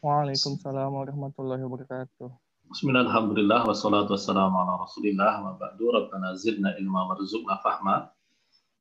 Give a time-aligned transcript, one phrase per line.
[0.00, 2.32] Waalaikumsalam warahmatullahi wabarakatuh.
[2.72, 3.68] Bismillahirrahmanirrahim.
[3.68, 5.92] Wassalatu wassalamu ala rasulillah wa ba'du.
[5.92, 8.08] Rabbana zidna ilma warzuqna fahma.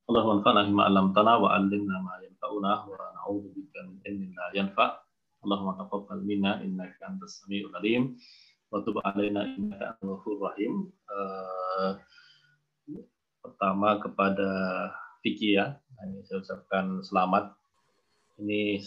[0.07, 4.95] Allahumma anfa'na bima 'allamtana wa 'allimna ma yanfa'una wa na'udzu bika min ilmin la yanfa'.
[5.43, 8.15] Allahumma taqabbal minna innaka antas samiul alim
[8.71, 10.87] wa tub 'alaina innaka antal ghafurur rahim.
[11.11, 11.99] Uh,
[13.43, 14.47] pertama kepada
[15.19, 17.51] Vicky ya, ini saya ucapkan selamat.
[18.39, 18.79] Ini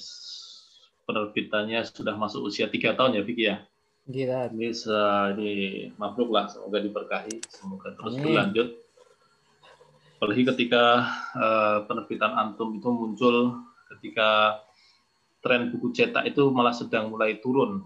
[1.07, 3.57] penerbitannya sudah masuk usia tiga tahun ya Vicky ya.
[4.03, 4.50] Gila.
[4.50, 4.68] Ini,
[5.39, 5.53] ini
[5.94, 8.25] mabruk lah, semoga diberkahi, semoga terus Amin.
[8.27, 8.68] berlanjut.
[10.18, 10.85] Apalagi ketika
[11.35, 13.58] uh, penerbitan Antum itu muncul
[13.94, 14.63] ketika
[15.43, 17.82] tren buku cetak itu malah sedang mulai turun.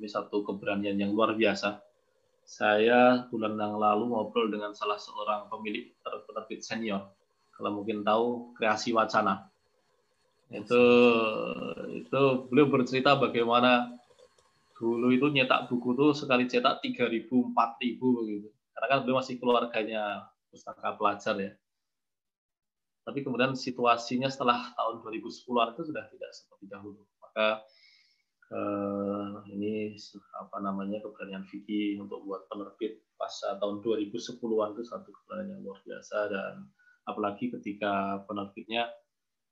[0.00, 1.84] Ini satu keberanian yang luar biasa.
[2.48, 7.12] Saya bulan yang lalu ngobrol dengan salah seorang pemilik penerbit senior.
[7.52, 9.50] Kalau mungkin tahu, kreasi wacana
[10.50, 10.82] itu
[12.00, 13.92] itu beliau bercerita bagaimana
[14.80, 18.48] dulu itu nyetak buku tuh sekali cetak 3000 4000 begitu.
[18.72, 21.52] Karena kan beliau masih keluarganya pustaka pelajar ya.
[23.04, 27.04] Tapi kemudian situasinya setelah tahun 2010-an itu sudah tidak seperti dahulu.
[27.20, 27.60] Maka
[28.56, 29.92] eh, ini
[30.36, 35.80] apa namanya keberanian Vicky untuk buat penerbit pasca tahun 2010-an itu satu keberanian yang luar
[35.84, 36.18] biasa.
[36.32, 36.54] Dan
[37.04, 38.88] apalagi ketika penerbitnya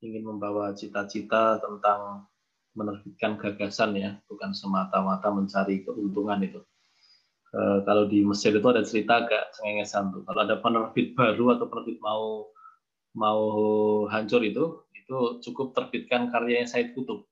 [0.00, 2.30] ingin membawa cita-cita tentang
[2.78, 6.62] menerbitkan gagasan ya, bukan semata-mata mencari keuntungan itu.
[7.50, 10.22] E, kalau di Mesir itu ada cerita agak cengengesan tuh.
[10.22, 12.46] Kalau ada penerbit baru atau penerbit mau
[13.18, 13.42] mau
[14.06, 17.26] hancur itu, itu cukup terbitkan karyanya Said Kutub.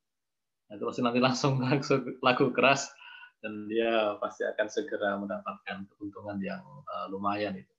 [0.67, 1.62] Nah, itu pasti nanti langsung
[2.27, 2.91] lagu keras
[3.39, 7.70] dan dia pasti akan segera mendapatkan keuntungan yang uh, lumayan itu.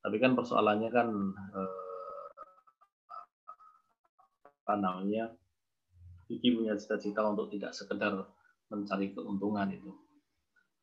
[0.00, 1.08] Tapi kan persoalannya kan
[1.54, 2.26] uh,
[4.70, 5.30] apa namanya
[6.30, 8.30] Vicky punya cita-cita untuk tidak sekedar
[8.70, 9.90] mencari keuntungan itu.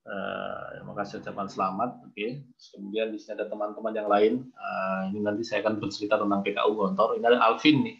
[0.08, 1.90] Uh, makasih ucapan selamat.
[2.03, 2.12] Oke.
[2.16, 2.30] Okay.
[2.76, 4.34] Kemudian di sini ada teman-teman yang lain.
[4.52, 7.16] Uh, ini nanti saya akan bercerita tentang PKU Gontor.
[7.16, 7.97] Ini ada Alvin nih.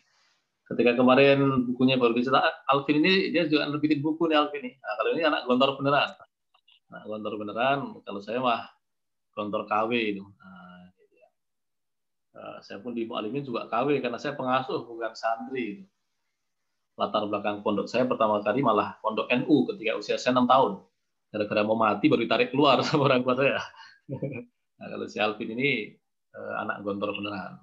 [0.68, 4.76] Ketika kemarin bukunya baru dicetak, Alvin ini dia juga nerbitin buku nih Alvin nih.
[4.76, 6.10] Nah, kalau ini anak Gontor beneran.
[6.92, 7.80] Nah, Gontor beneran.
[8.04, 8.68] Kalau saya mah
[9.32, 10.24] Gontor KW itu.
[10.24, 10.68] Nah,
[12.38, 15.82] Eh, saya pun di Mu'alimin juga KW karena saya pengasuh bukan santri.
[16.98, 20.72] Latar belakang pondok saya pertama kali malah pondok NU ketika usia saya 6 tahun.
[21.30, 23.62] Gara-gara mau mati baru ditarik keluar sama orang tua saya.
[24.82, 25.94] nah, kalau si Alvin ini
[26.34, 27.62] eh, anak gontor beneran.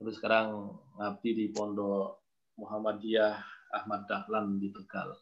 [0.00, 2.24] Terus sekarang ngabdi di pondok
[2.56, 3.36] Muhammadiyah
[3.76, 5.12] Ahmad Dahlan di Tegal.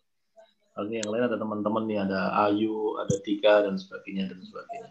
[0.72, 4.88] Lalu yang lain ada teman-teman nih, ada Ayu, ada Tika dan sebagainya dan sebagainya.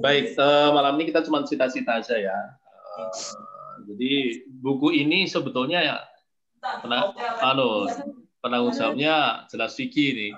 [0.00, 2.38] Baik, uh, malam ini kita cuma cita-cita aja ya.
[2.96, 3.12] Eh,
[3.92, 4.12] jadi
[4.48, 5.96] buku ini sebetulnya ya
[6.82, 7.12] pernah
[7.42, 7.90] anu
[8.42, 10.28] penanggung jawabnya jelas Vicky ini.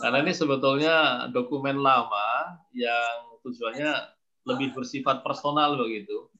[0.00, 3.92] Karena ini sebetulnya dokumen lama yang tujuannya
[4.48, 6.30] lebih bersifat personal begitu.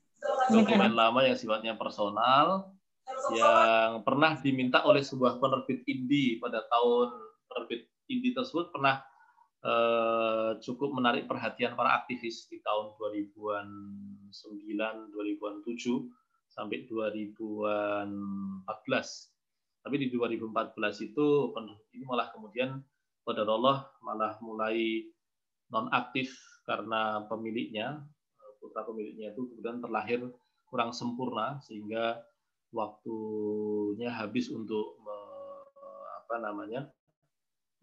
[0.49, 2.73] Dokumen lama yang sifatnya personal
[3.37, 7.13] yang pernah diminta oleh sebuah penerbit indie pada tahun
[7.53, 9.05] penerbit indie tersebut pernah
[9.61, 13.69] eh, cukup menarik perhatian para aktivis di tahun 2000-an
[14.33, 16.24] 2009, 2007
[16.55, 18.65] sampai 2014.
[19.85, 21.53] Tapi di 2014 itu
[21.93, 22.79] ini malah kemudian
[23.27, 25.05] pada Allah malah mulai
[25.69, 26.33] nonaktif
[26.65, 28.01] karena pemiliknya
[28.63, 30.25] putra pemiliknya itu kemudian terlahir
[30.65, 32.17] kurang sempurna sehingga
[32.73, 34.97] waktunya habis untuk
[36.25, 36.89] apa namanya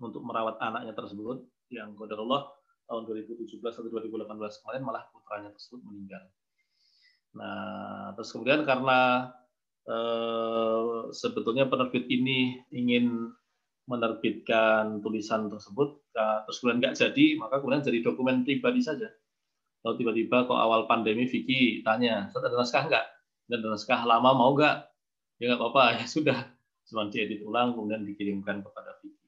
[0.01, 2.49] untuk merawat anaknya tersebut yang Allah
[2.89, 4.27] tahun 2017 atau 2018
[4.65, 6.25] kemarin malah putranya tersebut meninggal.
[7.37, 9.31] Nah, terus kemudian karena
[9.87, 13.31] eh, sebetulnya penerbit ini ingin
[13.89, 19.09] menerbitkan tulisan tersebut, nah, terus kemudian nggak jadi, maka kemudian jadi dokumen pribadi saja.
[19.81, 23.05] Kalau tiba-tiba kok awal pandemi Vicky tanya, ada naskah nggak?
[23.49, 24.85] Dan naskah lama mau nggak?
[25.41, 26.39] Ya nggak apa-apa, ya sudah.
[26.85, 29.27] Cuma diedit ulang, kemudian dikirimkan kepada Vicky.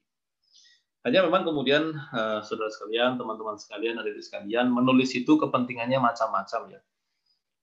[1.03, 6.80] Hanya memang kemudian uh, saudara sekalian, teman-teman sekalian, adik sekalian, menulis itu kepentingannya macam-macam ya.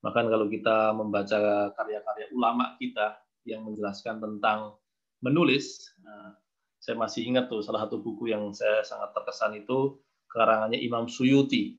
[0.00, 4.76] Bahkan kalau kita membaca karya-karya ulama kita yang menjelaskan tentang
[5.20, 6.32] menulis, uh,
[6.80, 10.00] saya masih ingat tuh salah satu buku yang saya sangat terkesan itu
[10.32, 11.76] karangannya Imam Suyuti.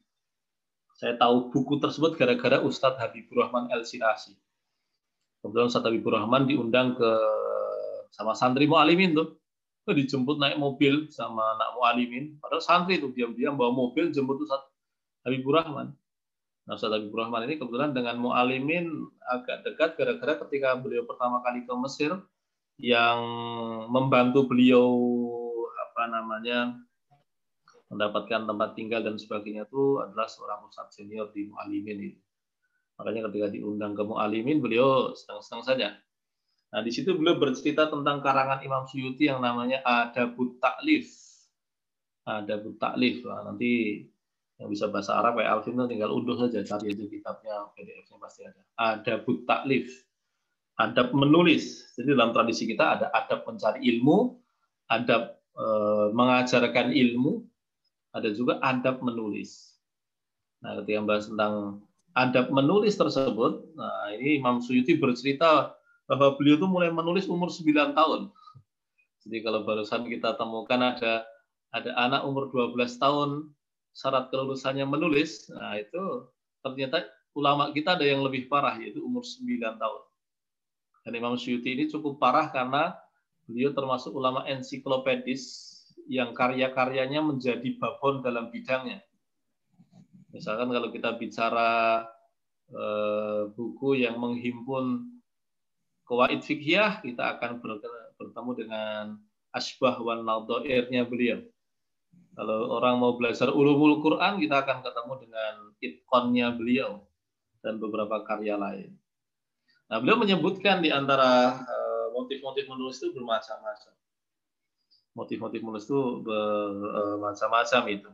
[0.93, 4.37] Saya tahu buku tersebut gara-gara Ustadz Habibur Rahman El Sirasi.
[5.41, 7.11] Kemudian Ustadz Habibur Rahman diundang ke
[8.13, 9.41] sama santri mu'alimin tuh
[9.89, 12.37] dijemput naik mobil sama anak mualimin.
[12.37, 14.61] Padahal santri itu diam-diam bawa mobil jemput Ustaz
[15.25, 15.91] Habibur Rahman.
[16.69, 21.65] Nah, Ustaz Habibur Rahman ini kebetulan dengan mualimin agak dekat gara-gara ketika beliau pertama kali
[21.65, 22.13] ke Mesir
[22.77, 23.19] yang
[23.89, 24.87] membantu beliau
[25.89, 26.77] apa namanya
[27.91, 32.21] mendapatkan tempat tinggal dan sebagainya itu adalah seorang ustadz senior di Mu'alimin itu.
[32.95, 35.89] Makanya ketika diundang ke Mu'alimin, beliau senang-senang saja.
[36.71, 41.11] Nah, di situ beliau bercerita tentang karangan Imam Suyuti yang namanya Adabut Taklif.
[42.23, 43.27] Adabut Taklif.
[43.27, 44.05] Nah, nanti
[44.61, 48.61] yang bisa bahasa Arab kayak Alvin tinggal unduh saja cari aja kitabnya PDF-nya pasti ada.
[48.77, 49.89] Adabut Taklif.
[50.77, 51.89] Adab menulis.
[51.97, 54.37] Jadi dalam tradisi kita ada adab mencari ilmu,
[54.85, 55.65] adab e,
[56.13, 57.41] mengajarkan ilmu,
[58.13, 59.81] ada juga adab menulis.
[60.61, 61.53] Nah, ketika membahas tentang
[62.13, 65.73] adab menulis tersebut, nah ini Imam Suyuti bercerita
[66.05, 68.29] bahwa beliau itu mulai menulis umur 9 tahun.
[69.25, 71.25] Jadi kalau barusan kita temukan ada
[71.73, 73.49] ada anak umur 12 tahun
[73.91, 76.31] syarat kelulusannya menulis, nah itu
[76.63, 77.03] ternyata
[77.35, 80.01] ulama kita ada yang lebih parah yaitu umur 9 tahun.
[81.01, 82.93] Dan Imam Suyuti ini cukup parah karena
[83.49, 85.73] beliau termasuk ulama ensiklopedis
[86.05, 89.01] yang karya-karyanya menjadi babon dalam bidangnya.
[90.31, 92.05] Misalkan kalau kita bicara
[92.71, 95.09] eh, buku yang menghimpun
[96.07, 97.59] kawaid fikhiyah, kita akan
[98.15, 99.03] bertemu dengan
[99.51, 101.43] Asbah wan Naudoirnya beliau.
[102.31, 107.03] Kalau orang mau belajar ulumul Quran, kita akan ketemu dengan itkonnya beliau
[107.59, 108.95] dan beberapa karya lain.
[109.91, 113.91] Nah, beliau menyebutkan di antara eh, motif-motif menulis itu bermacam-macam
[115.15, 118.09] motif-motif menulis itu bermacam-macam itu.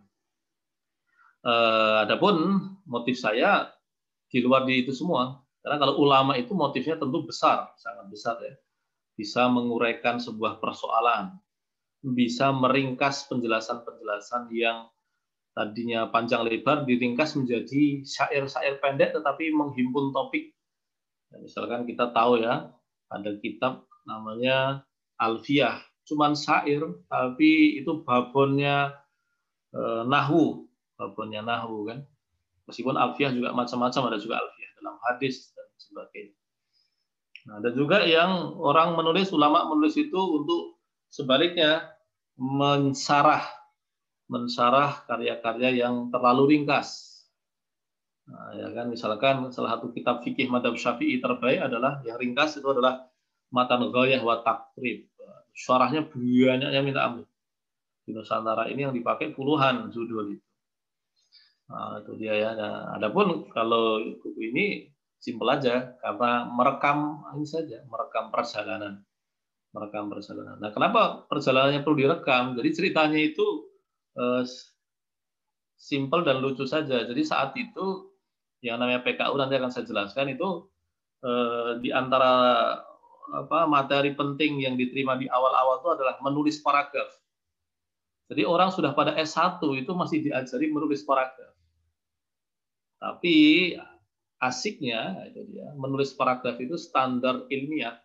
[1.45, 2.35] Uh, adapun
[2.83, 3.71] motif saya
[4.27, 5.39] di luar di itu semua.
[5.61, 8.55] Karena kalau ulama itu motifnya tentu besar, sangat besar ya.
[9.17, 11.35] Bisa menguraikan sebuah persoalan,
[12.03, 14.89] bisa meringkas penjelasan-penjelasan yang
[15.57, 20.53] tadinya panjang lebar diringkas menjadi syair-syair pendek tetapi menghimpun topik.
[21.33, 22.69] Ya, misalkan kita tahu ya,
[23.09, 24.85] ada kitab namanya
[25.17, 26.79] Alfiyah cuman syair
[27.11, 28.95] tapi itu babonnya
[29.75, 30.65] eh, nahu
[30.95, 31.99] babonnya nahu kan.
[32.67, 36.35] Meskipun alfiah juga macam-macam ada juga alfiah dalam hadis dan sebagainya.
[37.47, 40.76] Nah ada juga yang orang menulis ulama menulis itu untuk
[41.09, 41.91] sebaliknya
[42.37, 43.43] mensarah
[44.27, 47.17] mensarah karya-karya yang terlalu ringkas
[48.27, 52.67] Nah, ya kan misalkan salah satu kitab fikih madhab syafi'i terbaik adalah yang ringkas itu
[52.67, 53.07] adalah
[53.55, 55.07] matan ghayah wa takrib
[55.57, 57.25] suaranya banyaknya minta ampun.
[58.03, 60.45] Di Nusantara ini yang dipakai puluhan judul itu.
[61.67, 62.51] Nah, itu dia ya.
[62.55, 64.65] Nah, adapun kalau buku ini
[65.19, 69.06] simpel aja karena merekam ini saja, merekam perjalanan.
[69.75, 70.57] Merekam perjalanan.
[70.63, 72.55] Nah, kenapa perjalanannya perlu direkam?
[72.55, 73.67] Jadi ceritanya itu
[74.15, 74.43] eh,
[75.77, 77.05] simpel dan lucu saja.
[77.05, 78.11] Jadi saat itu
[78.65, 80.65] yang namanya PKU nanti akan saya jelaskan itu
[81.21, 82.33] eh, di antara
[83.27, 87.11] apa materi penting yang diterima di awal-awal itu adalah menulis paragraf.
[88.27, 91.55] Jadi orang sudah pada S1 itu masih diajari menulis paragraf.
[92.99, 93.35] Tapi
[94.37, 97.95] asiknya itu dia, menulis paragraf itu standar ilmiah.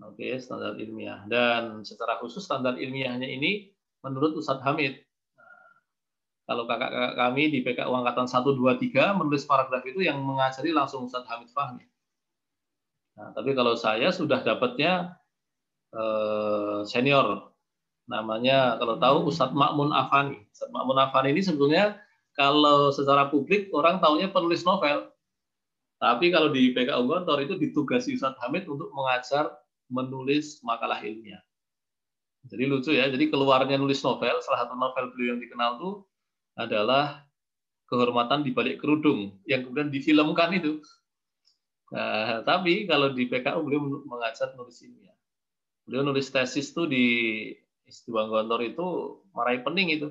[0.00, 1.24] Oke, standar ilmiah.
[1.28, 3.68] Dan secara khusus standar ilmiahnya ini
[4.00, 4.96] menurut Ustadz Hamid.
[5.36, 5.68] Nah,
[6.48, 11.04] kalau kakak-kakak kami di PKU Angkatan 1, 2, 3 menulis paragraf itu yang mengajari langsung
[11.04, 11.84] Ustadz Hamid Fahmi.
[13.20, 15.20] Nah, tapi kalau saya sudah dapatnya
[15.92, 17.52] eh, senior,
[18.08, 20.40] namanya kalau tahu Ustadz Makmun Afani.
[20.48, 22.00] Ustadz Makmun Afani ini sebetulnya
[22.32, 25.12] kalau secara publik orang tahunya penulis novel.
[26.00, 29.60] Tapi kalau di PKU Gontor itu ditugasi Ustadz Hamid untuk mengajar
[29.90, 31.42] menulis makalah ilmiah.
[32.48, 35.90] Jadi lucu ya, jadi keluarnya nulis novel, salah satu novel beliau yang dikenal itu
[36.56, 37.28] adalah
[37.90, 40.80] kehormatan di balik kerudung yang kemudian difilmkan itu.
[41.90, 45.12] Nah, tapi kalau di PKU beliau mengajar nulis ilmiah.
[45.84, 47.06] Beliau nulis tesis itu di
[47.82, 48.86] Istiwa Gontor itu
[49.34, 50.08] marahi pening itu,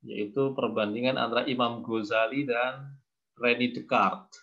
[0.00, 2.96] yaitu perbandingan antara Imam Ghazali dan
[3.36, 4.40] René Descartes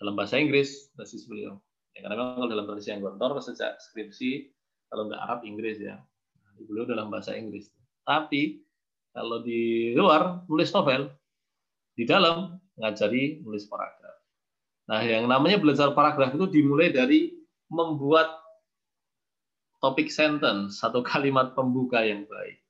[0.00, 1.60] dalam bahasa Inggris tesis beliau.
[1.96, 4.52] Ya, karena memang kalau dalam tradisi yang Gontor sejak skripsi
[4.92, 7.72] kalau nggak Arab Inggris ya, nah, beliau dalam bahasa Inggris.
[8.04, 8.60] Tapi
[9.16, 11.08] kalau di luar nulis novel,
[11.96, 14.20] di dalam ngajari nulis paragraf.
[14.92, 17.32] Nah, yang namanya belajar paragraf itu dimulai dari
[17.72, 18.28] membuat
[19.80, 22.60] topik sentence, satu kalimat pembuka yang baik.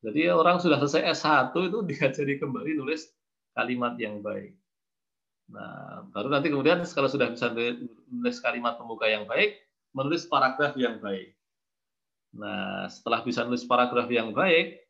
[0.00, 3.10] Jadi orang sudah selesai S1 itu diajari kembali nulis
[3.52, 4.54] kalimat yang baik.
[5.50, 9.58] Nah, baru nanti kemudian kalau sudah bisa nulis kalimat pembuka yang baik,
[9.90, 11.34] menulis paragraf yang baik.
[12.38, 14.86] Nah, setelah bisa nulis paragraf yang baik,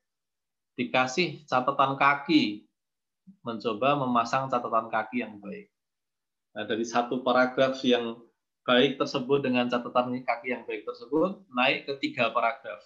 [0.76, 2.68] dikasih catatan kaki,
[3.40, 5.72] mencoba memasang catatan kaki yang baik.
[6.52, 8.20] Nah, dari satu paragraf yang
[8.68, 12.84] baik tersebut dengan catatan kaki yang baik tersebut naik ke tiga paragraf.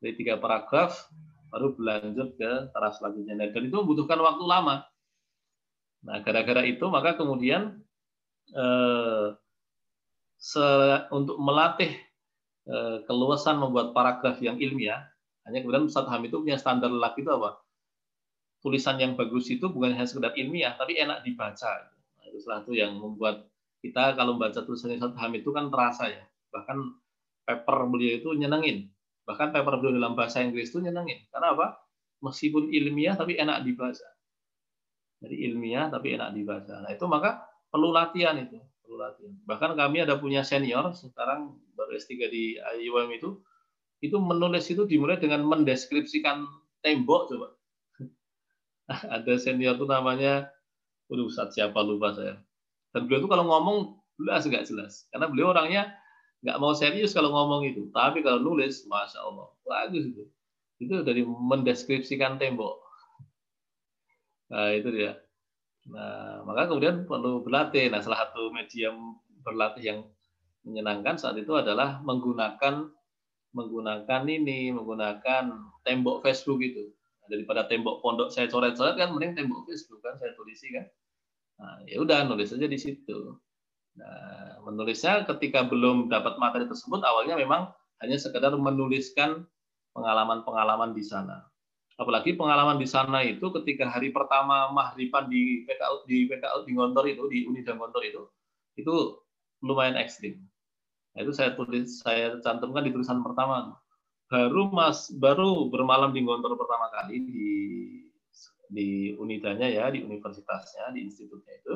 [0.00, 1.12] dari tiga paragraf
[1.52, 3.36] baru berlanjut ke taraf selanjutnya.
[3.36, 4.86] Nah, dan itu membutuhkan waktu lama.
[6.00, 7.84] Nah, gara-gara itu maka kemudian
[8.56, 9.26] eh,
[10.40, 10.66] se,
[11.12, 11.92] untuk melatih
[12.68, 15.04] eh, keluasan membuat paragraf yang ilmiah,
[15.44, 17.60] hanya kemudian Ustaz Ham itu punya standar lagi itu apa?
[18.60, 21.92] Tulisan yang bagus itu bukan hanya sekedar ilmiah, tapi enak dibaca.
[22.20, 23.48] Nah, itu salah satu yang membuat
[23.80, 26.24] kita kalau membaca tulisan Ustaz Ham itu kan terasa ya.
[26.52, 26.76] Bahkan
[27.44, 28.88] paper beliau itu nyenengin.
[29.24, 31.24] Bahkan paper beliau dalam bahasa Inggris itu nyenengin.
[31.32, 31.80] Karena apa?
[32.20, 34.19] Meskipun ilmiah tapi enak dibaca.
[35.20, 36.80] Jadi ilmiah tapi enak dibaca.
[36.80, 39.36] Nah itu maka perlu latihan itu, perlu latihan.
[39.44, 43.36] Bahkan kami ada punya senior sekarang baru S3 di IUM itu,
[44.00, 46.48] itu menulis itu dimulai dengan mendeskripsikan
[46.80, 47.48] tembok coba.
[49.20, 50.48] ada senior itu namanya,
[51.12, 52.40] waduh saat siapa lupa saya.
[52.96, 53.78] Dan beliau itu kalau ngomong
[54.16, 55.92] jelas nggak jelas, karena beliau orangnya
[56.40, 60.24] nggak mau serius kalau ngomong itu, tapi kalau nulis, masya Allah, bagus itu.
[60.80, 62.89] Itu dari mendeskripsikan tembok
[64.50, 65.14] Nah, itu dia.
[65.88, 67.88] Nah, maka kemudian perlu berlatih.
[67.88, 68.92] Nah, salah satu media
[69.46, 69.98] berlatih yang
[70.66, 72.92] menyenangkan saat itu adalah menggunakan
[73.50, 75.50] menggunakan ini, menggunakan
[75.82, 76.94] tembok Facebook itu.
[77.22, 80.86] Nah, daripada tembok pondok saya coret-coret kan mending tembok Facebook kan saya tulisi kan.
[81.58, 83.34] Nah, ya udah nulis aja di situ.
[83.98, 89.44] Nah, menulisnya ketika belum dapat materi tersebut awalnya memang hanya sekedar menuliskan
[89.92, 91.49] pengalaman-pengalaman di sana.
[92.00, 97.04] Apalagi pengalaman di sana itu ketika hari pertama mahripan di PKU di PKU di Gontor
[97.12, 98.24] itu di Unida Gontor itu
[98.80, 99.20] itu
[99.60, 100.40] lumayan ekstrim.
[101.12, 103.76] Nah, itu saya tulis saya cantumkan di tulisan pertama.
[104.32, 107.44] Baru Mas baru bermalam di Gontor pertama kali di
[108.70, 111.74] di unidanya ya di universitasnya di institutnya itu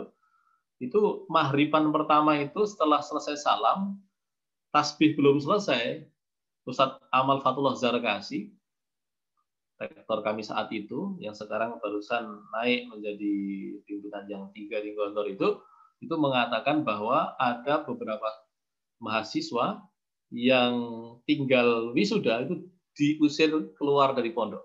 [0.79, 3.99] itu mahripan pertama itu setelah selesai salam
[4.71, 6.07] tasbih belum selesai
[6.65, 8.55] Ustadz Amal Fatullah Zarkasi
[9.91, 12.25] rektor kami saat itu yang sekarang barusan
[12.55, 13.35] naik menjadi
[13.85, 15.61] pimpinan yang tiga di Gontor itu
[16.03, 18.29] itu mengatakan bahwa ada beberapa
[19.01, 19.81] mahasiswa
[20.35, 20.75] yang
[21.29, 24.65] tinggal wisuda itu diusir keluar dari pondok.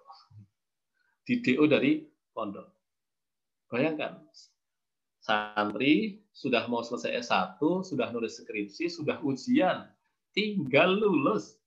[1.25, 2.67] Di DO dari pondok.
[3.69, 4.17] Bayangkan
[5.29, 9.85] santri sudah mau selesai S1 sudah nulis skripsi sudah ujian
[10.33, 11.59] tinggal lulus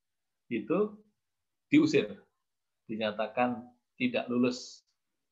[0.51, 0.99] itu
[1.71, 2.19] diusir
[2.93, 3.65] dinyatakan
[3.97, 4.85] tidak lulus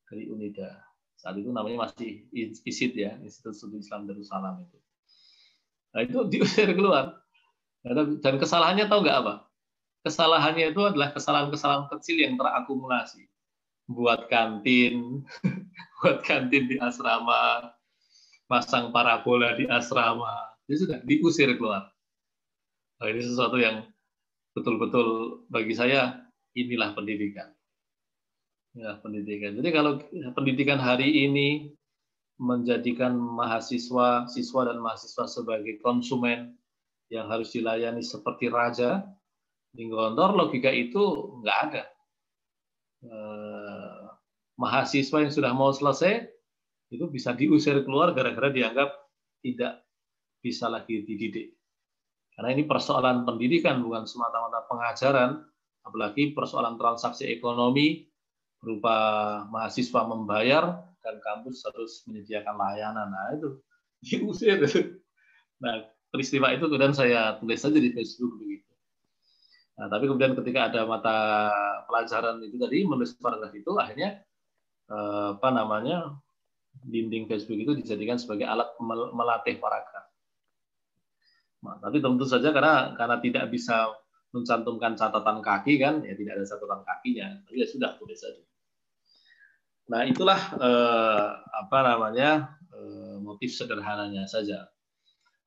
[0.09, 0.81] dari UNIDA.
[1.21, 2.25] Saat itu namanya masih
[2.65, 4.79] ISID ya, Institut Studi Islam Darussalam itu.
[5.93, 7.21] Nah itu diusir keluar.
[7.85, 9.35] Dan kesalahannya tahu nggak apa?
[10.01, 13.29] Kesalahannya itu adalah kesalahan-kesalahan kecil yang terakumulasi.
[13.91, 15.27] Buat kantin,
[16.01, 17.75] buat kantin di asrama,
[18.49, 21.91] pasang parabola di asrama, itu sudah diusir keluar.
[23.01, 23.85] Nah, ini sesuatu yang
[24.55, 27.51] betul-betul bagi saya inilah pendidikan.
[28.75, 29.59] Ya, pendidikan.
[29.59, 29.99] Jadi kalau
[30.35, 31.75] pendidikan hari ini
[32.41, 36.55] menjadikan mahasiswa, siswa dan mahasiswa sebagai konsumen
[37.11, 39.03] yang harus dilayani seperti raja,
[39.75, 41.85] di Gondor logika itu nggak ada.
[43.01, 44.03] Eh,
[44.61, 46.31] mahasiswa yang sudah mau selesai
[46.91, 48.91] itu bisa diusir keluar gara-gara dianggap
[49.41, 49.83] tidak
[50.43, 51.55] bisa lagi dididik.
[52.35, 55.31] Karena ini persoalan pendidikan bukan semata-mata pengajaran,
[55.85, 58.07] apalagi persoalan transaksi ekonomi
[58.61, 58.97] berupa
[59.49, 63.09] mahasiswa membayar dan kampus harus menyediakan layanan.
[63.09, 63.49] Nah itu
[64.05, 64.61] diusir.
[65.61, 68.71] Nah peristiwa itu kemudian saya tulis saja di Facebook begitu.
[69.81, 71.19] Nah, tapi kemudian ketika ada mata
[71.89, 74.21] pelajaran itu tadi menulis paragraf itu akhirnya
[74.93, 76.21] eh, apa namanya
[76.85, 78.69] dinding Facebook itu dijadikan sebagai alat
[79.17, 80.05] melatih paragraf.
[81.65, 83.89] Nah, tapi tentu saja karena karena tidak bisa
[84.31, 88.43] mencantumkan catatan kaki kan ya tidak ada catatan kakinya tapi ya sudah tulis saja.
[89.91, 94.71] Nah itulah eh, apa namanya eh, motif sederhananya saja.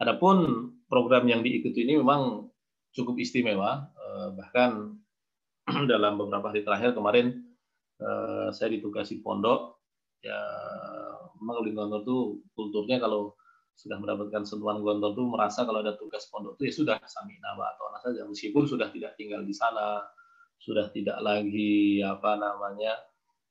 [0.03, 2.51] Adapun program yang diikuti ini memang
[2.91, 4.99] cukup istimewa eh, bahkan
[5.91, 7.39] dalam beberapa hari terakhir kemarin
[8.03, 9.79] eh, saya ditugasi pondok
[10.23, 10.39] ya
[11.39, 13.35] memang itu kulturnya kalau
[13.73, 17.73] sudah mendapatkan sentuhan gontor itu merasa kalau ada tugas pondok itu ya sudah sami nama
[17.75, 18.21] atau anak saja.
[18.29, 20.05] Meskipun sudah tidak tinggal di sana
[20.63, 22.95] sudah tidak lagi apa namanya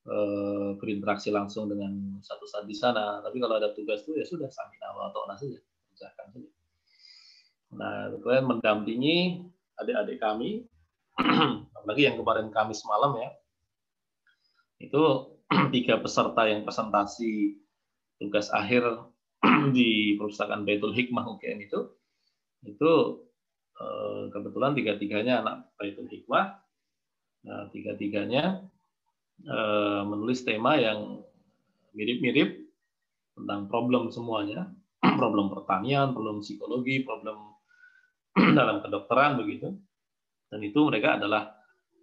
[0.09, 3.21] eh, berinteraksi langsung dengan satu saat di sana.
[3.21, 5.59] Tapi kalau ada tugas itu ya sudah sami nama atau anak saja
[5.93, 6.51] kerjakan saja.
[7.77, 9.17] Nah kemudian mendampingi
[9.77, 10.65] adik-adik kami.
[11.77, 13.31] Apalagi yang kemarin Kamis malam ya.
[14.81, 15.37] Itu
[15.75, 17.61] tiga peserta yang presentasi
[18.17, 19.12] tugas akhir
[19.77, 21.81] di perpustakaan Baitul Hikmah UGM itu
[22.63, 22.93] itu
[23.77, 26.63] eh, kebetulan tiga-tiganya anak Baitul Hikmah
[27.43, 28.63] Nah, tiga-tiganya
[29.51, 31.27] uh, menulis tema yang
[31.91, 32.71] mirip-mirip
[33.35, 34.71] tentang problem semuanya,
[35.21, 37.59] problem pertanian, problem psikologi, problem
[38.59, 39.75] dalam kedokteran begitu.
[40.47, 41.51] Dan itu mereka adalah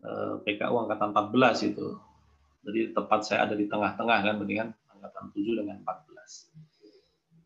[0.03, 1.87] uh, PKU angkatan 14 itu.
[2.67, 6.68] Jadi tepat saya ada di tengah-tengah kan mendingan angkatan 7 dengan 14.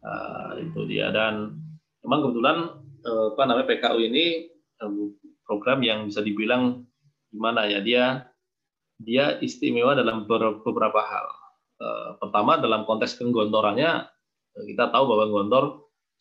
[0.03, 1.55] Uh, itu dia dan
[2.03, 2.57] memang kebetulan
[3.07, 4.51] uh, apa namanya PKU ini
[5.47, 6.83] program yang bisa dibilang
[7.31, 8.27] gimana ya dia
[9.01, 10.23] dia istimewa dalam
[10.63, 11.27] beberapa hal.
[11.83, 14.07] Eh, pertama dalam konteks penggontorannya
[14.55, 15.65] eh, kita tahu bahwa Gondor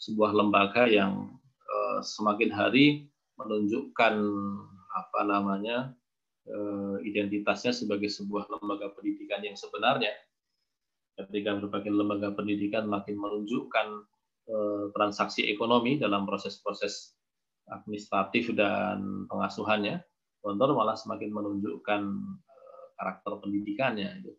[0.00, 3.06] sebuah lembaga yang eh, semakin hari
[3.38, 4.14] menunjukkan
[4.92, 5.96] apa namanya
[7.06, 10.10] identitasnya sebagai sebuah lembaga pendidikan yang sebenarnya.
[11.12, 13.88] Ketika berbagai lembaga pendidikan makin menunjukkan
[14.97, 17.14] transaksi ekonomi dalam proses-proses
[17.71, 20.02] administratif dan pengasuhannya,
[20.42, 22.02] Gontor malah semakin menunjukkan
[22.50, 24.33] eh, karakter pendidikannya itu.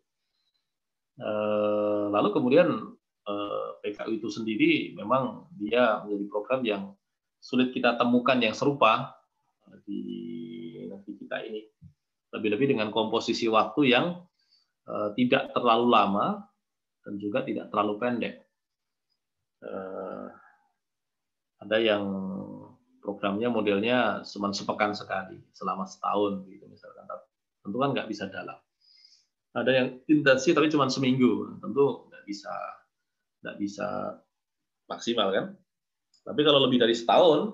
[1.16, 2.68] Eh, lalu kemudian
[3.24, 6.82] eh, PKU itu sendiri memang dia menjadi program yang
[7.40, 9.16] sulit kita temukan yang serupa
[9.88, 10.00] di
[10.92, 11.64] negeri kita ini.
[12.36, 14.06] Lebih-lebih dengan komposisi waktu yang
[15.16, 16.44] tidak terlalu lama
[17.04, 18.34] dan juga tidak terlalu pendek.
[21.64, 22.04] Ada yang
[23.04, 27.04] programnya modelnya cuma sepekan sekali selama setahun gitu misalkan.
[27.64, 28.56] Tentu kan nggak bisa dalam.
[29.56, 31.60] Ada yang intensif tapi cuma seminggu.
[31.60, 32.52] Tentu nggak bisa
[33.44, 34.18] nggak bisa
[34.88, 35.46] maksimal kan.
[36.24, 37.52] Tapi kalau lebih dari setahun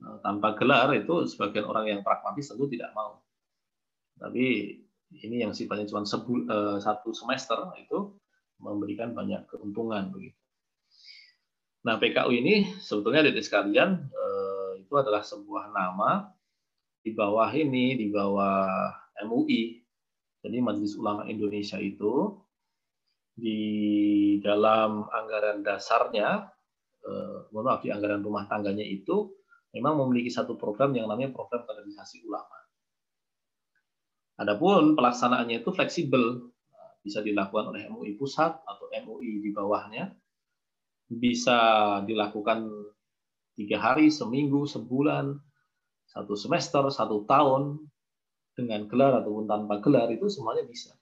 [0.00, 3.20] eh, tanpa gelar itu sebagian orang yang pragmatis tentu tidak mau.
[4.20, 4.76] Tapi
[5.20, 8.19] ini yang sifatnya cuma eh, satu semester itu
[8.60, 10.36] memberikan banyak keuntungan begitu.
[11.84, 14.12] Nah PKU ini sebetulnya di sekalian
[14.90, 16.34] itu adalah sebuah nama
[16.98, 18.90] di bawah ini, di bawah
[19.22, 19.78] MUI.
[20.42, 22.34] Jadi Majelis Ulama Indonesia itu
[23.38, 23.62] di
[24.42, 26.42] dalam anggaran dasarnya,
[27.06, 29.30] eh, mohon maaf di anggaran rumah tangganya itu
[29.70, 32.58] memang memiliki satu program yang namanya program kaderisasi ulama.
[34.42, 36.50] Adapun pelaksanaannya itu fleksibel,
[37.00, 40.12] bisa dilakukan oleh MUI pusat atau MUI di bawahnya,
[41.10, 41.58] bisa
[42.04, 42.68] dilakukan
[43.56, 45.36] tiga hari, seminggu, sebulan,
[46.06, 47.80] satu semester, satu tahun,
[48.54, 50.92] dengan gelar ataupun tanpa gelar itu semuanya bisa.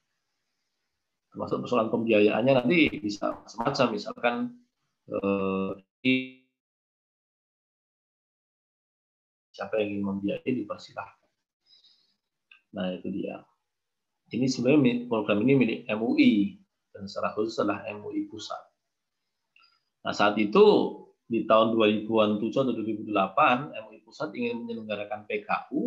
[1.34, 4.34] Termasuk persoalan pembiayaannya nanti bisa macam-macam, misalkan
[5.10, 5.70] eh,
[9.58, 11.28] siapa yang ingin membiayai dipersilahkan.
[12.78, 13.42] Nah itu dia.
[14.28, 16.60] Ini sebenarnya program ini milik MUI
[16.92, 18.60] dan secara khusus adalah MUI pusat.
[20.04, 20.64] Nah saat itu
[21.28, 25.80] di tahun 2007 atau 2008 MUI Pusat ingin menyelenggarakan PKU,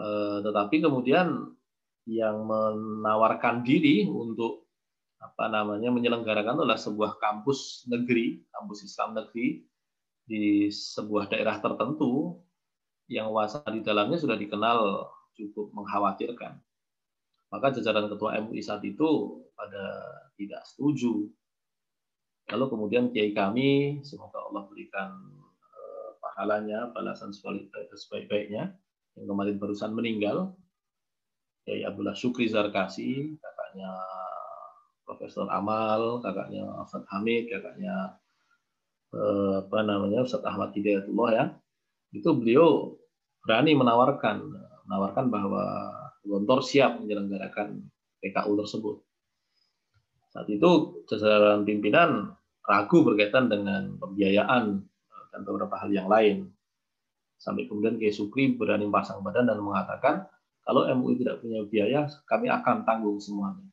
[0.00, 1.52] eh, tetapi kemudian
[2.08, 4.64] yang menawarkan diri untuk
[5.20, 9.64] apa namanya menyelenggarakan adalah sebuah kampus negeri, kampus Islam negeri
[10.24, 12.40] di sebuah daerah tertentu
[13.08, 16.56] yang wacana di dalamnya sudah dikenal cukup mengkhawatirkan.
[17.54, 20.02] Maka jajaran ketua MUI saat itu pada
[20.34, 21.30] tidak setuju.
[22.50, 25.14] Lalu kemudian kiai kami, semoga Allah berikan
[25.70, 28.74] uh, pahalanya, balasan sebaik-baiknya,
[29.14, 30.58] yang kemarin barusan meninggal,
[31.64, 33.88] Kiai Abdullah Syukri Zarkasi, kakaknya
[35.06, 38.18] Profesor Amal, kakaknya Ustaz Hamid, kakaknya
[39.14, 41.44] uh, apa namanya Ustaz Ahmad Hidayatullah ya,
[42.12, 42.98] itu beliau
[43.46, 44.44] berani menawarkan
[44.84, 45.64] menawarkan bahwa
[46.24, 47.84] Gontor siap menyelenggarakan
[48.24, 48.96] PKU tersebut.
[50.32, 52.34] Saat itu jajaran pimpinan
[52.64, 56.48] ragu berkaitan dengan pembiayaan eh, dan beberapa hal yang lain.
[57.36, 60.24] Sampai kemudian Kiai Sukri berani pasang badan dan mengatakan,
[60.64, 63.68] kalau MUI tidak punya biaya, kami akan tanggung semuanya.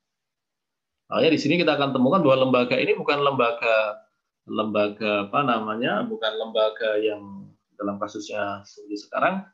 [1.08, 4.04] Makanya di sini kita akan temukan bahwa lembaga ini bukan lembaga
[4.48, 7.48] lembaga apa namanya, bukan lembaga yang
[7.80, 9.48] dalam kasusnya seperti sekarang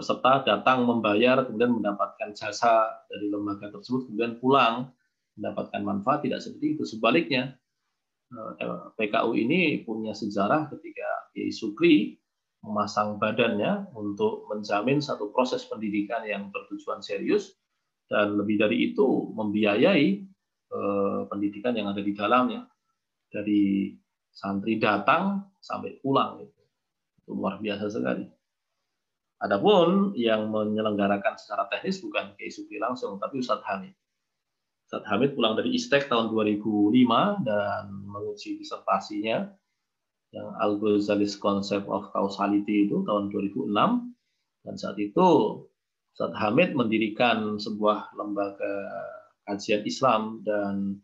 [0.00, 4.88] peserta datang membayar kemudian mendapatkan jasa dari lembaga tersebut kemudian pulang
[5.36, 7.52] mendapatkan manfaat tidak seperti itu sebaliknya
[8.32, 12.16] eh, PKU ini punya sejarah ketika Kiai Sukri
[12.64, 17.56] memasang badannya untuk menjamin satu proses pendidikan yang bertujuan serius
[18.08, 20.08] dan lebih dari itu membiayai
[20.72, 22.64] eh, pendidikan yang ada di dalamnya
[23.28, 23.92] dari
[24.32, 26.60] santri datang sampai pulang itu
[27.30, 28.39] luar biasa sekali.
[29.40, 33.96] Adapun yang menyelenggarakan secara teknis bukan Kiai Sukri langsung, tapi Ustadz Hamid.
[34.84, 39.48] Ustadz Hamid pulang dari Istek tahun 2005 dan menguji disertasinya
[40.30, 43.72] yang Al-Ghazali's Concept of Causality itu tahun 2006
[44.66, 45.28] dan saat itu
[46.12, 48.74] Ustadz Hamid mendirikan sebuah lembaga
[49.48, 51.00] kajian Islam dan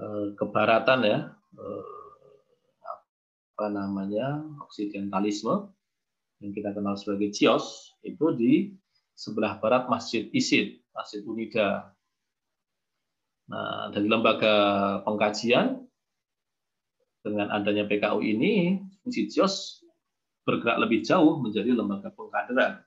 [0.00, 1.18] eh, kebaratan ya
[1.58, 1.84] eh,
[3.58, 5.68] apa namanya oksidentalisme
[6.38, 8.52] yang kita kenal sebagai CIOS itu di
[9.18, 11.90] sebelah barat Masjid Isid, Masjid Unida.
[13.48, 14.54] Nah, dari lembaga
[15.02, 15.82] pengkajian
[17.24, 19.82] dengan adanya PKU ini, fungsi CIOS
[20.46, 22.80] bergerak lebih jauh menjadi lembaga pengkaderan.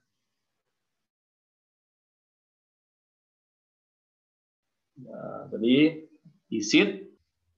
[5.02, 6.08] Nah, jadi
[6.52, 7.10] ISID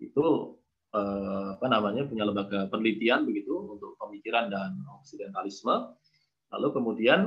[0.01, 0.52] itu
[0.93, 5.97] eh, apa namanya punya lembaga penelitian begitu untuk pemikiran dan oksidentalisme.
[6.53, 7.19] Lalu kemudian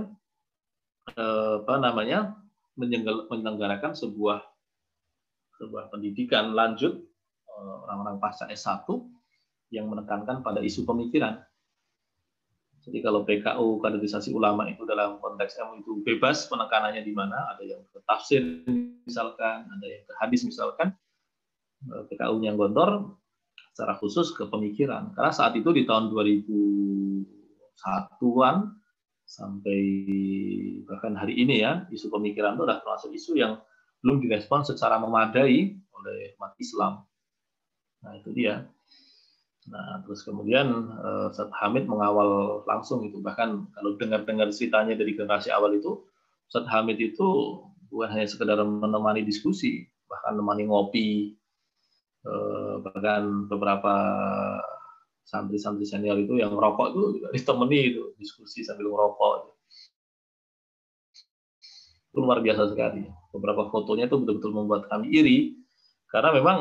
[1.12, 2.38] eh, apa namanya
[2.78, 4.40] menyelenggarakan sebuah
[5.58, 6.94] sebuah pendidikan lanjut
[7.50, 8.86] eh, orang-orang pasca S1
[9.74, 11.42] yang menekankan pada isu pemikiran.
[12.86, 17.66] Jadi kalau PKU kaderisasi ulama itu dalam konteks ilmu itu bebas penekanannya di mana, ada
[17.66, 18.62] yang ke tafsir
[19.02, 20.94] misalkan, ada yang ke hadis misalkan,
[21.90, 23.18] eh, PKU-nya Gondor
[23.76, 25.12] secara khusus ke pemikiran.
[25.12, 28.56] Karena saat itu di tahun 2001-an
[29.28, 29.80] sampai
[30.88, 33.60] bahkan hari ini ya, isu pemikiran itu adalah termasuk isu yang
[34.00, 37.04] belum direspon secara memadai oleh umat Islam.
[38.00, 38.64] Nah itu dia.
[39.68, 43.20] Nah, terus kemudian uh, Ustaz Hamid mengawal langsung itu.
[43.20, 46.00] Bahkan kalau dengar-dengar ceritanya dari generasi awal itu,
[46.48, 47.60] Ustaz Hamid itu
[47.92, 51.36] bukan hanya sekedar menemani diskusi, bahkan menemani ngopi,
[52.82, 53.94] bahkan beberapa
[55.26, 59.58] santri-santri senior itu yang merokok itu juga ditemani itu diskusi sambil merokok.
[62.14, 63.02] Itu luar biasa sekali.
[63.34, 65.38] Beberapa fotonya itu betul-betul membuat kami iri
[66.08, 66.58] karena memang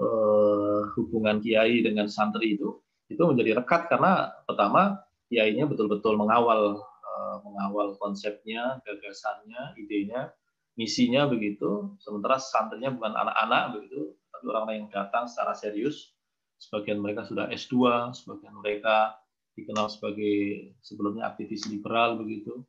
[0.00, 2.80] eh, hubungan kiai dengan santri itu
[3.12, 10.32] itu menjadi rekat karena pertama kiainya betul-betul mengawal eh, mengawal konsepnya, gagasannya, idenya,
[10.80, 11.92] misinya begitu.
[12.00, 14.07] Sementara santrinya bukan anak-anak begitu,
[14.38, 16.14] tapi orang-orang yang datang secara serius.
[16.62, 17.74] Sebagian mereka sudah S2,
[18.14, 19.18] sebagian mereka
[19.58, 22.62] dikenal sebagai sebelumnya aktivis liberal begitu.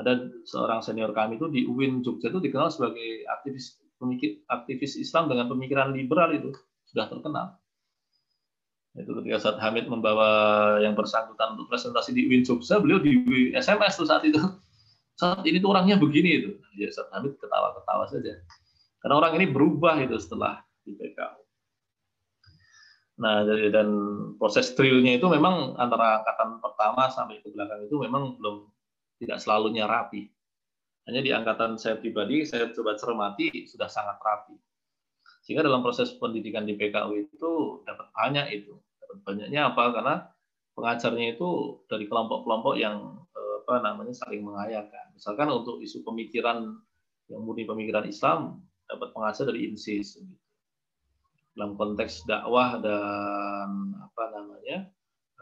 [0.00, 5.28] Ada seorang senior kami itu di UIN Jogja itu dikenal sebagai aktivis pemikir aktivis Islam
[5.28, 6.56] dengan pemikiran liberal itu
[6.88, 7.60] sudah terkenal.
[8.96, 14.00] Itu ketika saat Hamid membawa yang bersangkutan untuk presentasi di UIN Jogja, beliau di SMS
[14.00, 14.40] tuh saat itu.
[15.20, 16.50] Saat ini tuh orangnya begini itu.
[16.80, 18.40] Ya saat Hamid ketawa-ketawa saja.
[19.04, 20.64] Karena orang ini berubah itu setelah
[20.96, 21.06] di.
[23.20, 23.88] Nah, jadi dan
[24.40, 28.64] proses drillnya itu memang antara angkatan pertama sampai ke belakang itu memang belum
[29.20, 30.32] tidak selalunya rapi.
[31.04, 34.56] Hanya di angkatan saya pribadi, saya coba cermati, sudah sangat rapi.
[35.44, 37.50] Sehingga dalam proses pendidikan di PKU itu
[37.84, 38.72] dapat banyak itu.
[39.04, 39.84] Dapat banyaknya apa?
[39.92, 40.14] Karena
[40.72, 45.12] pengajarnya itu dari kelompok-kelompok yang eh, apa namanya saling mengayakan.
[45.12, 46.72] Misalkan untuk isu pemikiran
[47.28, 50.24] yang murni pemikiran Islam dapat pengajar dari INSIS.
[51.58, 54.86] Dalam konteks dakwah dan apa namanya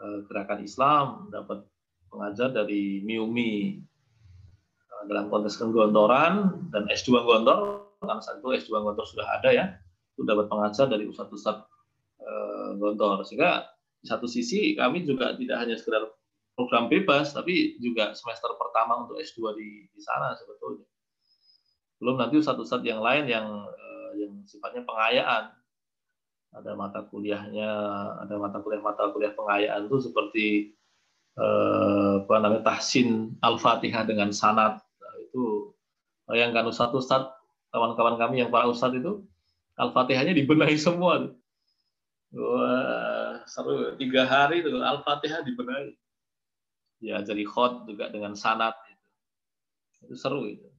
[0.01, 1.63] eh, gerakan Islam dapat
[2.09, 3.85] pengajar dari MIUMI
[5.07, 9.65] dalam konteks kegontoran dan S2 Gontor karena saat itu S2 Gontor sudah ada ya
[10.17, 11.63] itu dapat pengajar dari ustadz-ustadz
[12.19, 13.69] uh, Gontor sehingga
[14.03, 16.03] di satu sisi kami juga tidak hanya sekedar
[16.59, 20.83] program bebas tapi juga semester pertama untuk S2 di, di sana sebetulnya.
[21.99, 23.47] Belum nanti ustadz-ustadz yang lain yang
[24.19, 25.55] yang sifatnya pengayaan
[26.49, 27.69] ada mata kuliahnya
[28.25, 30.47] ada mata kuliah mata kuliah pengayaan itu seperti
[31.37, 34.81] eh, apa namanya tahsin al-fatihah dengan sanat
[35.29, 35.73] itu
[36.25, 37.29] bayangkan ustadz ustadz
[37.69, 39.21] kawan-kawan kami yang para ustadz itu
[39.77, 41.29] al-fatihahnya dibenahi semua
[42.29, 43.97] Wah, seru.
[43.97, 45.97] Tiga hari itu al-fatihah dibenahi.
[47.01, 49.07] Ya jadi khot juga dengan sanat itu.
[50.05, 50.69] Itu seru itu.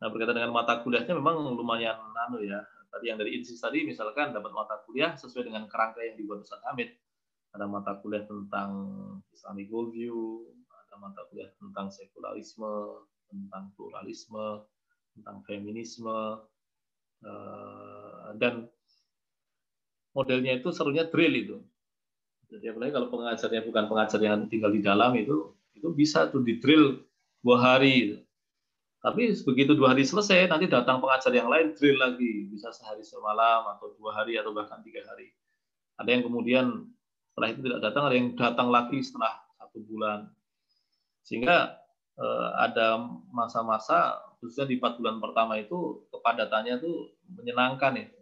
[0.00, 4.32] Nah berkaitan dengan mata kuliahnya memang lumayan nano ya tadi yang dari insis tadi misalkan
[4.32, 6.92] dapat mata kuliah sesuai dengan kerangka yang dibuat Ustaz Hamid
[7.52, 8.70] ada mata kuliah tentang
[9.32, 14.64] Islamic worldview ada mata kuliah tentang sekularisme tentang pluralisme,
[15.16, 16.40] tentang feminisme,
[17.22, 18.66] eh, dan
[20.16, 21.56] modelnya itu serunya drill itu.
[22.48, 26.56] Jadi apalagi kalau pengajarnya bukan pengajar yang tinggal di dalam itu, itu bisa tuh di
[26.58, 27.04] drill
[27.44, 28.24] dua hari.
[28.98, 33.66] Tapi begitu dua hari selesai, nanti datang pengajar yang lain drill lagi, bisa sehari semalam
[33.78, 35.30] atau dua hari atau bahkan tiga hari.
[36.02, 36.66] Ada yang kemudian
[37.30, 40.26] setelah itu tidak datang, ada yang datang lagi setelah satu bulan.
[41.22, 41.78] Sehingga
[42.18, 42.98] Eh, ada
[43.30, 48.18] masa-masa khususnya di empat bulan pertama itu kepadatannya itu menyenangkan itu.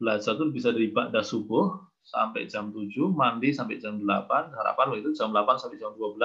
[0.00, 5.12] Belajar itu bisa dari ba'da subuh sampai jam 7, mandi sampai jam 8, harapan itu
[5.12, 6.16] jam 8 sampai jam 12.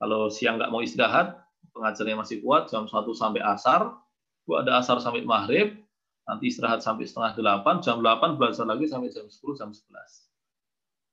[0.00, 1.41] Kalau siang nggak mau istirahat,
[1.72, 3.96] pengajarnya masih kuat jam 1 sampai asar,
[4.42, 5.78] Bu ada asar sampai maghrib,
[6.26, 10.32] nanti istirahat sampai setengah delapan, jam 8 belajar lagi sampai jam 10, jam 11.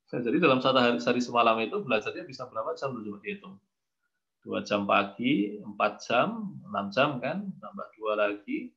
[0.10, 3.62] Jadi dalam satu hari, sehari semalam itu belajarnya bisa berapa jam dulu dihitung.
[4.41, 8.74] Dua jam pagi, empat jam, enam jam kan, tambah dua lagi,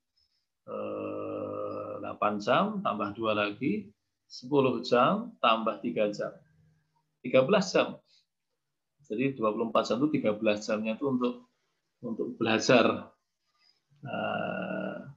[0.69, 3.89] eh, delapan jam, tambah dua lagi,
[4.29, 6.37] sepuluh jam, tambah tiga jam.
[7.23, 7.97] tiga belas jam.
[9.07, 11.52] Jadi 24 jam itu 13 jamnya itu untuk
[12.03, 13.15] untuk belajar.
[14.03, 15.15] Nah,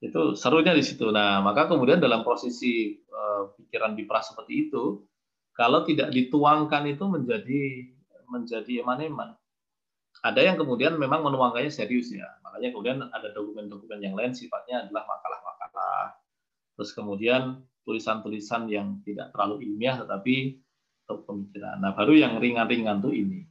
[0.00, 1.08] itu serunya di situ.
[1.12, 5.04] Nah, maka kemudian dalam posisi uh, pikiran dipras seperti itu,
[5.54, 7.60] kalau tidak dituangkan itu menjadi
[8.28, 9.36] menjadi eman-eman.
[10.24, 12.26] Ada yang kemudian memang menuangkannya serius ya.
[12.40, 16.16] Makanya kemudian ada dokumen-dokumen yang lain sifatnya adalah makalah-makalah.
[16.74, 20.64] Terus kemudian tulisan-tulisan yang tidak terlalu ilmiah tetapi
[21.04, 21.84] untuk pemikiran.
[21.84, 23.44] Nah, baru yang ringan-ringan tuh ini.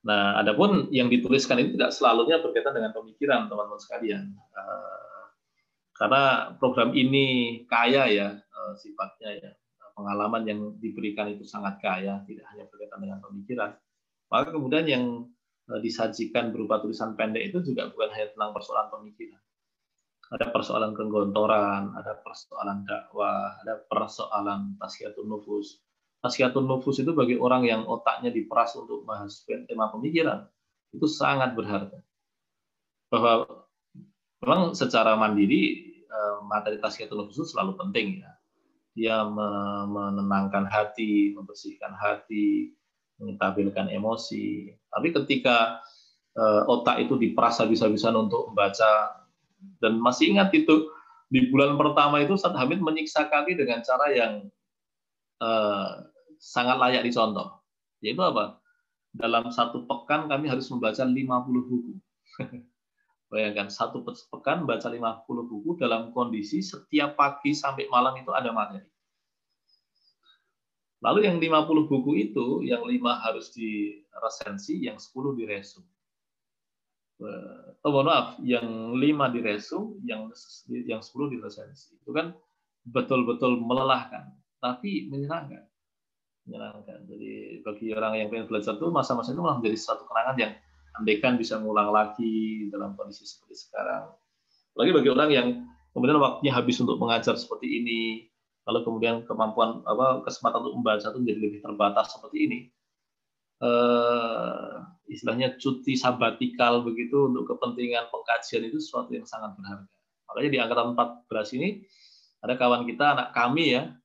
[0.00, 4.32] Nah, adapun yang dituliskan itu tidak selalunya berkaitan dengan pemikiran, teman-teman sekalian.
[4.56, 5.24] Uh,
[5.92, 9.52] karena program ini kaya ya uh, sifatnya ya.
[9.92, 13.76] Pengalaman yang diberikan itu sangat kaya, tidak hanya berkaitan dengan pemikiran.
[14.32, 15.04] Maka kemudian yang
[15.68, 19.40] uh, disajikan berupa tulisan pendek itu juga bukan hanya tentang persoalan pemikiran.
[20.30, 25.82] Ada persoalan kenggontoran, ada persoalan dakwah, ada persoalan tasyiatun nufus,
[26.20, 30.44] Nasihatun nufus itu bagi orang yang otaknya diperas untuk bahas tema pemikiran
[30.92, 31.96] itu sangat berharga.
[33.08, 33.64] Bahwa
[34.44, 38.32] memang secara mandiri eh, materi tasyiatun nufus itu selalu penting ya.
[38.90, 39.16] Dia
[39.86, 42.74] menenangkan hati, membersihkan hati,
[43.16, 44.76] mengetabilkan emosi.
[44.92, 45.80] Tapi ketika
[46.36, 49.20] eh, otak itu diperas habis-habisan untuk membaca
[49.80, 50.88] dan masih ingat itu
[51.30, 54.32] di bulan pertama itu Ustaz Hamid menyiksa kami dengan cara yang
[55.40, 56.06] uh,
[56.40, 57.60] sangat layak dicontoh.
[58.00, 58.60] Yaitu apa?
[59.10, 61.18] Dalam satu pekan kami harus membaca 50
[61.68, 61.94] buku.
[63.30, 68.82] Bayangkan, satu pekan baca 50 buku dalam kondisi setiap pagi sampai malam itu ada materi.
[71.00, 75.86] Lalu yang 50 buku itu, yang 5 harus diresensi, yang 10 diresum.
[77.84, 80.28] Oh, mohon maaf, yang 5 diresum, yang
[80.68, 81.96] yang 10 diresensi.
[82.02, 82.36] Itu kan
[82.84, 84.28] betul-betul melelahkan,
[84.60, 85.70] tapi menyenangkan
[86.50, 87.06] menyenangkan.
[87.06, 90.52] Jadi bagi orang yang ingin belajar itu masa-masa itu malah menjadi satu kenangan yang
[90.98, 94.10] andaikan bisa mengulang lagi dalam kondisi seperti sekarang.
[94.74, 95.48] Lagi bagi orang yang
[95.94, 98.26] kemudian waktunya habis untuk mengajar seperti ini,
[98.66, 102.58] lalu kemudian kemampuan apa kesempatan untuk membaca itu menjadi lebih terbatas seperti ini.
[103.60, 104.72] Eh,
[105.12, 109.86] istilahnya cuti sabatikal begitu untuk kepentingan pengkajian itu sesuatu yang sangat berharga.
[110.30, 111.68] Makanya di angkatan 14 ini
[112.40, 113.99] ada kawan kita, anak kami ya,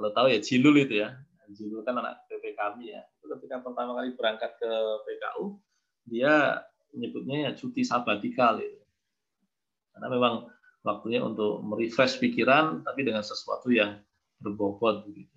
[0.00, 1.12] kalau tahu ya Jilul itu ya,
[1.52, 3.02] Jibril kan anak PP kami ya.
[3.20, 4.70] Itu ketika pertama kali berangkat ke
[5.04, 5.60] PKU,
[6.08, 6.64] dia
[6.96, 8.80] menyebutnya ya cuti sabatikal itu.
[9.92, 10.34] Karena memang
[10.86, 14.00] waktunya untuk merefresh pikiran, tapi dengan sesuatu yang
[14.40, 15.36] berbobot begitu.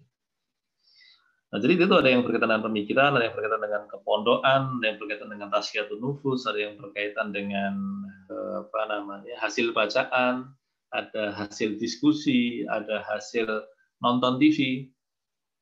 [1.54, 4.97] Nah, jadi itu ada yang berkaitan dengan pemikiran, ada yang berkaitan dengan kepondokan, ada yang
[4.97, 7.73] berkaitan dengan tasyiatun nufus, ada yang berkaitan dengan
[8.32, 10.49] eh, apa namanya hasil bacaan,
[10.89, 13.45] ada hasil diskusi, ada hasil
[14.04, 14.92] nonton TV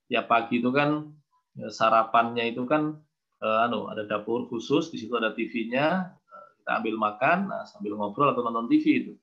[0.10, 1.14] tiap pagi itu kan
[1.54, 2.98] ya, sarapannya itu kan
[3.40, 7.94] eh, anu ada dapur khusus di situ ada TV-nya eh, kita ambil makan nah, sambil
[7.96, 9.14] ngobrol atau nonton TV itu.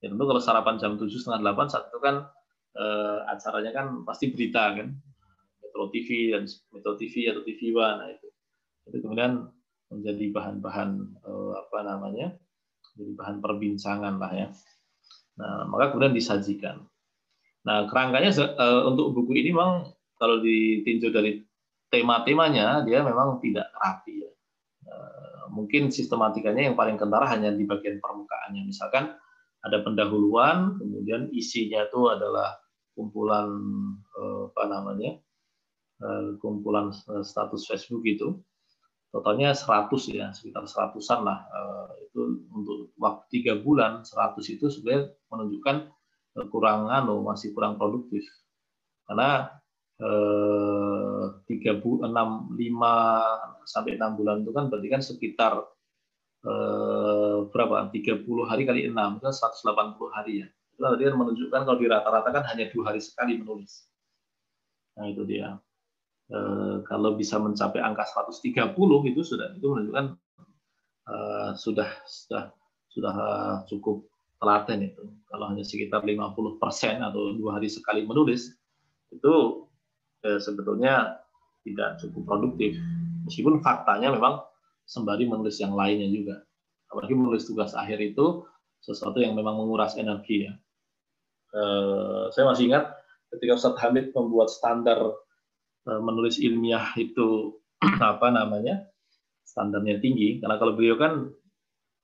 [0.00, 2.24] Ya tentu kalau sarapan jam tujuh setengah delapan saat itu kan
[2.74, 4.88] eh, acaranya kan pasti berita kan.
[5.60, 8.28] Metro TV dan Metro TV atau TV One nah itu.
[8.88, 9.52] Itu kemudian
[9.92, 10.90] menjadi bahan-bahan
[11.20, 12.32] eh, apa namanya
[12.96, 14.48] jadi bahan perbincangan lah ya.
[15.36, 16.80] Nah maka kemudian disajikan
[17.66, 21.42] nah kerangkanya eh, untuk buku ini memang kalau ditinjau dari
[21.90, 24.30] tema-temanya dia memang tidak rapi ya.
[24.86, 28.70] Eh, mungkin sistematikanya yang paling kentara hanya di bagian permukaannya.
[28.70, 29.12] Misalkan
[29.66, 32.54] ada pendahuluan, kemudian isinya itu adalah
[32.94, 33.50] kumpulan
[34.14, 35.12] eh, apa namanya
[36.44, 36.92] kumpulan
[37.24, 38.36] status Facebook itu
[39.08, 41.48] totalnya 100 ya sekitar seratusan lah
[42.04, 45.95] itu untuk waktu tiga bulan 100 itu sebenarnya menunjukkan
[46.52, 48.24] kurang anu masih kurang produktif.
[49.06, 49.56] Karena
[49.96, 53.24] Eh, tiga enam lima
[53.64, 55.52] sampai enam bulan itu kan berarti kan sekitar
[56.44, 57.88] eh, berapa?
[57.88, 60.48] 30 hari kali enam kan 180 hari ya.
[60.76, 63.88] Itu berarti kan menunjukkan kalau di rata-rata kan hanya dua hari sekali menulis.
[65.00, 65.56] Nah itu dia.
[66.28, 70.06] Eh, kalau bisa mencapai angka 130 itu sudah itu menunjukkan
[71.08, 72.52] eh, sudah sudah
[72.92, 73.14] sudah
[73.64, 74.04] cukup
[74.46, 78.54] telaten itu kalau hanya sekitar 50 persen atau dua hari sekali menulis
[79.10, 79.66] itu
[80.22, 81.18] eh, sebetulnya
[81.66, 82.78] tidak cukup produktif.
[83.26, 84.38] Meskipun faktanya memang
[84.86, 86.46] sembari menulis yang lainnya juga.
[86.86, 88.46] Apalagi menulis tugas akhir itu
[88.78, 90.54] sesuatu yang memang menguras energi ya.
[91.50, 92.94] Eh, saya masih ingat
[93.34, 95.02] ketika Ustadz Hamid membuat standar
[95.90, 97.58] eh, menulis ilmiah itu
[97.98, 98.86] apa namanya
[99.42, 101.34] standarnya tinggi karena kalau beliau kan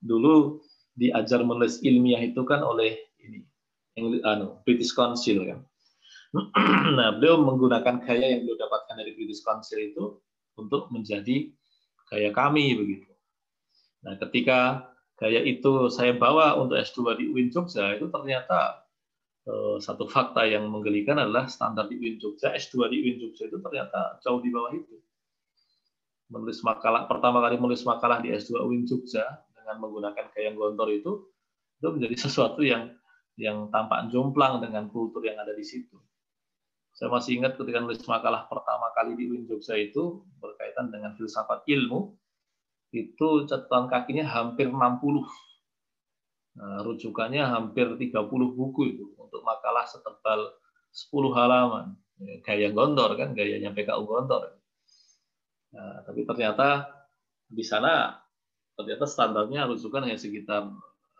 [0.02, 0.59] dulu
[0.92, 3.44] diajar menulis ilmiah itu kan oleh ini
[4.24, 5.61] anu, British Council kan.
[6.96, 10.05] nah, beliau menggunakan gaya yang beliau dapatkan dari British Council itu
[10.57, 11.52] untuk menjadi
[12.09, 13.12] gaya kami begitu.
[14.05, 14.88] Nah, ketika
[15.20, 18.81] gaya itu saya bawa untuk S2 di UIN Jogja itu ternyata
[19.44, 23.61] eh, satu fakta yang menggelikan adalah standar di UIN Jogja S2 di UIN Jogja itu
[23.61, 24.96] ternyata jauh di bawah itu.
[26.33, 29.24] Menulis makalah pertama kali menulis makalah di S2 UIN Jogja
[29.62, 31.31] dengan menggunakan gaya gontor itu
[31.79, 32.94] itu menjadi sesuatu yang
[33.40, 35.96] yang tampak jomplang dengan kultur yang ada di situ.
[36.92, 41.64] Saya masih ingat ketika nulis makalah pertama kali di UIN Jogja itu berkaitan dengan filsafat
[41.64, 42.12] ilmu,
[42.92, 44.79] itu catatan kakinya hampir 60.
[46.53, 48.12] Nah, rujukannya hampir 30
[48.53, 50.53] buku itu untuk makalah setebal
[50.92, 51.96] 10 halaman.
[52.20, 54.61] Ya, gaya gondor kan, gayanya PKU gondor.
[55.72, 56.87] Nah, tapi ternyata
[57.48, 58.21] di sana
[58.85, 60.68] ternyata standarnya rujukan hanya sekitar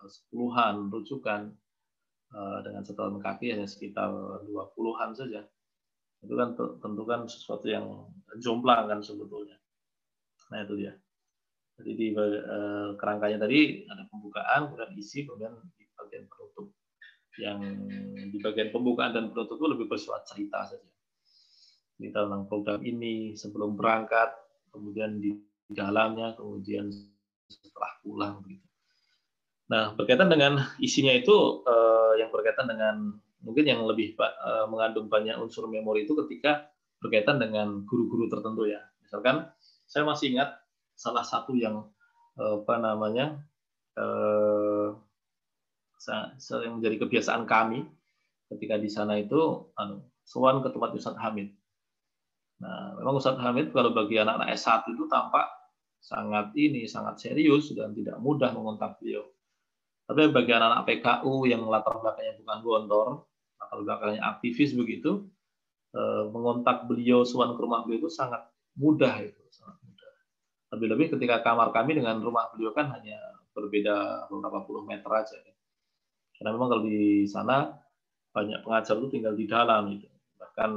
[0.05, 1.55] sepuluhan rujukan
[2.35, 4.11] eh, dengan catatan kaki hanya sekitar
[4.46, 5.42] 20-an saja
[6.22, 8.07] itu kan tentu kan sesuatu yang
[8.38, 9.59] jomplang kan sebetulnya.
[10.55, 10.94] Nah itu dia.
[11.83, 16.70] Jadi di eh, kerangkanya tadi ada pembukaan, kemudian isi, kemudian di bagian penutup.
[17.42, 17.59] Yang
[18.31, 20.90] di bagian pembukaan dan penutup itu lebih bersifat cerita saja.
[21.98, 24.31] Cerita tentang program ini sebelum berangkat,
[24.70, 25.35] kemudian di
[25.66, 26.87] dalamnya, kemudian
[27.52, 28.64] setelah pulang begitu.
[29.68, 35.34] Nah, berkaitan dengan isinya itu eh, yang berkaitan dengan mungkin yang lebih uh, mengandung banyak
[35.36, 36.70] unsur memori itu ketika
[37.02, 38.78] berkaitan dengan guru-guru tertentu ya.
[39.02, 39.50] Misalkan
[39.84, 40.62] saya masih ingat
[40.94, 41.90] salah satu yang
[42.38, 43.42] uh, apa namanya
[43.98, 44.94] uh,
[46.62, 47.86] yang menjadi kebiasaan kami
[48.50, 51.54] ketika di sana itu anu, sowan ke tempat Ustadz Hamid.
[52.62, 55.46] Nah, memang Ustadz Hamid kalau bagi anak-anak S1 itu tampak
[56.02, 59.22] sangat ini sangat serius dan tidak mudah mengontak beliau.
[60.02, 63.08] Tapi bagi anak-anak PKU yang latar belakangnya bukan gontor,
[63.62, 65.30] latar belakangnya aktivis begitu,
[65.94, 68.42] eh, mengontak beliau, suan ke rumah beliau itu sangat
[68.74, 70.12] mudah itu, sangat mudah.
[70.74, 73.16] Lebih-lebih ketika kamar kami dengan rumah beliau kan hanya
[73.54, 75.38] berbeda beberapa puluh meter aja.
[76.34, 77.70] Karena memang kalau di sana
[78.34, 80.08] banyak pengajar itu tinggal di dalam gitu.
[80.40, 80.70] Bahkan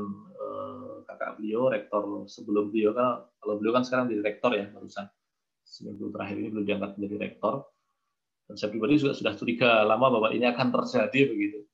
[1.06, 5.08] kakak beliau, rektor sebelum beliau kan, kalau beliau kan sekarang jadi rektor ya barusan
[5.65, 7.65] seminggu terakhir ini belum diangkat menjadi rektor.
[8.46, 11.65] Dan saya pribadi juga sudah curiga lama bahwa ini akan terjadi begitu.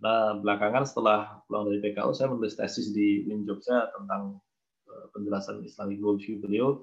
[0.00, 4.40] Nah, belakangan setelah pulang dari PKU, saya menulis tesis di UIN Jogja tentang
[4.88, 6.80] eh, penjelasan Islamic worldview beliau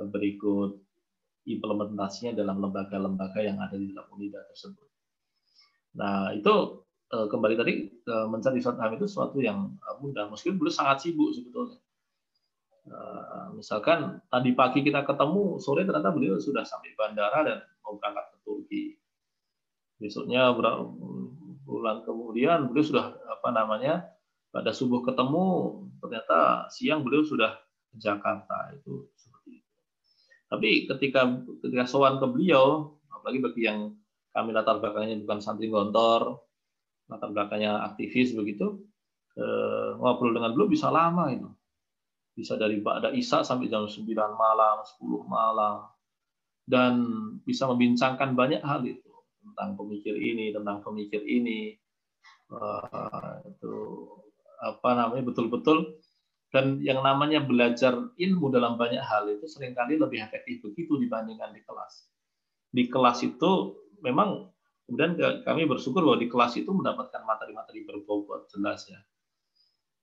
[0.00, 0.80] eh, berikut
[1.44, 4.88] implementasinya dalam lembaga-lembaga yang ada di dalam UNIDA tersebut.
[5.98, 11.76] Nah, itu kembali tadi mencari Ustadz itu sesuatu yang mudah, meskipun beliau sangat sibuk sebetulnya.
[13.52, 18.38] Misalkan tadi pagi kita ketemu, sore ternyata beliau sudah sampai bandara dan mau berangkat ke
[18.42, 18.84] Turki.
[20.00, 20.50] Besoknya
[21.62, 24.08] bulan kemudian beliau sudah apa namanya
[24.48, 27.60] pada subuh ketemu ternyata siang beliau sudah
[27.92, 29.70] ke Jakarta itu seperti itu.
[30.48, 31.28] Tapi ketika
[31.60, 33.94] ketika sowan ke beliau, apalagi bagi yang
[34.32, 36.40] kami latar belakangnya bukan santri gontor,
[37.12, 38.80] latar belakangnya aktivis begitu,
[39.36, 41.48] eh, ngobrol dengan beliau bisa lama itu.
[42.32, 45.84] Bisa dari Ba'da Isa sampai jam 9 malam, 10 malam.
[46.64, 46.94] Dan
[47.44, 49.12] bisa membincangkan banyak hal itu
[49.44, 51.76] tentang pemikir ini, tentang pemikir ini,
[52.54, 53.74] uh, itu
[54.62, 55.98] apa namanya betul-betul
[56.52, 61.50] dan yang namanya belajar ilmu dalam banyak hal itu sering kali lebih efektif begitu dibandingkan
[61.56, 62.06] di kelas.
[62.68, 64.52] Di kelas itu memang
[64.86, 65.16] kemudian
[65.46, 69.00] kami bersyukur bahwa di kelas itu mendapatkan materi-materi berbobot jelas ya.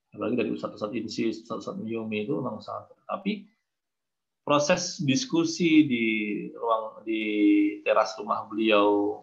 [0.10, 2.90] Apalagi dari Ustadz-Ustadz Insi, Ustadz-Ustadz Miyumi itu memang sangat.
[3.06, 3.46] Tapi
[4.50, 6.06] proses diskusi di
[6.58, 7.22] ruang di
[7.86, 9.22] teras rumah beliau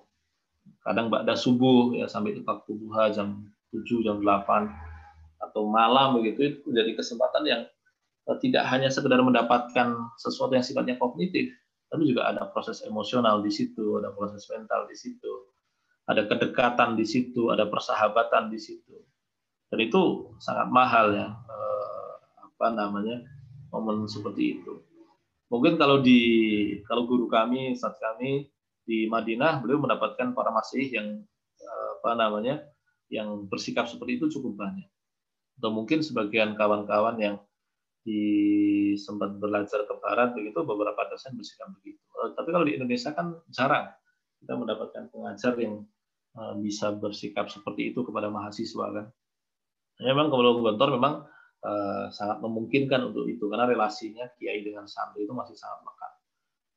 [0.87, 3.43] kadang pada subuh ya sampai waktu duha jam
[3.74, 4.70] 7 jam 8
[5.43, 7.62] atau malam begitu itu menjadi kesempatan yang
[8.31, 11.51] eh, tidak hanya sekedar mendapatkan sesuatu yang sifatnya kognitif
[11.91, 15.45] tapi juga ada proses emosional di situ ada proses mental di situ
[16.07, 18.97] ada kedekatan di situ ada persahabatan di situ
[19.71, 22.11] dan itu sangat mahal ya eh,
[22.43, 23.23] apa namanya
[23.75, 24.83] momen seperti itu
[25.51, 26.19] mungkin kalau di
[26.87, 28.47] kalau guru kami saat kami
[28.87, 31.27] di Madinah beliau mendapatkan para masih yang
[31.59, 32.63] eh, apa namanya
[33.11, 34.87] yang bersikap seperti itu cukup banyak.
[35.59, 37.37] Atau mungkin sebagian kawan-kawan yang
[38.07, 38.23] di
[38.95, 41.99] sempat belajar ke barat begitu beberapa dosen bersikap begitu.
[42.39, 43.91] Tapi kalau di Indonesia kan jarang
[44.39, 45.83] kita mendapatkan pengajar yang
[46.61, 49.07] bisa bersikap seperti itu kepada mahasiswa kan.
[49.97, 51.24] Ya, memang kalau Gontor memang
[51.64, 56.12] uh, sangat memungkinkan untuk itu karena relasinya kiai dengan santri itu masih sangat lekat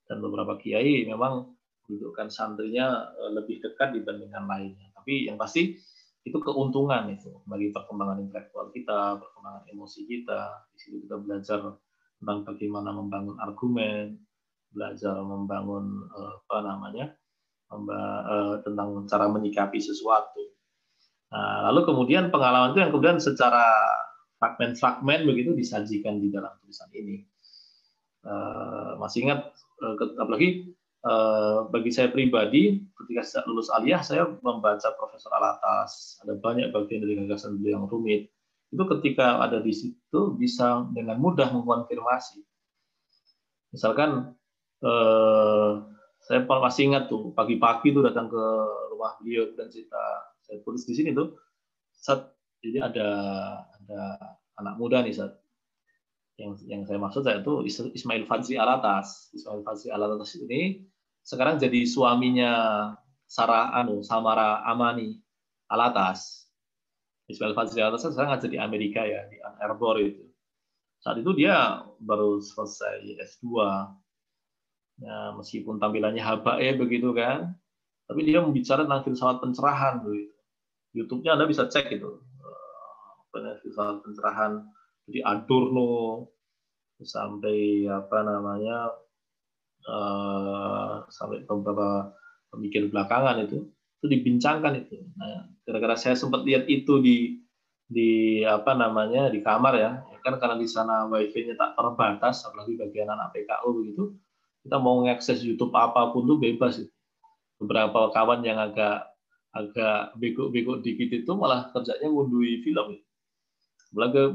[0.08, 1.54] dan beberapa kiai memang
[1.90, 4.94] dudukkan santrinya lebih dekat dibandingkan lainnya.
[4.94, 5.78] Tapi yang pasti
[6.22, 10.70] itu keuntungan itu bagi perkembangan intelektual kita, perkembangan emosi kita.
[10.74, 11.60] Di situ kita belajar
[12.22, 14.22] tentang bagaimana membangun argumen,
[14.70, 17.19] belajar membangun eh, apa namanya, eh,
[18.66, 20.42] tentang cara menyikapi sesuatu.
[21.30, 23.70] Nah, lalu kemudian pengalaman itu yang kemudian secara
[24.42, 27.22] fragmen-fragmen begitu disajikan di dalam tulisan ini.
[28.26, 29.54] Eh, masih ingat
[30.18, 36.20] apalagi Eh, bagi saya pribadi, ketika saya lulus aliyah, saya membaca Profesor Alatas.
[36.28, 38.28] Ada banyak bagian dari gagasan beliau yang rumit.
[38.68, 42.44] Itu ketika ada di situ bisa dengan mudah mengkonfirmasi.
[43.72, 44.36] Misalkan
[44.84, 45.72] eh,
[46.30, 48.44] saya masih ingat tuh pagi-pagi tuh datang ke
[48.94, 49.98] rumah beliau dan cerita
[50.46, 51.34] saya tulis di sini tuh
[51.90, 52.30] saat
[52.62, 53.10] jadi ada
[53.66, 54.02] ada
[54.62, 55.34] anak muda nih saat
[56.38, 59.34] yang yang saya maksud saya itu Ismail Fadzi Alatas.
[59.36, 60.88] Ismail Fadzi Alatas ini
[61.26, 62.54] sekarang jadi suaminya
[63.28, 65.20] Sarah anu Samara Amani
[65.68, 66.48] Alatas.
[67.28, 70.30] Ismail Fadzi Alatas kan sekarang ngajar di Amerika ya di Ann Arbor itu.
[71.04, 73.52] Saat itu dia baru selesai S2.
[75.00, 77.56] Ya, meskipun tampilannya habae begitu kan,
[78.04, 80.36] tapi dia membicara tentang filsafat pencerahan begitu.
[80.92, 82.20] YouTube-nya Anda bisa cek itu.
[83.38, 84.66] Eh, filsafat pencerahan
[85.08, 86.28] jadi Adorno
[87.00, 88.92] sampai apa namanya
[89.88, 92.12] uh, sampai beberapa
[92.52, 95.00] pemikir belakangan itu itu dibincangkan itu.
[95.20, 97.40] Nah, gara-gara saya sempat lihat itu di
[97.90, 102.78] di apa namanya di kamar ya, ya kan karena di sana wifi-nya tak terbatas, apalagi
[102.78, 104.14] bagian anak PKU begitu,
[104.70, 106.78] kita mau mengakses YouTube apa pun tuh bebas.
[107.58, 109.10] Beberapa kawan yang agak
[109.50, 113.02] agak bego-bego dikit itu malah kerjanya ngunduhi film.
[113.90, 114.30] Apalagi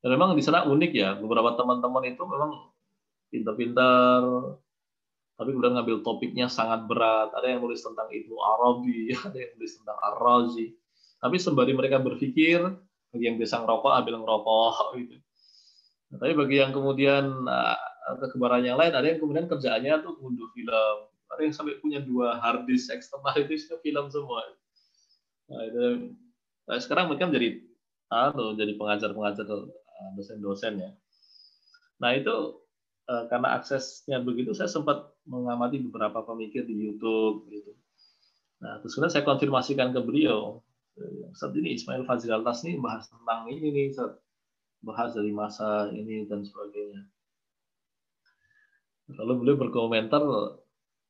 [0.00, 2.72] dan memang di sana unik ya, beberapa teman-teman itu memang
[3.28, 4.24] pintar-pintar,
[5.36, 7.36] tapi kemudian ngambil topiknya sangat berat.
[7.36, 10.72] Ada yang nulis tentang Ibnu Arabi, ada yang nulis tentang Ar-Razi.
[11.20, 12.64] Tapi sembari mereka berpikir,
[13.12, 14.72] bagi yang bisa ngerokok, ambil ngerokok.
[15.04, 15.16] Gitu.
[16.16, 20.96] Tapi bagi yang kemudian uh, kekebaran yang lain, ada yang kemudian kerjaannya tuh ngunduh film.
[21.30, 23.54] Ada yang sampai punya dua hard disk eksternal itu
[23.84, 24.42] film semua.
[25.50, 26.14] Nah, itu,
[26.66, 27.62] nah, sekarang mereka menjadi
[28.10, 29.46] anu, jadi pengajar-pengajar
[30.00, 30.90] Eh, dosen-dosen ya.
[32.00, 32.36] Nah itu
[33.10, 37.72] eh, karena aksesnya begitu, saya sempat mengamati beberapa pemikir di YouTube gitu.
[38.64, 40.64] Nah terus kemudian saya konfirmasikan ke beliau,
[40.96, 43.88] eh, saat ini Ismail Fazil Altas ini bahas tentang ini nih,
[44.80, 47.04] bahas dari masa ini dan sebagainya.
[49.18, 50.22] Lalu beliau berkomentar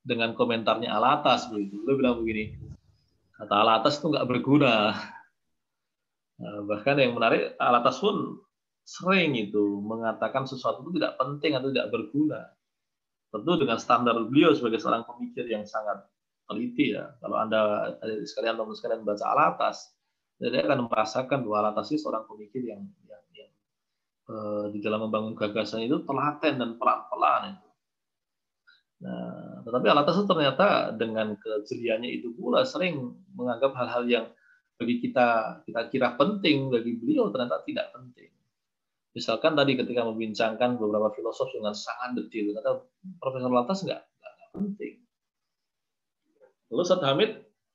[0.01, 1.85] dengan komentarnya Alatas begitu.
[1.85, 2.57] Beliau bilang begini,
[3.37, 4.97] kata Alatas itu nggak berguna.
[6.41, 8.41] Nah, bahkan yang menarik Alatas pun
[8.81, 12.41] sering itu mengatakan sesuatu itu tidak penting atau tidak berguna.
[13.31, 16.03] Tentu dengan standar beliau sebagai seorang pemikir yang sangat
[16.51, 17.15] teliti ya.
[17.23, 17.95] Kalau Anda
[18.27, 19.95] sekalian teman sekalian baca Alatas,
[20.41, 23.51] jadi akan merasakan bahwa Alatas ini seorang pemikir yang, yang, yang
[24.27, 27.70] eh, di dalam membangun gagasan itu telaten dan pelan-pelan itu.
[29.01, 34.27] Nah, tetapi Alatas ternyata dengan kejeliannya itu pula sering menganggap hal-hal yang
[34.77, 38.29] bagi kita kita kira penting bagi beliau ternyata tidak penting.
[39.17, 42.71] Misalkan tadi ketika membincangkan beberapa filosof dengan sangat detail, kata
[43.19, 44.95] Profesor Lantas nggak, nggak penting.
[46.71, 47.31] Lalu Ustaz Hamid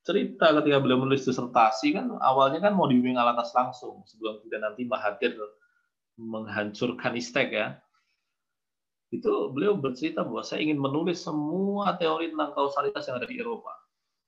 [0.06, 4.86] cerita ketika beliau menulis disertasi kan awalnya kan mau dibimbing Alatas langsung sebelum kemudian nanti
[4.86, 5.34] Mahathir
[6.16, 7.68] menghancurkan istek ya.
[9.16, 13.72] Itu beliau bercerita bahwa saya ingin menulis semua teori tentang kausalitas yang ada di Eropa.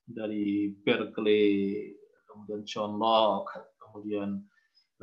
[0.08, 1.92] Dari Berkeley,
[2.24, 4.40] kemudian John Locke, kemudian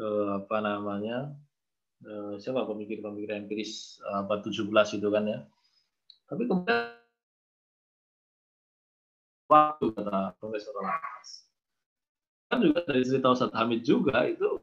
[0.01, 1.29] eh, apa namanya
[2.05, 5.39] Eh, siapa pemikir-pemikir empiris eh, abad 17 itu kan ya.
[6.29, 7.01] Tapi kemudian
[9.49, 11.49] waktu kata Profesor Lamas.
[12.51, 14.61] Kan juga dari cerita Ustaz Hamid juga itu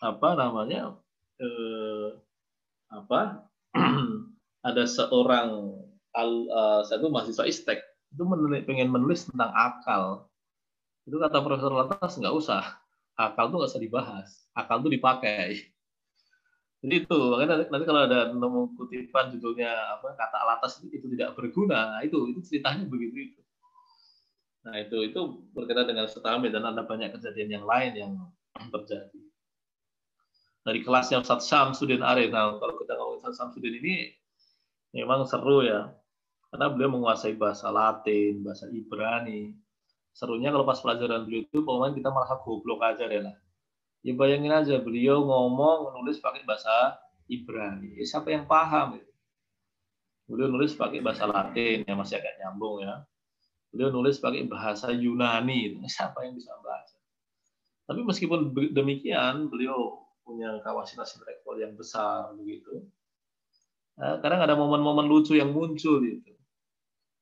[0.00, 0.96] apa namanya
[1.36, 2.16] eh,
[2.88, 3.44] apa
[4.60, 5.76] ada seorang
[6.16, 7.78] al, uh, satu mahasiswa istek
[8.10, 10.28] itu menulis, pengen menulis tentang akal
[11.08, 12.62] itu kata Profesor Latas nggak usah
[13.16, 15.70] akal tuh nggak usah dibahas akal tuh dipakai
[16.80, 19.68] jadi itu, makanya nanti kalau ada nemu kutipan judulnya
[20.00, 23.40] apa kata alatas itu, itu tidak berguna, nah, itu itu ceritanya begitu itu.
[24.64, 25.20] Nah itu itu
[25.52, 28.12] berkaitan dengan setahun dan ada banyak kejadian yang lain yang
[28.72, 29.20] terjadi.
[30.64, 32.32] Dari kelasnya Ustadz Samsudin Arif.
[32.32, 34.12] Nah, kalau kita ngomong Ustadz Samsudin ini
[34.94, 35.90] memang seru ya.
[36.50, 39.54] Karena beliau menguasai bahasa Latin, bahasa Ibrani.
[40.10, 43.36] Serunya kalau pas pelajaran beliau itu, pokoknya kita malah goblok aja deh lah.
[44.02, 46.98] Ya bayangin aja, beliau ngomong, nulis pakai bahasa
[47.30, 48.02] Ibrani.
[48.02, 48.98] Ya, siapa yang paham?
[48.98, 49.06] Ya?
[50.26, 53.06] Beliau nulis pakai bahasa Latin, yang masih agak nyambung ya.
[53.70, 56.98] Beliau nulis pakai bahasa Yunani, siapa yang bisa baca?
[57.86, 62.86] Tapi meskipun demikian, beliau punya kapasitas intelektual yang besar begitu.
[64.00, 66.30] Nah, kadang ada momen-momen lucu yang muncul gitu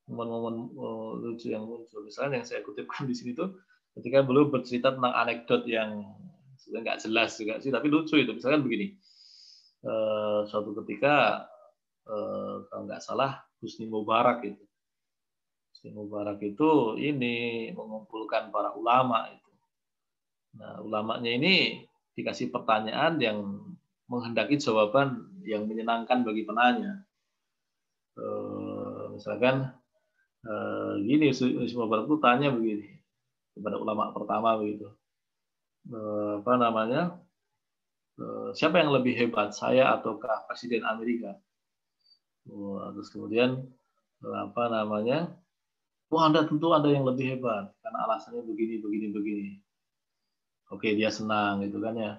[0.09, 2.01] momen-momen uh, lucu yang muncul.
[2.01, 3.61] Misalnya yang saya kutipkan di sini tuh
[3.93, 6.09] ketika beliau bercerita tentang anekdot yang
[6.57, 8.33] sebenarnya nggak jelas juga sih, tapi lucu itu.
[8.33, 8.97] Misalnya begini,
[9.85, 11.45] uh, suatu ketika
[12.09, 14.65] kalau nggak salah Husni Mubarak itu,
[15.69, 19.51] Husni Mubarak itu ini mengumpulkan para ulama itu.
[20.57, 21.85] Nah, ulamanya ini
[22.17, 23.61] dikasih pertanyaan yang
[24.09, 27.01] menghendaki jawaban yang menyenangkan bagi penanya.
[29.15, 29.71] misalkan
[30.47, 32.87] uh, gini semua Barat tanya begini
[33.55, 34.87] kepada ulama pertama begitu
[35.91, 37.01] uh, apa namanya
[38.19, 41.35] uh, siapa yang lebih hebat saya ataukah presiden Amerika
[42.47, 43.59] uh, terus kemudian
[44.23, 45.35] uh, apa namanya
[46.09, 49.51] Wah, Anda tentu ada yang lebih hebat karena alasannya begini, begini, begini.
[50.73, 52.17] Oke, dia senang gitu kan ya.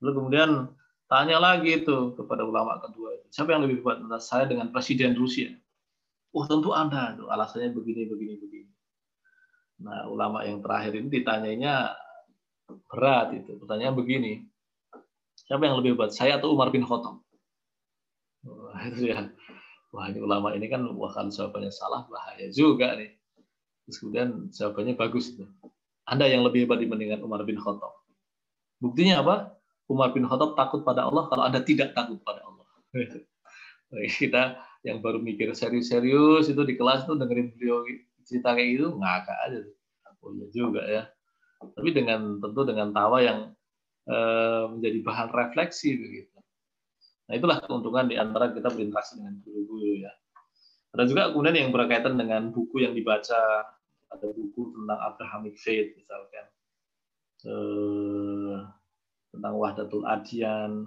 [0.00, 0.72] Lalu kemudian
[1.12, 5.52] tanya lagi itu kepada ulama kedua, siapa yang lebih hebat antara saya dengan presiden Rusia?
[6.32, 8.72] Oh tentu Anda, alasannya begini, begini, begini.
[9.84, 11.92] Nah ulama yang terakhir ini ditanyanya
[12.88, 13.60] berat itu.
[13.60, 14.48] Pertanyaan begini,
[15.44, 17.20] siapa yang lebih hebat, saya atau Umar bin Khattab?
[18.48, 19.28] Wah itu ya,
[19.92, 23.12] wah ini ulama ini kan wah kalau jawabannya salah bahaya juga nih.
[23.84, 25.36] Terus kemudian jawabannya bagus.
[26.08, 27.92] Anda yang lebih hebat dibandingkan Umar bin Khattab.
[28.80, 29.61] Buktinya apa?
[29.90, 32.66] Umar bin Khattab takut pada Allah kalau Anda tidak takut pada Allah.
[34.18, 37.86] Kita yang baru mikir serius-serius itu di kelas tuh dengerin beliau
[38.26, 39.60] cerita kayak gitu ngakak aja.
[40.22, 41.02] Oh iya juga ya.
[41.62, 43.38] Tapi dengan tentu dengan tawa yang
[44.06, 44.16] e,
[44.74, 46.38] menjadi bahan refleksi begitu.
[47.30, 50.12] Nah itulah keuntungan di antara kita berinteraksi dengan guru-guru ya.
[50.92, 53.66] Ada juga kemudian yang berkaitan dengan buku yang dibaca.
[54.12, 56.46] Ada buku tentang Abrahamic faith misalkan.
[57.46, 57.54] E,
[59.32, 60.86] tentang Wahdatul Adyan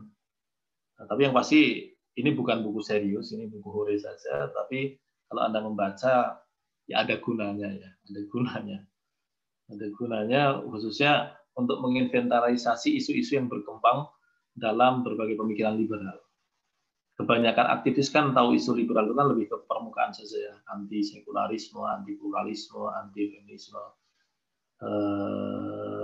[0.95, 4.95] nah, tapi yang pasti ini bukan buku serius, ini buku hore saja, tapi
[5.27, 6.39] kalau Anda membaca,
[6.87, 8.79] ya ada gunanya ya, ada gunanya.
[9.65, 14.07] Ada gunanya khususnya untuk menginventarisasi isu-isu yang berkembang
[14.53, 16.15] dalam berbagai pemikiran liberal.
[17.15, 21.81] Kebanyakan aktivis kan tahu isu liberal itu kan lebih ke permukaan saja ya, anti sekularisme,
[21.83, 23.83] anti pluralisme, anti feminisme.
[24.83, 25.94] Eh,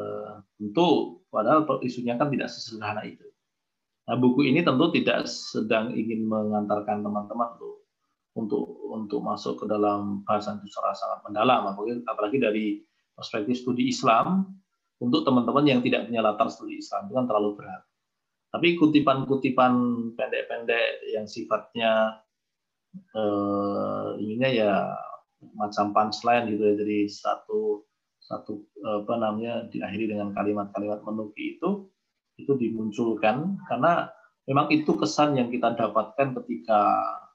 [0.61, 3.25] tentu padahal isunya kan tidak sesederhana itu.
[4.05, 7.81] Nah, buku ini tentu tidak sedang ingin mengantarkan teman-teman untuk
[8.37, 11.67] untuk untuk masuk ke dalam bahasan itu secara sangat mendalam,
[12.05, 12.65] apalagi, dari
[13.11, 14.53] perspektif studi Islam
[15.01, 17.81] untuk teman-teman yang tidak punya latar studi Islam itu kan terlalu berat.
[18.51, 19.73] Tapi kutipan-kutipan
[20.15, 22.19] pendek-pendek yang sifatnya
[23.15, 24.73] eh, ininya ya
[25.57, 27.83] macam punchline gitu ya, jadi satu
[28.31, 31.91] satu apa namanya diakhiri dengan kalimat-kalimat menuki itu
[32.39, 34.07] itu dimunculkan karena
[34.47, 36.79] memang itu kesan yang kita dapatkan ketika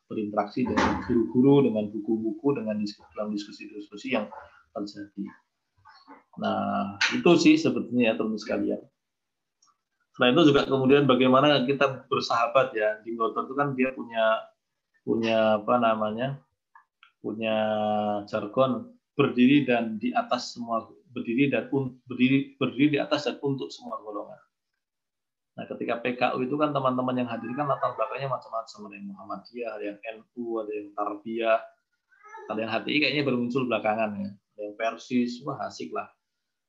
[0.06, 4.30] berinteraksi dengan guru-guru, dengan buku-buku, dengan diskusi, dalam diskusi-diskusi yang
[4.70, 5.26] terjadi.
[6.38, 8.80] Nah, itu sih sebetulnya ya teman sekalian.
[10.14, 14.24] Selain itu juga kemudian bagaimana kita bersahabat ya di motor itu kan dia punya
[15.04, 16.40] punya apa namanya
[17.20, 17.56] punya
[18.30, 21.72] jargon berdiri dan di atas semua berdiri dan
[22.04, 24.36] berdiri berdiri di atas dan untuk semua golongan.
[25.56, 28.78] Nah, ketika PKU itu kan teman-teman yang hadir kan latar belakangnya macam-macam.
[28.92, 31.60] Ada yang Muhammadiyah, ada yang NU, ada yang Tarbiyah,
[32.52, 34.30] ada yang HTI kayaknya baru muncul belakangan ya.
[34.36, 36.12] Ada yang Persis, wah asik lah.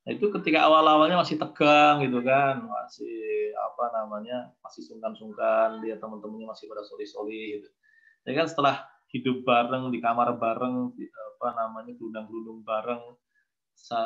[0.08, 6.48] Nah, itu ketika awal-awalnya masih tegang gitu kan, masih apa namanya, masih sungkan-sungkan, dia teman-temannya
[6.48, 7.68] masih pada soli-soli gitu.
[8.24, 10.92] Ya kan setelah hidup bareng di kamar bareng,
[11.38, 13.02] apa namanya, gelundang-gelundung bareng,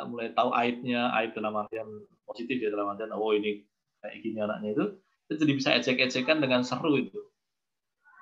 [0.07, 1.87] mulai tahu aibnya, aib dalam artian
[2.23, 3.65] positif ya dalam artian, oh ini
[3.99, 4.85] kayak gini anaknya itu.
[5.27, 7.19] Itu jadi bisa ecek-ecekan dengan seru itu.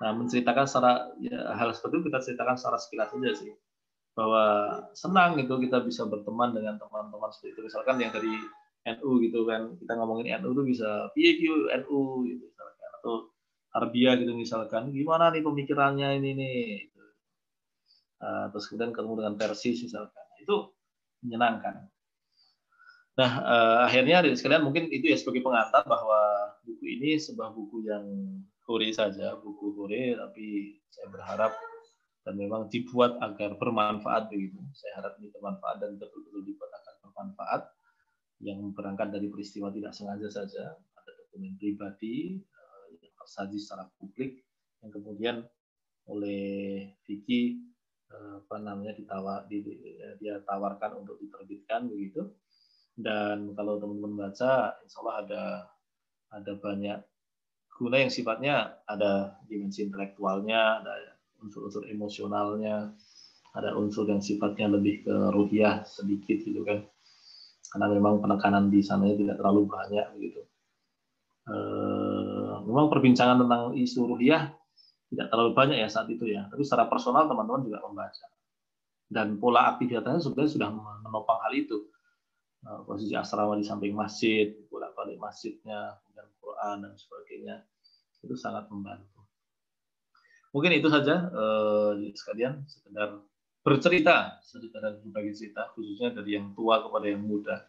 [0.02, 3.52] Nah menceritakan secara ya, hal seperti itu kita ceritakan secara sekilas saja sih.
[4.12, 4.44] Bahwa
[4.92, 7.60] senang itu kita bisa berteman dengan teman-teman seperti itu.
[7.70, 8.34] Misalkan yang dari
[8.82, 11.38] NU gitu kan kita ngomongin NU itu bisa piye
[11.82, 12.90] NU gitu misalkan.
[13.02, 13.14] Atau
[13.72, 16.58] Arbia gitu misalkan gimana nih pemikirannya ini nih
[18.20, 20.56] uh, terus kemudian ketemu dengan Persis misalkan itu
[21.24, 21.88] menyenangkan
[23.12, 27.84] Nah, uh, akhirnya dari sekalian mungkin itu ya sebagai pengantar bahwa buku ini sebuah buku
[27.84, 28.08] yang
[28.64, 31.52] hore saja, buku hore, tapi saya berharap
[32.24, 34.56] dan memang dibuat agar bermanfaat begitu.
[34.72, 37.62] Saya harap ini bermanfaat dan betul-betul dibuat agar bermanfaat
[38.40, 42.40] yang berangkat dari peristiwa tidak sengaja saja, ada dokumen pribadi
[43.22, 44.42] tersaji secara publik
[44.82, 45.36] yang kemudian
[46.10, 47.62] oleh Vicky
[48.10, 49.62] uh, apa namanya ditawar di,
[50.18, 52.26] dia tawarkan untuk diterbitkan begitu.
[52.92, 55.44] Dan kalau teman-teman baca insya Allah ada
[56.34, 56.98] ada banyak
[57.72, 60.92] guna yang sifatnya ada dimensi intelektualnya ada
[61.40, 62.92] unsur-unsur emosionalnya
[63.56, 66.84] ada unsur yang sifatnya lebih ke ruhiah sedikit gitu kan.
[67.72, 70.44] Karena memang penekanan di sana tidak terlalu banyak gitu
[72.64, 74.52] memang perbincangan tentang isu ruhiah
[75.12, 76.48] tidak terlalu banyak ya saat itu ya.
[76.48, 78.26] Tapi secara personal teman-teman juga membaca.
[79.12, 80.68] Dan pola aktivitasnya sebenarnya sudah
[81.04, 81.84] menopang hal itu.
[82.62, 87.56] Eh, posisi asrama di samping masjid, bolak-balik masjidnya, dan Quran dan sebagainya,
[88.22, 89.26] itu sangat membantu.
[90.54, 93.20] Mungkin itu saja eh, sekalian sekedar
[93.66, 97.66] bercerita, sekedar berbagi cerita, khususnya dari yang tua kepada yang muda,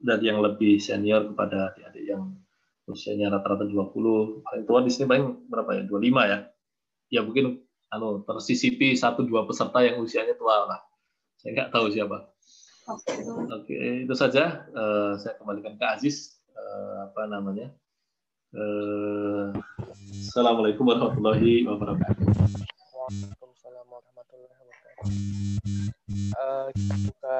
[0.00, 2.32] dari yang lebih senior kepada adik-adik yang
[2.92, 5.82] usianya rata-rata 20, paling tua di sini paling berapa ya?
[5.88, 6.38] 25 ya.
[7.12, 10.80] Ya mungkin anu tersisipi satu dua peserta yang usianya tua lah.
[11.36, 12.32] Saya nggak tahu siapa.
[12.88, 13.14] Oke,
[13.52, 14.66] okay, itu saja.
[14.72, 16.40] Uh, saya kembalikan ke Aziz.
[16.56, 17.68] Uh, apa namanya?
[18.52, 19.54] Uh,
[20.28, 22.26] Assalamualaikum warahmatullahi wabarakatuh.
[22.26, 24.81] Waalaikumsalam warahmatullahi wabarakatuh.
[26.32, 27.36] Uh, kita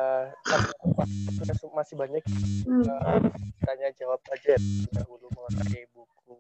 [0.83, 2.25] buka masih banyak
[2.69, 3.19] uh,
[3.65, 4.55] tanya jawab saja
[4.93, 6.37] dahulu mengenai buku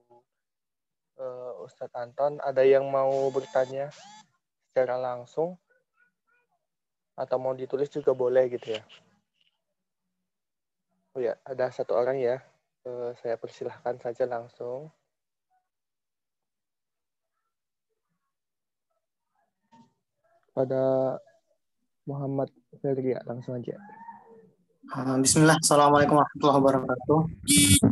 [1.18, 2.38] uh, Ustadz Anton.
[2.44, 3.88] Ada yang mau bertanya
[4.70, 5.56] secara langsung?
[7.16, 8.82] atau mau ditulis juga boleh gitu ya.
[11.12, 12.40] Oh ya, ada satu orang ya.
[12.82, 14.88] Uh, saya persilahkan saja langsung.
[20.53, 21.16] Pada
[22.05, 23.76] Muhammad Ferdia langsung aja.
[24.92, 27.18] Uh, Bismillah, Assalamualaikum warahmatullahi wabarakatuh.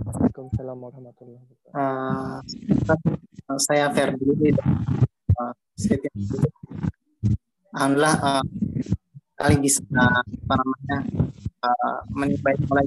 [0.04, 1.40] Waalaikumsalam warahmatullahi
[1.72, 3.08] wabarakatuh.
[3.48, 4.52] Uh, saya Ferdi.
[5.40, 5.54] Uh,
[7.72, 8.44] Alhamdulillah, uh,
[9.40, 10.98] kali bisa apa namanya
[11.64, 12.84] uh, menimba mulai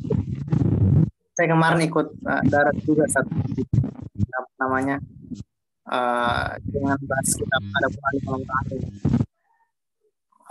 [1.34, 3.34] saya kemarin ikut uh, darat juga satu
[4.14, 5.02] apa namanya
[5.90, 8.42] uh, dengan bahas kita ada bulan malam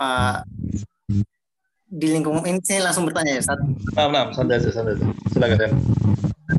[0.03, 0.37] uh,
[1.93, 3.61] di lingkungan ini saya langsung bertanya ya saat
[3.95, 5.05] nah, nah, santai aja santai aja.
[5.31, 5.57] Silakan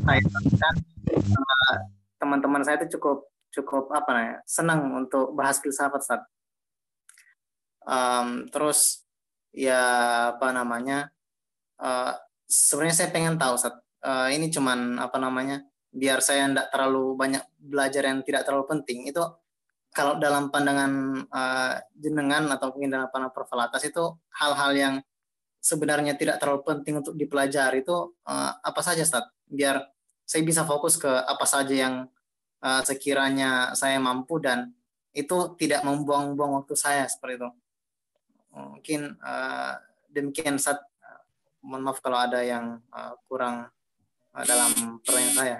[0.05, 0.21] saya
[0.57, 0.75] kan
[1.13, 1.75] uh,
[2.17, 6.21] teman-teman saya itu cukup cukup apa namanya senang untuk bahas filsafat saat
[7.87, 9.03] um, terus
[9.55, 9.79] ya
[10.35, 11.11] apa namanya
[11.79, 12.15] uh,
[12.47, 15.63] sebenarnya saya pengen tahu saat uh, ini cuman apa namanya
[15.95, 19.23] biar saya tidak terlalu banyak belajar yang tidak terlalu penting itu
[19.95, 24.03] kalau dalam pandangan uh, jenengan atau mungkin dalam pandangan Profalatas itu
[24.35, 24.95] hal-hal yang
[25.63, 29.87] sebenarnya tidak terlalu penting untuk dipelajari itu uh, apa saja saat biar
[30.27, 31.95] saya bisa fokus ke apa saja yang
[32.59, 34.75] uh, sekiranya saya mampu dan
[35.15, 37.49] itu tidak membuang-buang waktu saya seperti itu.
[38.51, 39.79] Mungkin uh,
[40.11, 41.21] demikian uh,
[41.63, 43.71] mohon maaf kalau ada yang uh, kurang
[44.35, 45.57] uh, dalam pertanyaan saya.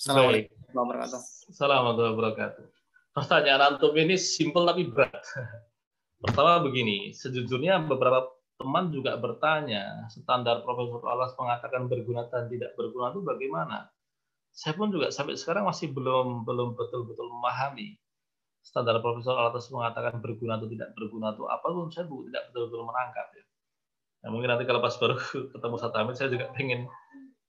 [0.00, 1.22] Assalamualaikum warahmatullahi wabarakatuh.
[3.18, 5.18] Pertanyaan antum ini simpel tapi berat.
[6.22, 13.14] Pertama begini, sejujurnya beberapa teman juga bertanya standar Profesor Alas mengatakan berguna dan tidak berguna
[13.14, 13.90] itu bagaimana?
[14.50, 17.98] Saya pun juga sampai sekarang masih belum belum betul-betul memahami
[18.62, 23.26] standar Profesor Alatas mengatakan berguna atau tidak berguna itu apa pun saya tidak betul-betul menangkap
[23.32, 23.44] ya.
[24.18, 25.16] Nah, mungkin nanti kalau pas baru
[25.54, 26.90] ketemu satu Hamid saya juga pengen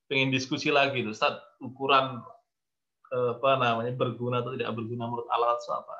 [0.09, 2.21] pengen diskusi lagi tuh saat ukuran
[3.09, 5.97] apa namanya berguna atau tidak berguna menurut alat apa.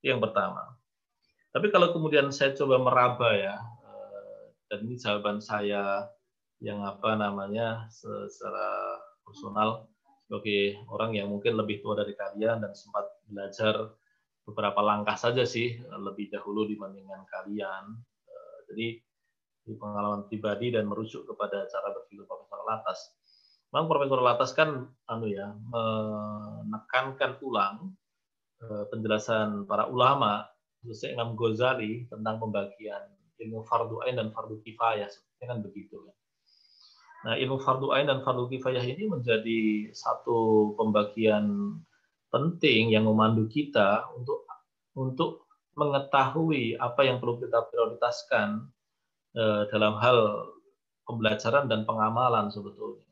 [0.00, 0.80] Yang pertama.
[1.50, 6.06] Tapi kalau kemudian saya coba meraba ya eh, dan ini jawaban saya
[6.62, 9.88] yang apa namanya secara personal
[10.28, 13.98] sebagai orang yang mungkin lebih tua dari kalian dan sempat belajar
[14.46, 17.98] beberapa langkah saja sih lebih dahulu dibandingkan kalian.
[18.30, 18.86] Eh, jadi
[19.66, 23.19] di pengalaman pribadi dan merujuk kepada cara berpikir Profesor Latas.
[23.70, 27.94] Memang Profesor Latas kan anu ya menekankan ulang
[28.58, 30.42] eh, penjelasan para ulama
[30.82, 33.04] khususnya Imam Ghazali tentang pembagian
[33.40, 36.16] ilmu fardu ain dan fardu kifayah sepertinya kan begitu kan.
[37.20, 41.76] Nah, ilmu fardu ain dan fardu kifayah ini menjadi satu pembagian
[42.32, 44.48] penting yang memandu kita untuk
[44.96, 45.46] untuk
[45.76, 48.66] mengetahui apa yang perlu kita prioritaskan
[49.36, 50.48] eh, dalam hal
[51.06, 53.09] pembelajaran dan pengamalan sebetulnya.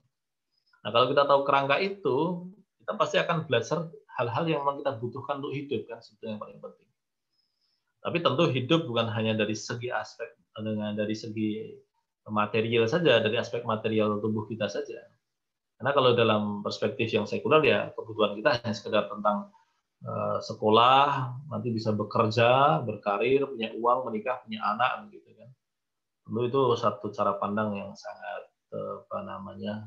[0.84, 2.48] Nah, kalau kita tahu kerangka itu,
[2.82, 6.58] kita pasti akan belajar hal-hal yang memang kita butuhkan untuk hidup kan sebetulnya yang paling
[6.58, 6.88] penting.
[7.98, 11.76] Tapi tentu hidup bukan hanya dari segi aspek dengan dari segi
[12.30, 15.06] material saja, dari aspek material tubuh kita saja.
[15.78, 19.54] Karena kalau dalam perspektif yang sekuler ya kebutuhan kita hanya sekedar tentang
[20.02, 25.50] uh, sekolah, nanti bisa bekerja, berkarir, punya uang, menikah, punya anak, gitu kan.
[26.26, 29.86] Tentu itu satu cara pandang yang sangat uh, apa namanya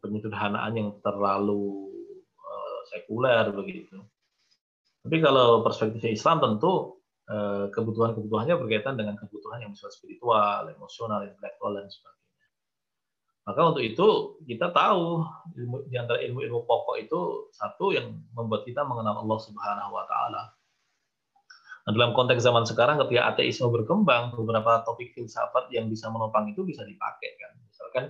[0.00, 1.92] penyederhanaan yang terlalu
[2.40, 4.00] uh, sekuler begitu.
[5.04, 6.96] Tapi kalau perspektifnya Islam tentu
[7.72, 12.24] kebutuhan-kebutuhannya berkaitan dengan kebutuhan yang bersifat spiritual, emosional, intelektual dan sebagainya.
[13.48, 14.08] Maka untuk itu
[14.44, 15.24] kita tahu
[15.56, 17.20] ilmu, di antara ilmu-ilmu pokok itu
[17.52, 20.42] satu yang membuat kita mengenal Allah Subhanahu wa taala.
[21.84, 26.64] Nah, dalam konteks zaman sekarang ketika ateisme berkembang, beberapa topik filsafat yang bisa menopang itu
[26.64, 27.52] bisa dipakai kan.
[27.68, 28.04] Misalkan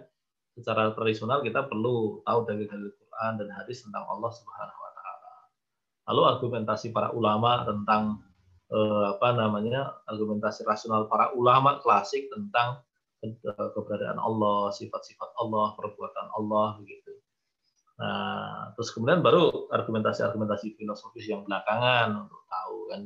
[0.54, 5.32] secara tradisional kita perlu tahu dari dalil Quran dan hadis tentang Allah Subhanahu wa taala.
[6.10, 8.22] Lalu argumentasi para ulama tentang
[8.70, 9.98] eh, apa namanya?
[10.06, 12.82] argumentasi rasional para ulama klasik tentang
[13.48, 17.24] keberadaan Allah, sifat-sifat Allah, perbuatan Allah begitu.
[17.94, 23.02] Nah, terus kemudian baru argumentasi-argumentasi filosofis yang belakangan untuk tahu kan.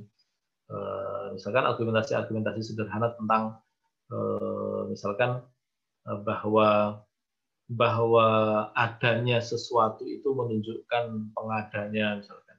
[0.68, 0.76] E,
[1.36, 3.60] misalkan argumentasi-argumentasi sederhana tentang
[4.08, 4.16] e,
[4.88, 5.44] misalkan
[6.08, 7.00] e, bahwa
[7.68, 8.26] bahwa
[8.72, 12.56] adanya sesuatu itu menunjukkan pengadanya misalkan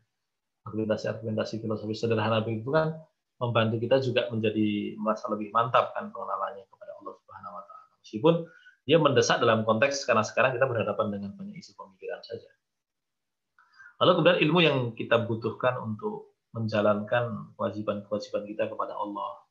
[0.70, 2.94] argumentasi-argumentasi filosofis sederhana begitu kan
[3.42, 6.70] membantu kita juga menjadi merasa lebih mantap kan pengenalannya
[8.10, 8.42] Meskipun
[8.90, 12.50] dia mendesak dalam konteks karena sekarang kita berhadapan dengan banyak isu pemikiran saja.
[14.02, 19.46] Lalu kemudian ilmu yang kita butuhkan untuk menjalankan kewajiban-kewajiban kita kepada Allah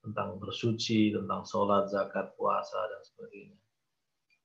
[0.00, 3.59] tentang bersuci, tentang sholat, zakat, puasa, dan sebagainya.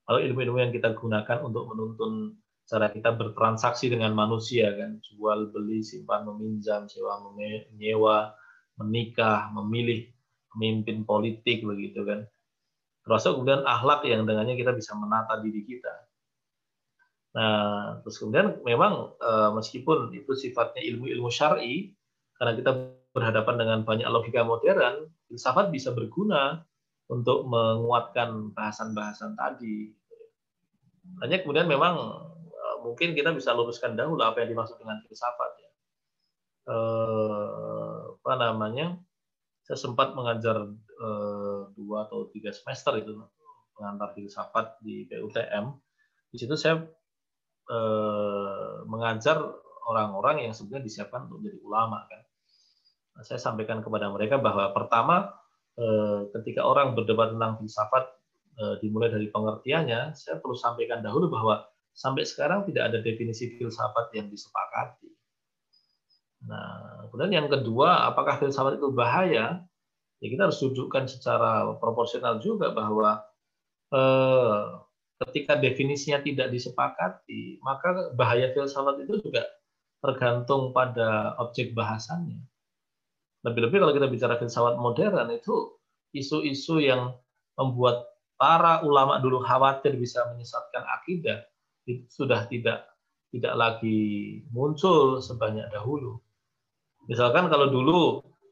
[0.05, 5.85] Lalu ilmu-ilmu yang kita gunakan untuk menuntun cara kita bertransaksi dengan manusia kan, jual beli,
[5.85, 8.33] simpan, meminjam, sewa, menyewa,
[8.81, 10.09] menikah, memilih
[10.49, 12.25] pemimpin politik begitu kan
[13.05, 15.93] termasuk kemudian akhlak yang dengannya kita bisa menata diri kita.
[17.37, 21.93] Nah, terus kemudian memang eh, meskipun itu sifatnya ilmu-ilmu syar'i,
[22.41, 22.71] karena kita
[23.13, 26.65] berhadapan dengan banyak logika modern, filsafat bisa berguna
[27.11, 29.93] untuk menguatkan bahasan-bahasan tadi.
[31.21, 31.95] Hanya kemudian memang
[32.49, 35.71] eh, mungkin kita bisa luruskan dahulu apa yang dimaksud dengan filsafat ya.
[36.73, 38.97] Eh, apa namanya?
[39.65, 43.19] Saya sempat mengajar Eh, dua atau tiga semester itu
[43.75, 45.75] pengantar filsafat di PUTM.
[46.31, 46.87] Di situ saya
[47.67, 49.43] eh, mengajar
[49.91, 52.21] orang-orang yang sebenarnya disiapkan untuk menjadi ulama kan.
[53.19, 55.35] Nah, saya sampaikan kepada mereka bahwa pertama
[56.31, 58.05] ketika orang berdebat tentang filsafat
[58.79, 64.31] dimulai dari pengertiannya, saya perlu sampaikan dahulu bahwa sampai sekarang tidak ada definisi filsafat yang
[64.31, 65.11] disepakati.
[66.47, 69.65] Nah, kemudian yang kedua, apakah filsafat itu bahaya?
[70.23, 73.19] ya kita harus dudukkan secara proporsional juga bahwa
[73.91, 74.63] eh,
[75.27, 79.43] ketika definisinya tidak disepakati, maka bahaya filsafat itu juga
[80.03, 82.41] tergantung pada objek bahasannya.
[83.45, 85.77] Lebih-lebih kalau kita bicara filsafat modern itu
[86.17, 87.13] isu-isu yang
[87.55, 91.45] membuat para ulama dulu khawatir bisa menyesatkan akidah
[92.09, 92.89] sudah tidak
[93.29, 96.17] tidak lagi muncul sebanyak dahulu.
[97.05, 97.99] Misalkan kalau dulu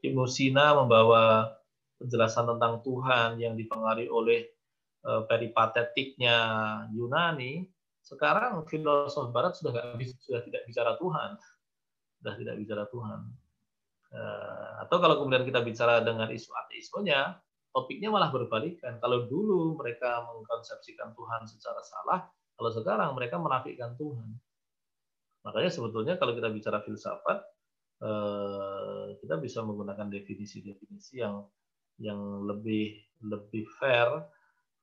[0.04, 1.56] Ibnu Sina membawa
[1.98, 4.46] penjelasan tentang Tuhan yang dipengaruhi oleh
[5.08, 6.38] eh, peripatetiknya
[6.94, 7.66] Yunani,
[8.04, 11.40] sekarang filosof Barat sudah sudah tidak bicara Tuhan,
[12.20, 13.20] sudah tidak bicara Tuhan.
[14.14, 17.42] Eh, atau kalau kemudian kita bicara dengan isu ateismenya,
[17.74, 19.02] topiknya malah berbalikan.
[19.02, 22.20] Kalau dulu mereka mengkonsepsikan Tuhan secara salah,
[22.54, 24.38] kalau sekarang mereka menafikan Tuhan.
[25.44, 27.42] Makanya sebetulnya kalau kita bicara filsafat,
[28.06, 31.50] eh, kita bisa menggunakan definisi-definisi yang
[31.98, 34.10] yang lebih lebih fair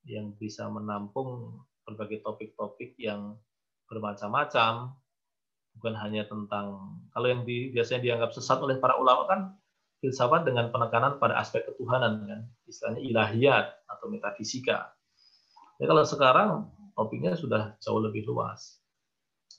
[0.07, 3.39] yang bisa menampung berbagai topik-topik yang
[3.91, 4.95] bermacam-macam
[5.77, 9.41] bukan hanya tentang kalau yang di, biasanya dianggap sesat oleh para ulama kan
[10.01, 12.41] filsafat dengan penekanan pada aspek ketuhanan kan.
[12.67, 14.93] Istilahnya ilahiyat atau metafisika.
[15.81, 16.51] Ya kalau sekarang
[16.97, 18.81] topiknya sudah jauh lebih luas.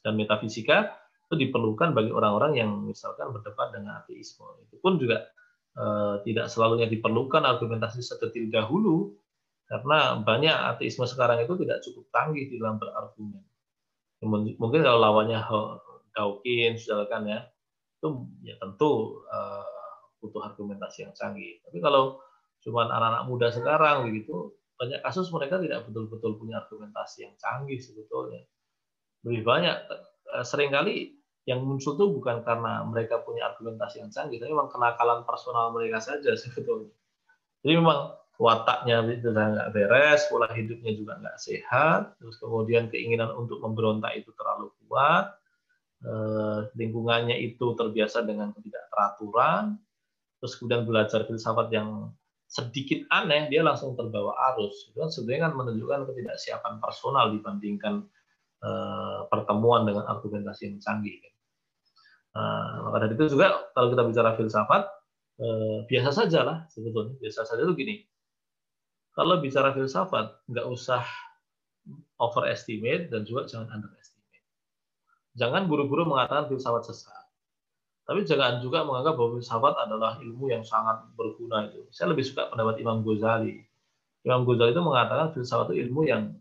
[0.01, 0.97] Dan metafisika
[1.29, 4.45] itu diperlukan bagi orang-orang yang misalkan berdebat dengan ateisme.
[4.65, 5.29] Itu pun juga
[5.71, 9.15] Eh, tidak selalunya diperlukan argumentasi sedetil dahulu
[9.71, 13.39] karena banyak ateisme sekarang itu tidak cukup tangguh di dalam berargumen.
[14.59, 15.39] Mungkin kalau lawannya
[16.11, 17.39] Dawkins, misalkan ya,
[18.01, 18.07] itu
[18.43, 19.65] ya tentu uh,
[20.21, 21.59] butuh argumentasi yang canggih.
[21.65, 22.21] Tapi kalau
[22.61, 28.45] cuma anak-anak muda sekarang begitu, banyak kasus mereka tidak betul-betul punya argumentasi yang canggih sebetulnya.
[29.25, 29.77] Lebih banyak
[30.37, 31.17] eh, sering kali
[31.49, 36.01] yang muncul itu bukan karena mereka punya argumentasi yang canggih, tapi memang kenakalan personal mereka
[36.01, 36.93] saja sebetulnya.
[37.61, 43.61] Jadi memang wataknya itu nggak beres, pola hidupnya juga nggak sehat, terus kemudian keinginan untuk
[43.61, 45.29] memberontak itu terlalu kuat,
[46.73, 49.77] lingkungannya itu terbiasa dengan ketidakteraturan,
[50.41, 52.09] terus kemudian belajar filsafat yang
[52.49, 54.89] sedikit aneh, dia langsung terbawa arus.
[54.91, 58.03] Itu kan sebenarnya kan menunjukkan ketidaksiapan personal dibandingkan
[58.65, 61.21] uh, pertemuan dengan argumentasi yang canggih.
[62.35, 64.83] Uh, maka dari itu juga kalau kita bicara filsafat,
[65.89, 67.17] biasa saja lah sebetulnya.
[67.17, 67.95] Biasa saja itu gini,
[69.11, 71.03] kalau bicara filsafat, nggak usah
[72.21, 74.00] overestimate dan juga jangan underestimate.
[75.39, 77.21] Jangan buru-buru mengatakan filsafat sesat
[78.11, 81.85] tapi jangan juga menganggap bahwa filsafat adalah ilmu yang sangat berguna itu.
[81.95, 83.61] Saya lebih suka pendapat Imam Ghazali.
[84.27, 86.35] Imam Ghazali itu mengatakan filsafat itu ilmu yang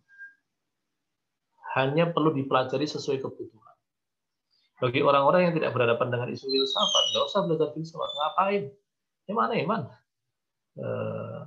[1.79, 3.77] hanya perlu dipelajari sesuai kebutuhan.
[4.83, 8.11] Bagi orang-orang yang tidak berhadapan dengan isu filsafat, nggak usah belajar filsafat.
[8.19, 8.63] Ngapain?
[9.31, 9.81] Mana iman?
[10.81, 11.41] Eh,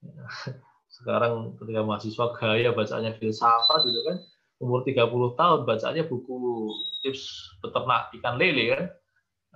[0.96, 4.16] sekarang ketika mahasiswa gaya bacanya filsafat gitu kan,
[4.60, 6.68] umur 30 tahun bacanya buku
[7.00, 8.84] tips beternak ikan lele kan,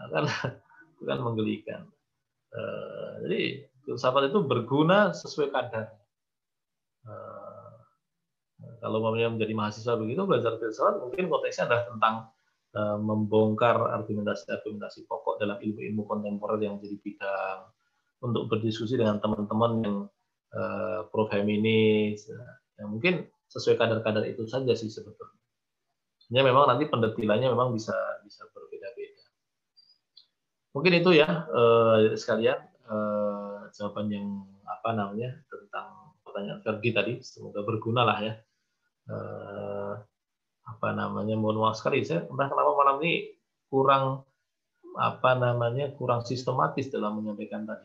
[0.01, 0.25] nah, kan
[0.97, 1.81] itu kan menggelikan.
[2.55, 5.93] Uh, jadi filsafat itu berguna sesuai kadar.
[7.05, 7.55] Uh,
[8.81, 12.15] kalau mau menjadi mahasiswa begitu belajar filsafat mungkin konteksnya adalah tentang
[12.73, 17.59] uh, membongkar argumentasi-argumentasi pokok dalam ilmu-ilmu kontemporer yang jadi bidang
[18.25, 19.97] untuk berdiskusi dengan teman-teman yang
[20.57, 22.25] uh, pro feminis.
[22.81, 25.39] Ya, mungkin sesuai kadar-kadar itu saja sih sebetulnya.
[26.25, 28.45] Sebenarnya memang nanti pendetilannya memang bisa bisa
[30.75, 32.59] Mungkin itu ya eh, sekalian
[32.91, 34.27] eh, jawaban yang
[34.67, 37.13] apa namanya tentang pertanyaan Ferdi tadi.
[37.23, 38.35] Semoga berguna lah ya.
[39.07, 39.95] Eh,
[40.65, 43.37] apa namanya mohon maaf sekali saya entah kenapa malam ini
[43.69, 44.25] kurang
[44.97, 47.85] apa namanya kurang sistematis dalam menyampaikan tadi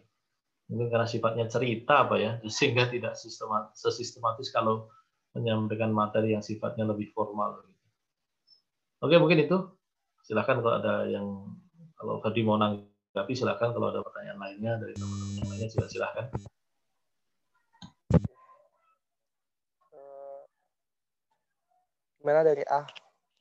[0.71, 4.87] mungkin karena sifatnya cerita apa ya sehingga tidak sistematis sesistematis kalau
[5.37, 7.61] menyampaikan materi yang sifatnya lebih formal
[8.99, 9.57] oke mungkin itu.
[10.23, 11.25] Silahkan kalau ada yang
[11.95, 13.73] kalau tadi mau nanggapi silakan.
[13.75, 16.25] Kalau ada pertanyaan lainnya dari teman-teman yang lainnya juga silakan.
[19.95, 20.41] Eh,
[22.21, 22.87] gimana dari Ah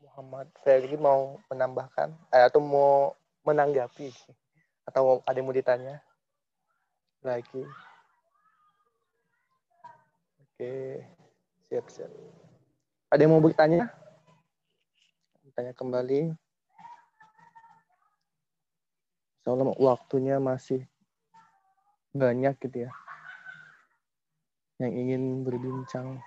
[0.00, 2.14] Muhammad Ferdi mau menambahkan?
[2.32, 3.12] Eh, atau mau
[3.42, 4.14] menanggapi?
[4.86, 6.00] Atau ada yang mau ditanya?
[7.20, 7.66] Lagi?
[10.38, 11.02] Oke,
[11.68, 12.12] siap siap.
[13.12, 13.92] Ada yang mau bertanya?
[15.52, 16.48] Tanya kembali.
[19.48, 20.84] soalnya waktunya masih
[22.12, 22.92] banyak gitu ya
[24.76, 26.20] yang ingin berbincang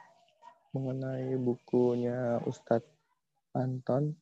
[0.73, 2.89] mengenai bukunya Ustadz
[3.53, 4.17] Anton.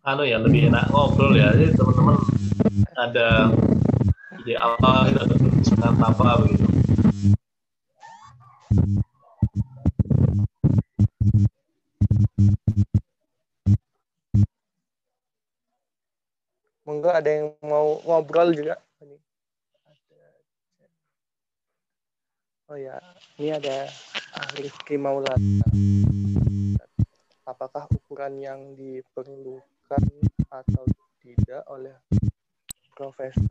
[0.00, 2.16] Anu ya lebih enak ngobrol ya, jadi teman-teman
[2.96, 3.52] ada
[4.40, 6.64] ide apa, ada kesukaan apa begitu.
[16.88, 18.80] Monggo ada yang mau ngobrol juga.
[22.72, 22.96] Oh ya,
[23.36, 23.84] ini ada
[24.56, 25.36] Rifki Maulana.
[27.44, 29.79] Apakah ukuran yang diperlukan
[30.50, 30.84] atau
[31.18, 31.94] tidak oleh
[32.94, 33.42] Profesor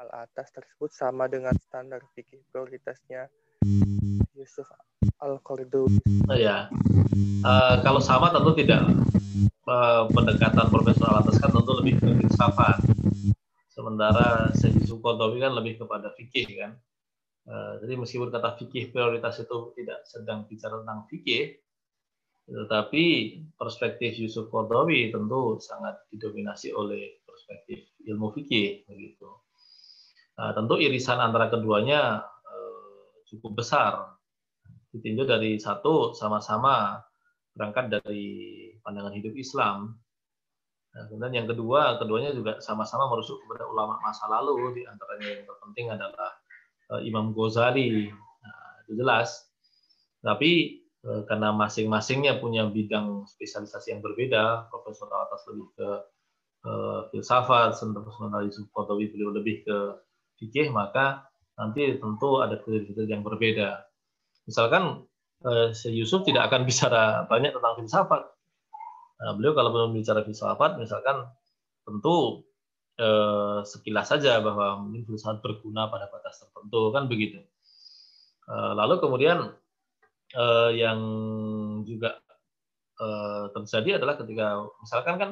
[0.00, 3.28] Al-Atas tersebut sama dengan standar fikih prioritasnya
[4.32, 4.64] Yusuf
[5.20, 6.00] Al-Qardawi.
[6.30, 6.72] Oh, ya.
[7.44, 8.86] Uh, kalau sama tentu tidak.
[9.68, 12.80] Uh, pendekatan Profesor Alatas kan tentu lebih ke filsafat.
[13.68, 16.72] Sementara Syekh Yusuf kan lebih kepada fikih kan.
[17.44, 21.60] Uh, jadi meskipun kata fikih prioritas itu tidak sedang bicara tentang fikih,
[22.48, 23.04] tetapi
[23.60, 29.28] perspektif Yusuf Qardawi tentu sangat didominasi oleh perspektif ilmu fikih begitu.
[30.40, 32.24] Nah, tentu irisan antara keduanya
[33.28, 34.16] cukup besar
[34.88, 36.96] ditinjau dari satu sama-sama
[37.52, 38.26] berangkat dari
[38.80, 40.00] pandangan hidup Islam.
[40.96, 44.72] Nah, kemudian yang kedua, keduanya juga sama-sama merujuk kepada ulama masa lalu.
[44.72, 46.30] Di antaranya yang terpenting adalah
[46.96, 48.08] uh, Imam Ghazali.
[48.08, 49.44] Nah, itu jelas.
[50.24, 55.88] Tapi karena masing-masingnya punya bidang spesialisasi yang berbeda, Profesor Atas lebih ke
[56.66, 59.76] uh, filsafat, sementara Yusuf Qadawi beliau lebih ke
[60.42, 63.82] fikih, maka nanti tentu ada kriteria yang berbeda.
[64.46, 65.02] Misalkan
[65.42, 68.22] eh, Yusuf tidak akan bicara banyak tentang filsafat,
[69.18, 71.26] Nah, beliau kalau belum bicara filsafat, misalkan
[71.82, 72.46] tentu
[72.98, 77.42] eh, sekilas saja bahwa mungkin filsafat berguna pada batas tertentu kan begitu.
[78.46, 79.58] Eh, lalu kemudian
[80.34, 81.00] eh, yang
[81.88, 82.20] juga
[83.00, 85.30] eh, terjadi adalah ketika misalkan kan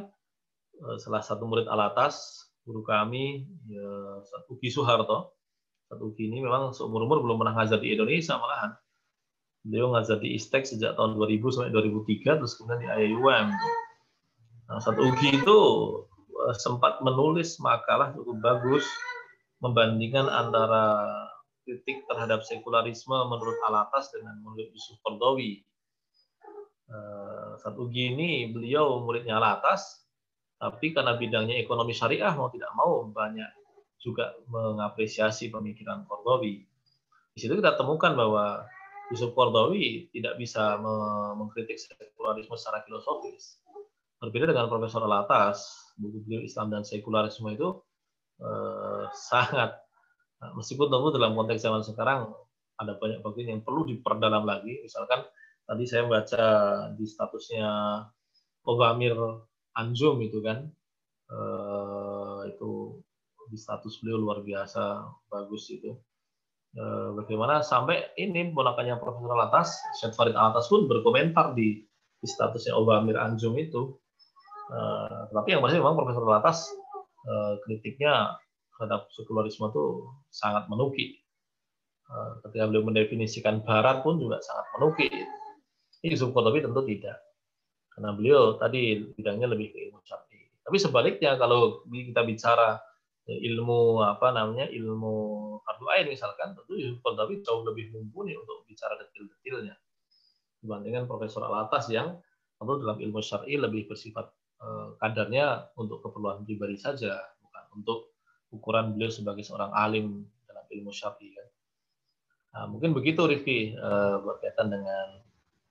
[0.80, 3.88] eh, salah satu murid Alatas guru kami ya,
[4.50, 5.36] Uki Soeharto
[5.86, 8.74] satu Uki ini memang seumur umur belum pernah ngajar di Indonesia malahan.
[9.62, 13.46] Beliau ngajar di Istek sejak tahun 2000 sampai 2003 terus kemudian di IUM
[14.70, 15.58] nah, satu Uki itu
[16.54, 18.86] sempat menulis makalah cukup bagus
[19.58, 21.10] membandingkan antara
[21.66, 25.66] kritik terhadap sekularisme menurut Alatas dengan menurut Yusuf Kordowi.
[26.86, 30.06] Eh, satu Uki ini beliau muridnya Alatas
[30.56, 33.50] tapi karena bidangnya ekonomi syariah mau tidak mau banyak
[33.98, 36.62] juga mengapresiasi pemikiran Kordowi.
[37.34, 38.64] Di situ kita temukan bahwa
[39.12, 40.78] Yusuf Kordowi tidak bisa
[41.36, 43.60] mengkritik sekularisme secara filosofis.
[44.16, 47.68] Berbeda dengan Profesor Alatas, buku beliau Islam dan Sekularisme itu
[48.40, 49.76] eh, sangat,
[50.54, 52.30] meskipun tentu dalam konteks zaman sekarang
[52.76, 54.84] ada banyak bagian yang perlu diperdalam lagi.
[54.84, 55.24] Misalkan
[55.66, 56.44] tadi saya baca
[56.94, 57.68] di statusnya
[58.66, 59.16] Ogamir
[59.76, 60.66] Anjum itu kan
[61.30, 63.00] uh, itu
[63.46, 65.94] di status beliau luar biasa bagus itu
[66.74, 71.86] uh, bagaimana sampai ini ponakannya Profesor Alatas Syed Farid Alatas pun berkomentar di,
[72.18, 73.94] di statusnya Obamir Anjum itu
[74.74, 76.66] uh, tapi yang pasti memang Profesor Alatas
[77.28, 78.34] uh, kritiknya
[78.76, 79.84] terhadap sekularisme itu
[80.28, 81.20] sangat menuki.
[82.06, 85.08] Uh, ketika beliau mendefinisikan Barat pun juga sangat menuki.
[86.06, 87.18] Yusuf Kotobi tentu tidak.
[87.90, 90.38] Karena beliau tadi bidangnya lebih ke ilmu syar'i.
[90.62, 92.78] Tapi sebaliknya kalau kita bicara
[93.26, 95.14] ilmu apa namanya ilmu
[95.66, 99.74] fardu ain misalkan tentu Yusuf Qardawi jauh lebih mumpuni untuk bicara detil-detilnya
[100.62, 102.22] dibandingkan Profesor Alatas yang
[102.54, 104.30] tentu dalam ilmu syar'i lebih bersifat
[104.62, 108.15] eh, kadarnya untuk keperluan pribadi saja bukan untuk
[108.54, 111.48] ukuran beliau sebagai seorang alim dalam ilmu syar'i kan.
[112.56, 115.20] Nah, mungkin begitu Rifki eh, berkaitan dengan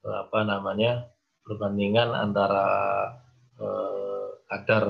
[0.06, 1.10] eh, apa namanya
[1.42, 2.68] perbandingan antara
[3.58, 4.86] eh, kadar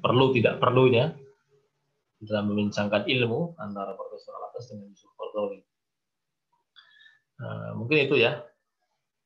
[0.00, 1.14] perlu tidak perlunya
[2.20, 5.60] dalam membincangkan ilmu antara Profesor Alatas dengan Yusuf Kordowi.
[7.40, 8.44] Nah, mungkin itu ya.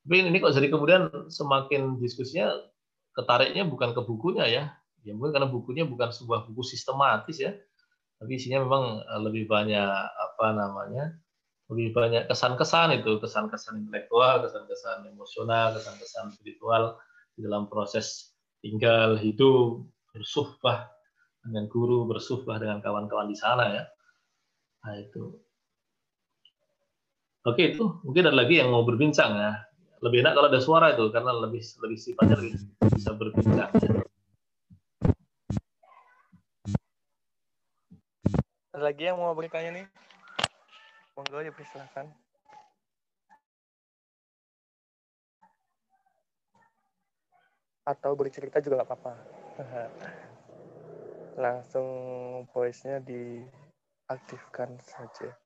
[0.04, 2.52] Tapi ini kok jadi kemudian semakin diskusinya
[3.16, 4.64] ketariknya bukan ke bukunya ya.
[5.02, 7.56] Ya mungkin karena bukunya bukan sebuah buku sistematis ya.
[8.18, 11.14] Tapi isinya memang eh, lebih banyak apa namanya
[11.72, 17.00] lebih banyak kesan-kesan itu, kesan-kesan intelektual, kesan-kesan emosional, kesan-kesan spiritual
[17.32, 19.80] di dalam proses tinggal, hidup,
[20.12, 20.92] bersuhbah
[21.40, 23.84] dengan guru, bersuhbah dengan kawan-kawan di sana ya.
[24.84, 25.40] Nah itu.
[27.44, 29.52] Oke itu mungkin ada lagi yang mau berbincang ya.
[30.04, 32.36] Lebih enak kalau ada suara itu karena lebih lebih sifatnya
[32.92, 33.72] bisa berbincang.
[38.74, 39.86] Ada lagi yang mau bertanya nih?
[41.14, 42.10] Monggo ya silakan.
[47.86, 49.14] Atau bercerita juga nggak apa-apa.
[51.46, 51.86] Langsung
[52.50, 55.38] voice-nya diaktifkan saja.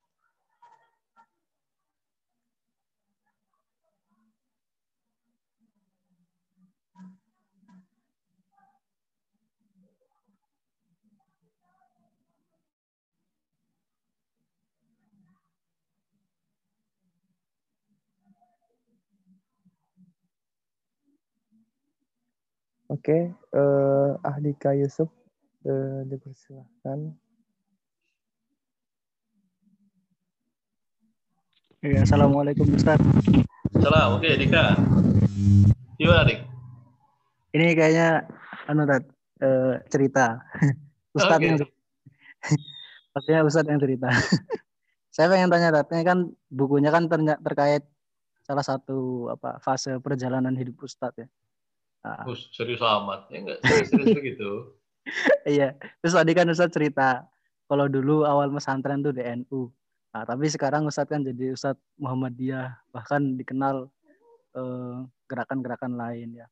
[22.89, 23.21] Oke, okay,
[23.53, 25.13] uh, eh, Ahdika Yusuf,
[25.61, 27.13] uh, dipersilahkan.
[31.85, 32.97] Ya, Assalamualaikum Ustaz.
[33.77, 34.73] Salam, oke okay, Dika.
[36.01, 36.41] Gimana Dik?
[37.53, 38.25] Ini kayaknya
[38.65, 38.97] anu uh,
[39.93, 40.41] cerita.
[41.13, 41.45] Ustaz okay.
[41.45, 41.61] yang
[43.13, 44.09] Pastinya Ustaz yang cerita.
[45.13, 47.05] Saya pengen tanya Tat, ini kan bukunya kan
[47.45, 47.85] terkait
[48.41, 51.29] salah satu apa fase perjalanan hidup Ustaz ya.
[52.05, 52.23] Ah.
[52.23, 53.27] Uh, serius amat.
[53.31, 53.59] Ya enggak?
[53.65, 54.51] Serius begitu?
[55.43, 55.75] Iya.
[55.99, 57.27] Terus tadi kan Ustadz cerita
[57.69, 59.69] kalau dulu awal pesantren tuh di NU
[60.09, 63.85] nah, tapi sekarang Ustadz kan jadi Ustadz Muhammadiyah bahkan dikenal
[64.57, 64.97] eh,
[65.29, 66.47] gerakan-gerakan lain ya.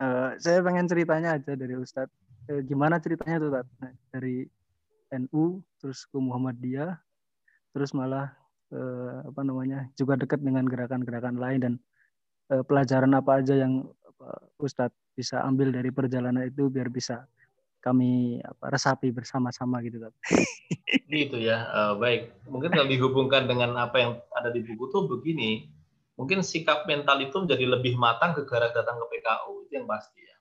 [0.00, 2.16] Uh, saya pengen ceritanya aja dari Ustadz.
[2.48, 4.48] Uh, gimana ceritanya tuh Nah, dari
[5.12, 6.96] NU terus ke Muhammadiyah
[7.76, 8.32] terus malah
[8.72, 11.74] uh, apa namanya juga dekat dengan gerakan-gerakan lain dan
[12.54, 13.86] uh, pelajaran apa aja yang
[14.60, 17.24] Ustadz bisa ambil dari perjalanan itu biar bisa
[17.80, 20.12] kami apa, resapi bersama-sama gitu kan.
[21.10, 22.46] Gitu ya, uh, baik.
[22.46, 25.66] Mungkin kalau dihubungkan dengan apa yang ada di buku tuh begini,
[26.14, 30.36] mungkin sikap mental itu menjadi lebih matang gara datang ke PKU itu yang pasti ya.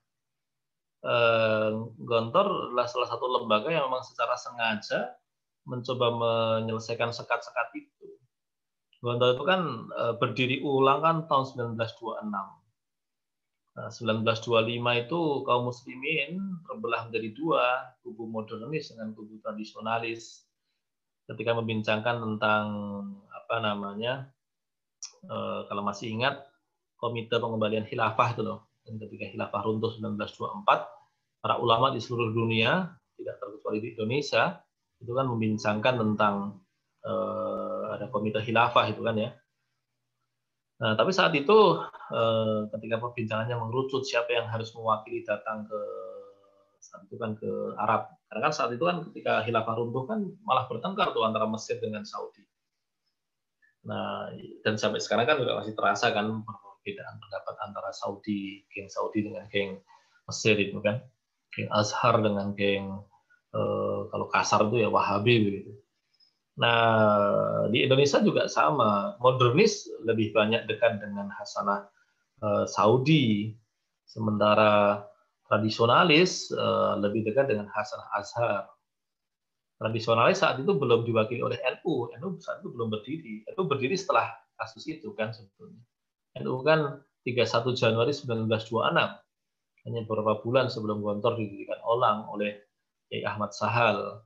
[1.08, 1.70] eh,
[2.04, 5.16] Gontor adalah salah satu lembaga yang memang secara sengaja
[5.64, 8.20] mencoba menyelesaikan sekat-sekat itu.
[9.00, 12.59] Gontor itu kan eh, berdiri ulang kan tahun 1926.
[13.80, 16.36] Nah, 1925 itu kaum muslimin
[16.68, 20.44] terbelah menjadi dua, kubu modernis dengan kubu tradisionalis.
[21.24, 22.66] Ketika membincangkan tentang
[23.32, 24.28] apa namanya,
[25.24, 26.44] eh, kalau masih ingat,
[27.00, 30.84] komite pengembalian khilafah itu loh, dan ketika khilafah runtuh 1924,
[31.40, 34.60] para ulama di seluruh dunia, tidak terkecuali di Indonesia,
[35.00, 36.36] itu kan membincangkan tentang
[37.08, 39.32] eh, ada komite khilafah itu kan ya.
[40.80, 41.60] Nah, tapi saat itu
[42.16, 45.82] eh, ketika perbincangannya mengerucut siapa yang harus mewakili datang ke
[46.80, 48.08] saat itu kan ke Arab.
[48.32, 52.08] Karena kan saat itu kan ketika khilafah runtuh kan malah bertengkar tuh antara Mesir dengan
[52.08, 52.48] Saudi.
[53.88, 54.32] Nah,
[54.64, 59.48] dan sampai sekarang kan juga masih terasa kan perbedaan pendapat antara Saudi, geng Saudi dengan
[59.52, 59.80] geng
[60.28, 61.04] Mesir itu kan,
[61.52, 63.04] geng Azhar dengan geng
[63.52, 65.72] eh, kalau kasar itu ya Wahabi begitu.
[66.60, 71.88] Nah di Indonesia juga sama, modernis lebih banyak dekat dengan Hasanah
[72.44, 73.56] eh, Saudi,
[74.04, 75.04] sementara
[75.48, 78.64] tradisionalis eh, lebih dekat dengan Hasanah Azhar.
[79.80, 84.28] Tradisionalis saat itu belum diwakili oleh NU, NU saat itu belum berdiri, NU berdiri setelah
[84.60, 85.80] kasus itu kan sebetulnya.
[86.44, 88.76] NU kan 31 Januari 1926.
[89.88, 92.60] Hanya beberapa bulan sebelum Gontor didirikan Olang oleh
[93.08, 94.20] Kiai Ahmad Sahal,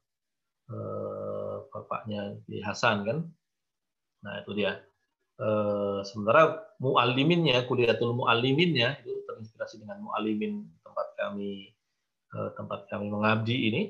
[0.74, 1.03] eh,
[1.74, 3.18] bapaknya Kiai Hasan kan.
[4.22, 4.78] Nah itu dia.
[5.42, 11.74] Eh, sementara mualliminnya, kuliatul mualliminnya itu terinspirasi dengan muallimin tempat kami
[12.38, 13.82] eh, tempat kami mengabdi ini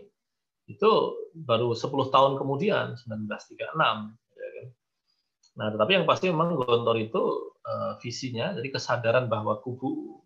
[0.72, 0.92] itu
[1.36, 4.68] baru 10 tahun kemudian 1936 ya kan.
[5.54, 10.24] Nah, tetapi yang pasti memang Gontor itu uh, visinya, jadi kesadaran bahwa kubu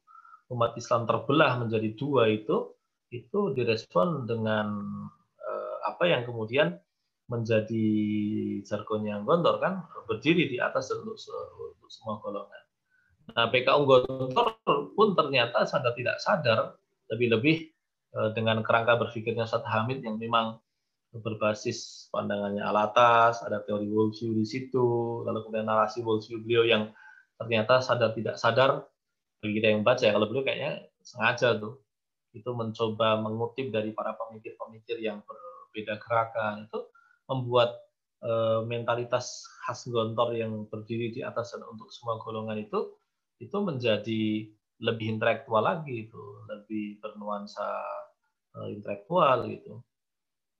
[0.54, 2.78] umat Islam terbelah menjadi dua itu
[3.12, 4.88] itu direspon dengan
[5.88, 6.76] apa yang kemudian
[7.28, 7.88] menjadi
[8.64, 11.20] jargonnya Gontor kan berdiri di atas untuk,
[11.92, 12.64] semua golongan.
[13.36, 14.56] Nah PKU Gontor
[14.96, 16.80] pun ternyata sadar tidak sadar
[17.12, 17.72] lebih-lebih
[18.16, 20.60] uh, dengan kerangka berpikirnya Ustaz Hamid yang memang
[21.12, 26.84] berbasis pandangannya alatas, ada teori worldview di situ, lalu kemudian narasi worldview beliau yang
[27.40, 28.84] ternyata sadar tidak sadar
[29.40, 31.86] bagi kita yang baca ya kalau beliau kayaknya sengaja tuh
[32.34, 36.80] itu mencoba mengutip dari para pemikir-pemikir yang berbeda gerakan itu
[37.28, 37.76] membuat
[38.24, 38.32] e,
[38.66, 42.96] mentalitas khas Gontor yang berdiri di atas dan untuk semua golongan itu
[43.38, 44.24] itu menjadi
[44.82, 47.68] lebih intelektual lagi itu lebih bernuansa
[48.56, 49.84] e, intelektual gitu.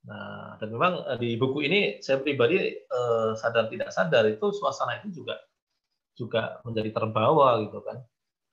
[0.08, 3.00] Nah dan memang eh, di buku ini saya pribadi e,
[3.40, 5.36] sadar tidak sadar itu suasana itu juga
[6.18, 7.98] juga menjadi terbawa gitu kan.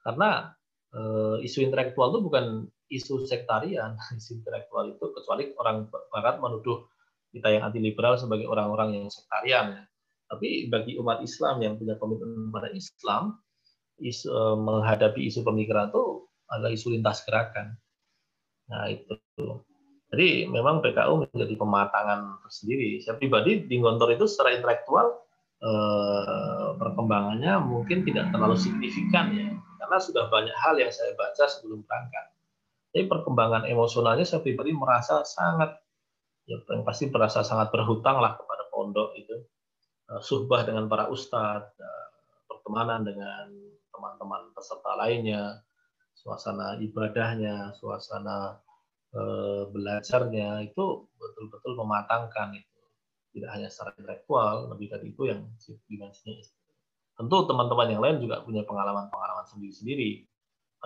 [0.04, 0.52] Karena
[0.92, 1.00] e,
[1.44, 2.46] isu intelektual itu bukan
[2.92, 6.86] isu sektarian isu intelektual itu kecuali orang barat menuduh
[7.34, 9.82] kita yang anti liberal sebagai orang-orang yang sektarian
[10.30, 13.36] tapi bagi umat Islam yang punya komitmen pada Islam
[13.98, 17.74] isu, e, menghadapi isu pemikiran itu adalah isu lintas gerakan
[18.70, 19.18] nah itu
[20.14, 23.02] jadi memang PKU menjadi pematangan tersendiri.
[23.02, 25.24] Saya pribadi di Gontor itu secara intelektual
[25.64, 29.48] Eh, perkembangannya mungkin tidak terlalu signifikan ya
[29.80, 32.36] karena sudah banyak hal yang saya baca sebelum berangkat.
[32.92, 35.72] Tapi perkembangan emosionalnya saya pribadi merasa sangat
[36.44, 39.36] ya yang pasti merasa sangat berhutang lah kepada pondok itu
[40.12, 42.06] eh, suhbah dengan para ustadz, eh,
[42.48, 43.48] pertemanan dengan
[43.94, 45.64] teman-teman peserta lainnya,
[46.16, 48.60] suasana ibadahnya, suasana
[49.70, 52.74] belajarnya itu betul-betul mematangkan itu
[53.34, 55.42] tidak hanya secara intelektual, lebih dari itu yang
[55.90, 56.42] dimensinya.
[57.14, 60.26] Tentu teman-teman yang lain juga punya pengalaman-pengalaman sendiri-sendiri.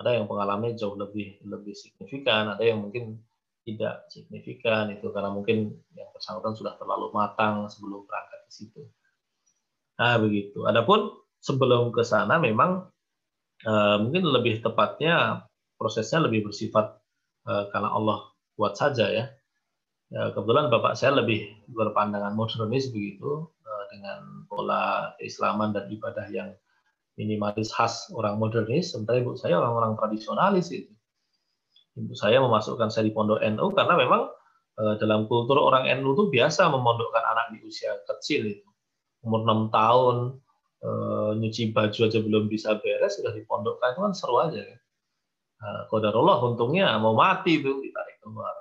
[0.01, 3.21] Ada yang pengalamannya jauh lebih lebih signifikan, ada yang mungkin
[3.67, 8.81] tidak signifikan itu karena mungkin yang bersangkutan sudah terlalu matang sebelum berangkat ke situ.
[9.99, 10.65] Nah begitu.
[10.65, 11.11] Adapun
[11.43, 12.87] sebelum ke sana memang
[13.67, 15.45] uh, mungkin lebih tepatnya
[15.75, 16.99] prosesnya lebih bersifat
[17.47, 19.25] uh, karena Allah buat saja ya
[20.09, 26.49] Ya, kebetulan bapak saya lebih berpandangan modernis begitu eh, dengan pola keislaman dan ibadah yang
[27.13, 30.89] minimalis khas orang modernis, sementara ibu saya orang-orang tradisionalis itu.
[31.99, 34.31] Ibu saya memasukkan saya di pondok NU karena memang
[34.79, 38.67] eh, dalam kultur orang NU itu biasa memondokkan anak di usia kecil itu.
[39.19, 40.15] Umur 6 tahun,
[40.83, 44.63] eh, nyuci baju aja belum bisa beres, sudah dipondokkan, itu kan seru aja.
[44.63, 44.79] Kan?
[45.59, 48.55] Nah, Kodarullah untungnya mau mati itu ditarik keluar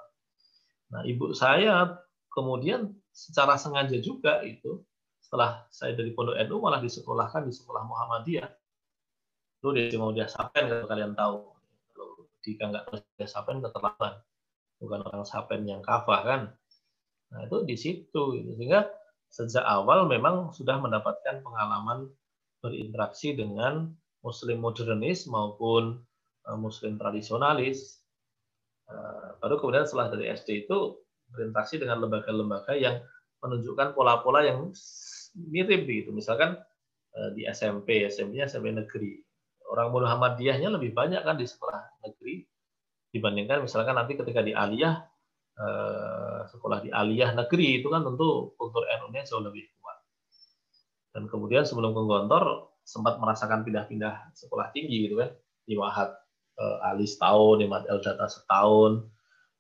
[0.89, 2.01] Nah, ibu saya
[2.33, 4.81] kemudian secara sengaja juga itu
[5.21, 8.49] setelah saya dari Pondok NU malah disekolahkan di sekolah Muhammadiyah.
[9.61, 11.58] Itu mau dia Sapen kalau kalian tahu.
[12.55, 14.17] Jika nggak terus sapen keterlaluan
[14.79, 16.41] bukan orang sapen yang kafah kan?
[17.35, 18.51] Nah itu di situ gitu.
[18.57, 18.89] sehingga
[19.29, 22.09] sejak awal memang sudah mendapatkan pengalaman
[22.65, 23.93] berinteraksi dengan
[24.25, 26.01] muslim modernis maupun
[26.49, 28.01] uh, muslim tradisionalis.
[28.89, 30.97] Uh, baru kemudian setelah dari SD itu
[31.29, 33.05] berinteraksi dengan lembaga-lembaga yang
[33.45, 34.73] menunjukkan pola-pola yang
[35.37, 36.11] mirip gitu.
[36.11, 36.57] Misalkan
[37.15, 39.28] uh, di SMP SMP-nya SMP negeri
[39.69, 42.49] orang Muhammadiyahnya lebih banyak kan di sekolah negeri
[43.13, 45.01] dibandingkan misalkan nanti ketika di aliyah
[45.57, 49.99] eh, sekolah di aliyah negeri itu kan tentu kultur NU-nya jauh lebih kuat.
[51.17, 55.31] Dan kemudian sebelum ke Gontor sempat merasakan pindah-pindah sekolah tinggi gitu kan
[55.65, 56.17] di Mahat
[56.61, 59.09] eh, Ali setahun, di Mahat El Data setahun,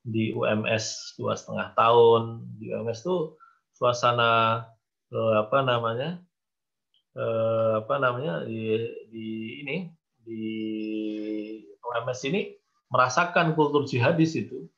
[0.04, 2.44] di UMS dua setengah tahun.
[2.60, 3.36] Di UMS itu
[3.76, 4.64] suasana
[5.12, 6.20] eh, apa namanya
[7.18, 8.78] apa namanya di,
[9.10, 9.26] di
[9.66, 9.90] ini
[10.28, 10.44] di
[11.80, 12.52] UMS ini
[12.92, 14.68] merasakan kultur jihadis itu.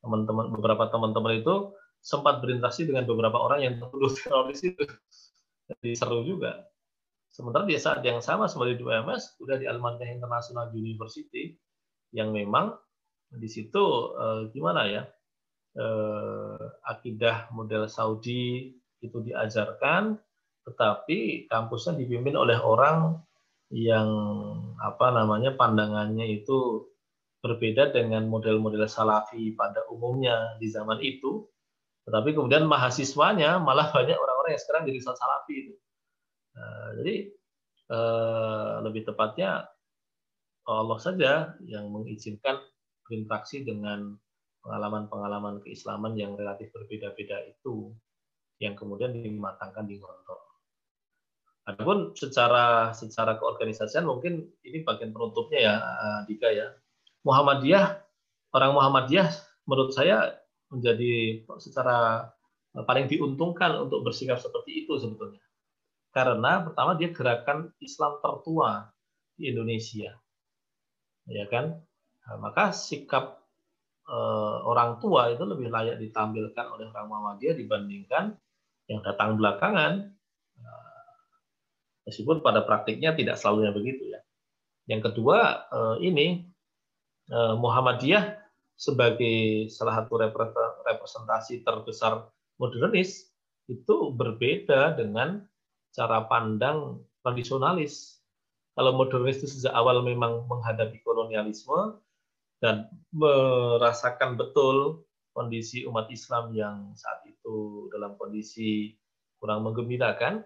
[0.00, 4.86] Teman-teman beberapa teman-teman itu sempat berinteraksi dengan beberapa orang yang tertuduh teroris itu.
[5.66, 6.70] Jadi seru juga.
[7.30, 11.54] Sementara di saat yang sama sebagai di UMS, udah di Almanah International University
[12.10, 12.74] yang memang
[13.30, 15.02] di situ eh, gimana ya
[15.78, 20.18] eh, akidah model Saudi itu diajarkan,
[20.66, 23.22] tetapi kampusnya dipimpin oleh orang
[23.70, 24.10] yang
[24.82, 26.90] apa namanya pandangannya itu
[27.40, 31.46] berbeda dengan model-model salafi pada umumnya di zaman itu.
[32.04, 35.74] Tetapi kemudian mahasiswanya malah banyak orang-orang yang sekarang jadi salafi itu.
[36.58, 37.16] Nah, jadi
[37.94, 39.70] eh, lebih tepatnya
[40.68, 41.32] Allah saja
[41.64, 42.60] yang mengizinkan
[43.06, 44.14] berinteraksi dengan
[44.60, 47.96] pengalaman-pengalaman keislaman yang relatif berbeda-beda itu
[48.60, 50.49] yang kemudian dimatangkan di Ngontor.
[51.70, 55.74] Adapun secara secara keorganisasian mungkin ini bagian penutupnya ya
[56.26, 56.74] Dika ya
[57.22, 58.02] Muhammadiyah
[58.50, 59.30] orang Muhammadiyah
[59.70, 60.34] menurut saya
[60.70, 62.30] menjadi secara
[62.74, 65.42] paling diuntungkan untuk bersikap seperti itu sebetulnya.
[66.10, 68.90] Karena pertama dia gerakan Islam tertua
[69.38, 70.14] di Indonesia.
[71.30, 71.78] Ya kan?
[72.26, 73.42] Nah, maka sikap
[74.06, 78.34] eh, orang tua itu lebih layak ditampilkan oleh orang Muhammadiyah dibandingkan
[78.90, 80.14] yang datang belakangan.
[82.10, 84.20] Meskipun pada praktiknya tidak selalu begitu ya.
[84.90, 85.38] Yang kedua
[85.70, 86.50] eh, ini
[87.30, 88.42] Eh, Muhammadiyah
[88.74, 90.18] sebagai salah satu
[90.82, 92.26] representasi terbesar
[92.58, 93.30] modernis
[93.70, 95.46] itu berbeda dengan
[95.94, 98.18] cara pandang tradisionalis.
[98.74, 102.02] Kalau modernis itu sejak awal memang menghadapi kolonialisme
[102.58, 108.98] dan merasakan betul kondisi umat Islam yang saat itu dalam kondisi
[109.38, 110.42] kurang menggembirakan,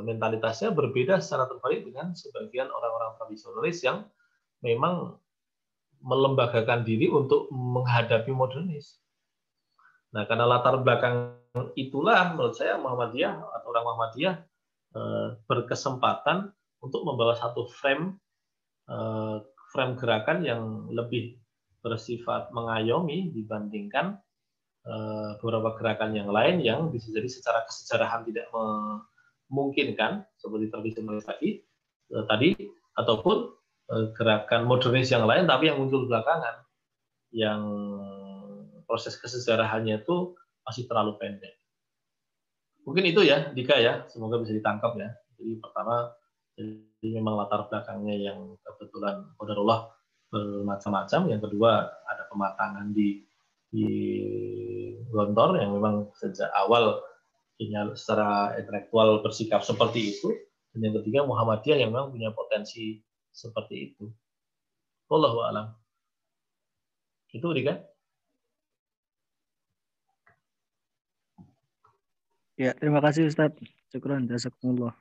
[0.00, 4.08] mentalitasnya berbeda secara terbalik dengan sebagian orang-orang tradisionalis yang
[4.64, 5.20] memang
[6.00, 8.96] melembagakan diri untuk menghadapi modernis.
[10.16, 11.36] Nah, karena latar belakang
[11.76, 14.36] itulah menurut saya Muhammadiyah atau orang Muhammadiyah
[14.96, 18.16] eh, berkesempatan untuk membawa satu frame
[18.90, 19.36] eh,
[19.70, 21.38] frame gerakan yang lebih
[21.84, 24.18] bersifat mengayomi dibandingkan
[24.88, 28.50] eh, beberapa gerakan yang lain yang bisa jadi secara kesejarahan tidak
[29.50, 31.60] memungkinkan seperti tradisionalis tadi
[32.26, 32.54] tadi
[32.96, 33.60] ataupun
[33.90, 36.62] Eh, gerakan modernis yang lain tapi yang muncul belakangan
[37.34, 37.58] yang
[38.86, 41.58] proses kesejarahannya itu masih terlalu pendek.
[42.86, 45.10] Mungkin itu ya, Dika ya, semoga bisa ditangkap ya.
[45.34, 46.06] Jadi pertama,
[46.54, 49.90] jadi memang latar belakangnya yang kebetulan Qadarullah
[50.30, 51.20] bermacam-macam.
[51.26, 53.26] Yang kedua, ada pematangan di
[53.74, 53.86] di
[55.10, 57.02] Gontor yang memang sejak awal
[57.92, 60.32] secara intelektual bersikap seperti itu.
[60.72, 64.08] Dan yang ketiga, Muhammadiyah yang memang punya potensi seperti itu.
[65.10, 65.74] Wallahu alam.
[67.34, 67.82] Itu Rika?
[72.60, 73.56] Ya, terima kasih Ustaz.
[73.90, 74.94] Syukran jazakumullah.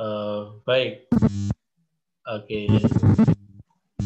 [0.00, 1.10] Uh, baik.
[2.24, 2.64] Oke.
[2.64, 2.66] Okay.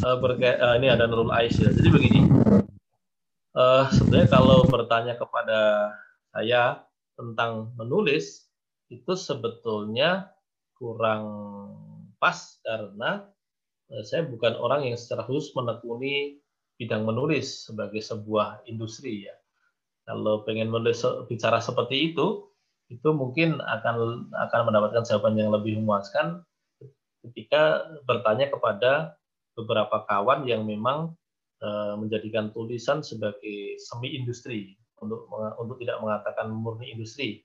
[0.02, 1.70] Uh, berkait, uh, ini ada Nurul Aisyah.
[1.72, 2.20] Jadi begini.
[3.56, 5.88] Uh, sebenarnya kalau bertanya kepada
[6.36, 6.84] saya
[7.16, 8.52] tentang menulis
[8.92, 10.28] itu sebetulnya
[10.76, 11.24] kurang
[12.20, 13.24] pas karena
[13.88, 16.36] eh, saya bukan orang yang secara khusus menekuni
[16.76, 19.36] bidang menulis sebagai sebuah industri ya.
[20.04, 22.52] Kalau pengen menulis bicara seperti itu,
[22.92, 26.44] itu mungkin akan akan mendapatkan jawaban yang lebih memuaskan
[27.26, 29.18] ketika bertanya kepada
[29.58, 31.16] beberapa kawan yang memang
[31.96, 35.24] menjadikan tulisan sebagai semi industri untuk
[35.56, 37.40] untuk tidak mengatakan murni industri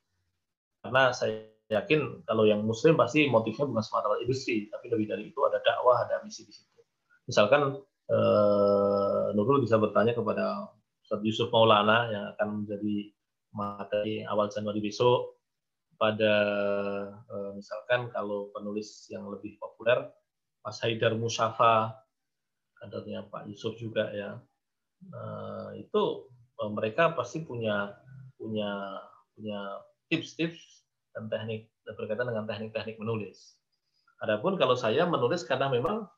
[0.82, 5.40] karena saya yakin kalau yang muslim pasti motifnya bukan semata industri, tapi lebih dari itu
[5.48, 6.82] ada dakwah, ada misi di situ.
[7.30, 7.80] Misalkan
[8.12, 10.68] eh, Nurul bisa bertanya kepada
[11.06, 12.96] Ustaz Yusuf Maulana yang akan menjadi
[13.56, 15.40] materi awal Januari besok
[15.96, 16.34] pada
[17.16, 20.12] eh, misalkan kalau penulis yang lebih populer
[20.62, 22.01] Mas Haidar Musafa,
[22.82, 24.42] kadernya Pak Yusuf juga ya,
[25.06, 26.04] eh, itu
[26.58, 27.94] eh, mereka pasti punya
[28.42, 28.98] punya
[29.38, 33.56] punya tips-tips dan teknik berkaitan dengan teknik-teknik menulis.
[34.26, 36.10] Adapun kalau saya menulis karena memang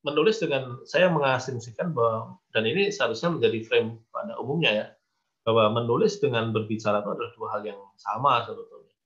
[0.00, 4.86] menulis dengan saya mengasumsikan bahwa dan ini seharusnya menjadi frame pada umumnya ya
[5.44, 8.96] bahwa menulis dengan berbicara itu adalah dua hal yang sama sebetulnya.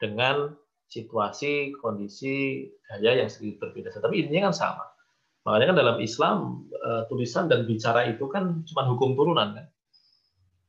[0.00, 0.36] Dengan
[0.88, 2.68] situasi kondisi
[3.00, 3.92] gaya yang sedikit berbeda.
[3.98, 4.84] Tapi intinya kan sama
[5.44, 6.36] makanya kan dalam Islam
[6.72, 9.66] eh, tulisan dan bicara itu kan cuma hukum turunan kan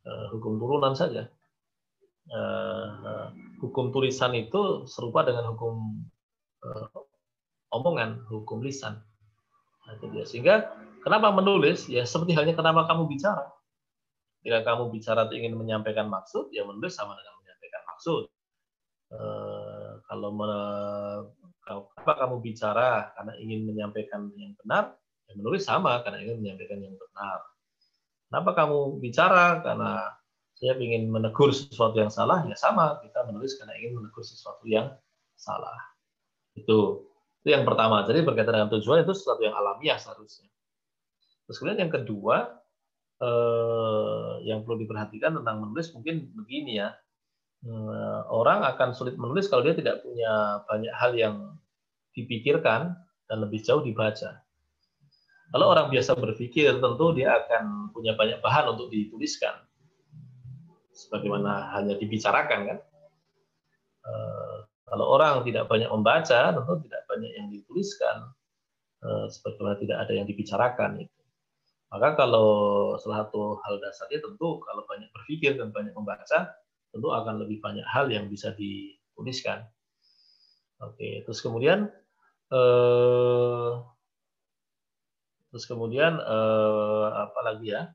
[0.05, 1.31] eh, hukum turunan saja
[2.31, 3.29] uh,
[3.61, 6.01] hukum tulisan itu serupa dengan hukum
[7.75, 8.97] omongan, hukum lisan.
[9.85, 10.25] Nah, itu dia.
[10.25, 10.55] Sehingga
[11.05, 11.85] kenapa menulis?
[11.91, 13.51] Ya seperti halnya kenapa kamu bicara.
[14.45, 18.23] Jika kamu bicara ingin menyampaikan maksud, ya menulis sama dengan menyampaikan maksud.
[20.05, 20.29] Kalau
[21.65, 24.93] kenapa kamu bicara karena ingin menyampaikan yang benar,
[25.25, 27.39] ya menulis sama karena ingin menyampaikan yang benar.
[28.29, 29.91] Kenapa kamu bicara karena
[30.55, 34.93] saya ingin menegur sesuatu yang salah, ya sama kita menulis karena ingin menegur sesuatu yang
[35.35, 35.77] salah.
[36.55, 37.09] Itu
[37.45, 38.01] itu yang pertama.
[38.09, 40.49] Jadi berkaitan dengan tujuan itu sesuatu yang alamiah seharusnya.
[41.45, 42.57] Terus kemudian yang kedua,
[43.21, 46.89] eh, yang perlu diperhatikan tentang menulis mungkin begini ya.
[47.65, 51.35] Eh, orang akan sulit menulis kalau dia tidak punya banyak hal yang
[52.13, 52.93] dipikirkan
[53.25, 54.43] dan lebih jauh dibaca.
[55.49, 59.65] Kalau orang biasa berpikir, tentu dia akan punya banyak bahan untuk dituliskan
[60.93, 62.77] sebagaimana hanya dibicarakan kan.
[64.05, 68.29] Eh, kalau orang tidak banyak membaca, tentu tidak banyak yang dituliskan,
[69.01, 71.01] eh, sebagaimana tidak ada yang dibicarakan.
[71.89, 72.49] Maka kalau
[73.01, 76.53] salah satu hal dasarnya tentu kalau banyak berpikir dan banyak membaca,
[76.95, 79.67] tentu akan lebih banyak hal yang bisa dituliskan.
[80.79, 81.91] Oke, terus kemudian
[82.55, 83.71] eh,
[85.51, 87.91] terus kemudian eh, apa lagi ya?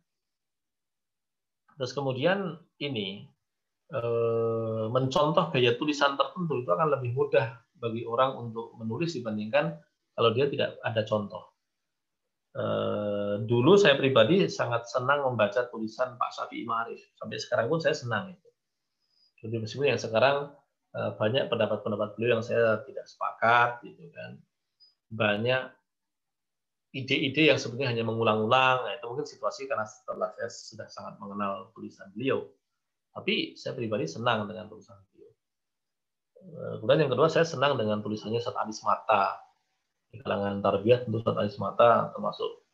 [1.80, 3.24] Terus kemudian ini
[3.88, 9.80] eh, mencontoh gaya tulisan tertentu itu akan lebih mudah bagi orang untuk menulis dibandingkan
[10.12, 11.56] kalau dia tidak ada contoh.
[12.50, 17.00] Eh, dulu saya pribadi sangat senang membaca tulisan Pak Syafi'i Ma'arif.
[17.16, 18.49] Sampai sekarang pun saya senang itu.
[19.40, 20.52] Jadi meskipun yang sekarang
[20.96, 24.36] eh, banyak pendapat-pendapat beliau yang saya tidak sepakat gitu kan.
[25.10, 25.62] Banyak
[26.90, 28.86] ide-ide yang sebenarnya hanya mengulang-ulang.
[28.86, 32.46] Nah, itu mungkin situasi karena setelah saya sudah sangat mengenal tulisan beliau.
[33.10, 35.30] Tapi saya pribadi senang dengan tulisan beliau.
[36.40, 39.38] Eh, kemudian yang kedua, saya senang dengan tulisannya Ustaz Anis Mata.
[40.10, 42.66] Di kalangan tarbiyah tentu Ustaz Anis Mata termasuk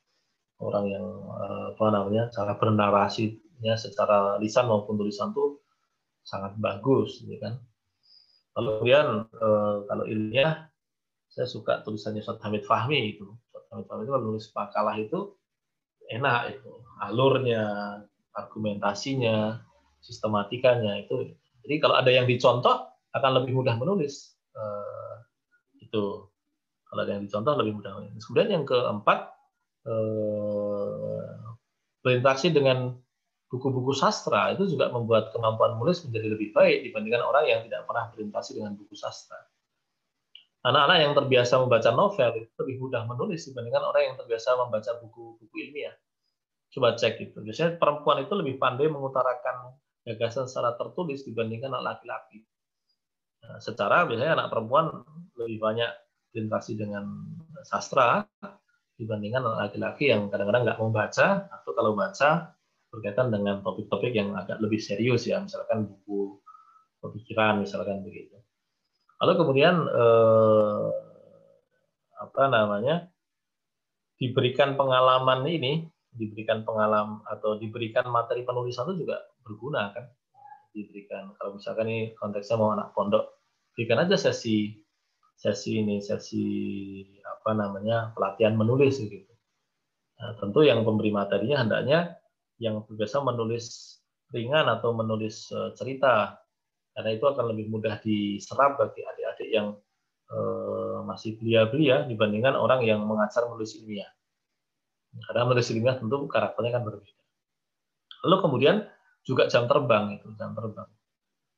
[0.56, 1.04] orang yang
[1.36, 5.60] eh, apa namanya cara bernarasinya secara lisan maupun tulisan itu
[6.26, 7.62] sangat bagus, gitu kan.
[8.58, 10.66] Kemudian eh, kalau ilmiah,
[11.30, 13.28] saya suka tulisannya Ustaz Hamid Fahmi itu
[13.66, 15.36] Kami itu kalau nulis makalah itu
[16.08, 16.72] enak itu
[17.02, 17.64] alurnya,
[18.32, 19.60] argumentasinya,
[20.00, 21.34] sistematikanya itu.
[21.66, 24.38] Jadi kalau ada yang dicontoh akan lebih mudah menulis.
[24.56, 25.20] Uh,
[25.82, 26.24] itu
[26.88, 28.22] kalau ada yang dicontoh lebih mudah menulis.
[28.24, 29.34] Kemudian yang keempat
[29.84, 31.52] uh,
[32.00, 32.96] berinteraksi dengan
[33.56, 38.12] buku-buku sastra itu juga membuat kemampuan menulis menjadi lebih baik dibandingkan orang yang tidak pernah
[38.12, 39.40] berinteraksi dengan buku sastra
[40.66, 45.54] anak-anak yang terbiasa membaca novel itu lebih mudah menulis dibandingkan orang yang terbiasa membaca buku-buku
[45.62, 45.94] ilmiah.
[46.74, 47.38] Coba cek itu.
[47.38, 52.42] Biasanya perempuan itu lebih pandai mengutarakan gagasan secara tertulis dibandingkan anak laki-laki.
[53.46, 54.86] Nah, secara biasanya anak perempuan
[55.38, 55.90] lebih banyak
[56.34, 57.06] berinteraksi dengan
[57.62, 58.26] sastra
[58.98, 62.55] dibandingkan anak laki-laki yang kadang-kadang nggak membaca atau kalau baca
[62.96, 66.40] berkaitan dengan topik-topik yang agak lebih serius ya, misalkan buku
[67.04, 68.40] pemikiran misalkan begitu.
[69.20, 70.88] Lalu kemudian eh,
[72.16, 73.12] apa namanya
[74.16, 80.08] diberikan pengalaman ini, diberikan pengalaman atau diberikan materi penulisan itu juga berguna kan?
[80.72, 83.44] Diberikan kalau misalkan ini konteksnya mau anak pondok,
[83.76, 84.72] berikan aja sesi
[85.36, 86.44] sesi ini sesi
[87.20, 89.32] apa namanya pelatihan menulis gitu.
[90.16, 92.16] Nah, tentu yang pemberi materinya hendaknya
[92.58, 93.98] yang biasa menulis
[94.32, 96.36] ringan atau menulis eh, cerita
[96.96, 99.76] karena itu akan lebih mudah diserap bagi adik-adik yang
[100.32, 104.08] eh, masih belia-belia dibandingkan orang yang mengajar menulis ilmiah.
[105.28, 107.22] Karena menulis ilmiah tentu karakternya kan berbeda.
[108.24, 108.76] Lalu kemudian
[109.28, 110.88] juga jam terbang itu jam terbang.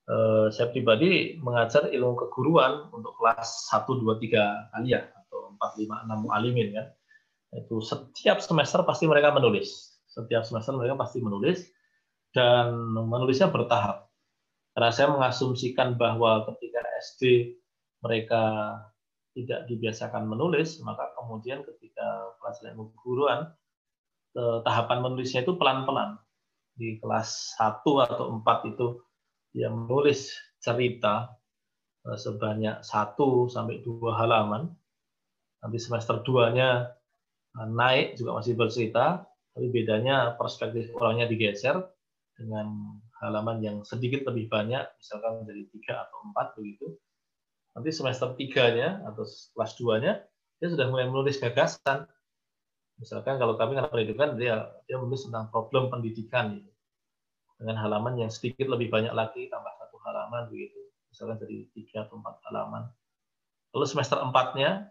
[0.08, 6.08] eh, saya pribadi mengajar ilmu keguruan untuk kelas 1, 2, 3 kalian atau 4, 5,
[6.08, 6.86] 6 alimin kan.
[7.54, 9.97] Itu setiap semester pasti mereka menulis.
[10.09, 11.68] Setiap semester mereka pasti menulis
[12.32, 14.09] dan menulisnya bertahap.
[14.72, 16.80] Karena saya mengasumsikan bahwa ketika
[17.12, 17.22] SD
[17.98, 18.74] mereka
[19.35, 23.40] tidak dibiasakan menulis, maka kemudian ketika pelajaran ilmu keguruan,
[24.39, 26.18] eh, tahapan menulisnya itu pelan-pelan.
[26.78, 29.02] Di kelas 1 atau 4 itu
[29.51, 31.35] dia menulis cerita
[32.06, 34.70] eh, sebanyak satu sampai dua halaman.
[35.59, 36.94] Nanti semester 2-nya
[37.59, 39.26] eh, naik juga masih bercerita,
[39.59, 41.82] tapi bedanya perspektif orangnya digeser
[42.39, 46.94] dengan halaman yang sedikit lebih banyak, misalkan menjadi tiga atau empat begitu.
[47.74, 50.22] Nanti semester tiganya atau kelas duanya
[50.62, 52.06] dia sudah mulai menulis gagasan.
[53.02, 56.70] Misalkan kalau kami karena pendidikan dia dia menulis tentang problem pendidikan gitu.
[57.59, 60.86] dengan halaman yang sedikit lebih banyak lagi tambah satu halaman begitu.
[61.10, 62.86] Misalkan jadi tiga atau empat halaman.
[63.74, 64.86] Lalu semester empatnya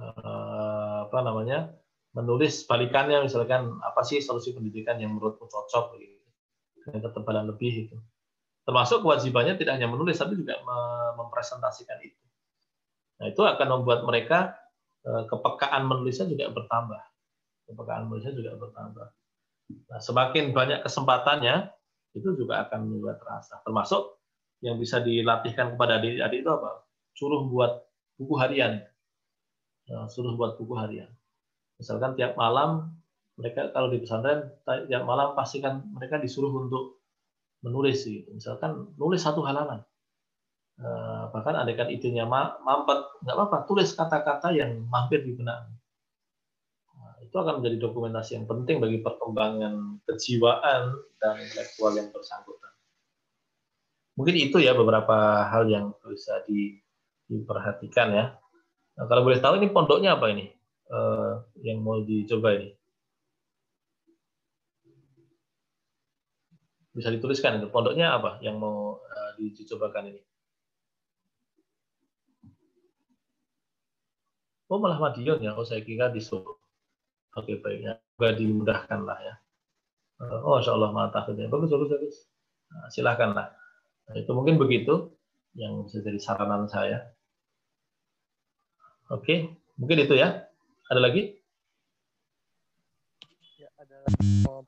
[0.00, 1.83] eh, apa namanya
[2.14, 6.14] menulis balikannya misalkan apa sih solusi pendidikan yang menurutmu cocok begitu
[6.84, 7.96] dengan ketebalan lebih itu.
[8.64, 10.56] Termasuk kewajibannya tidak hanya menulis, tapi juga
[11.20, 12.22] mempresentasikan itu.
[13.20, 14.56] Nah, itu akan membuat mereka
[15.04, 17.02] eh, kepekaan menulisnya juga bertambah.
[17.68, 19.06] Kepekaan menulisnya juga bertambah.
[19.92, 21.68] Nah, semakin banyak kesempatannya,
[22.16, 23.60] itu juga akan membuat terasa.
[23.66, 24.22] Termasuk
[24.64, 26.88] yang bisa dilatihkan kepada adik-adik itu apa?
[27.12, 27.84] Suruh buat
[28.16, 28.80] buku harian.
[29.92, 31.10] Nah, suruh buat buku harian.
[31.78, 32.94] Misalkan tiap malam
[33.34, 37.02] mereka kalau di pesantren tiap malam pastikan mereka disuruh untuk
[37.64, 38.30] menulis gitu.
[38.30, 39.82] Misalkan nulis satu halaman.
[40.74, 45.70] Eh, bahkan andaikan idenya mampet, nggak apa-apa, tulis kata-kata yang mampir di benak.
[46.98, 52.74] Nah, itu akan menjadi dokumentasi yang penting bagi perkembangan kejiwaan dan intelektual yang bersangkutan.
[54.18, 56.74] Mungkin itu ya beberapa hal yang bisa di,
[57.30, 58.34] diperhatikan ya.
[58.98, 60.53] Nah, kalau boleh tahu ini pondoknya apa ini?
[60.94, 62.70] Uh, yang mau dicoba ini?
[66.94, 67.68] bisa dituliskan itu.
[67.68, 70.22] Pondoknya apa yang mau uh, dicobakan ini?
[74.70, 75.58] Oh malah Madiun ya.
[75.58, 76.62] Oh saya kira di Solo.
[77.34, 77.98] Oke baiknya.
[78.14, 79.34] Juga dimudahkan lah ya.
[80.22, 82.16] Uh, oh Insya Allah mantap ya bagus bagus bagus.
[82.70, 83.50] Nah, silahkanlah
[84.06, 85.10] nah, itu mungkin begitu
[85.58, 87.10] yang bisa jadi saranan saya.
[89.10, 90.46] Oke mungkin itu ya
[90.92, 91.22] ada lagi?
[93.56, 94.60] Ya ada lagi mau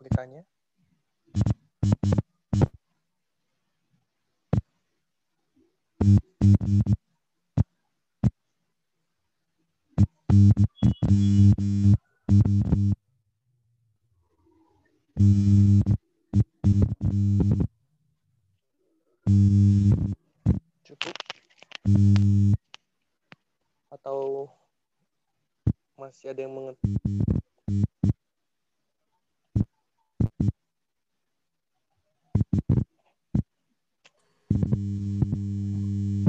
[26.07, 26.87] masih ada yang mengerti?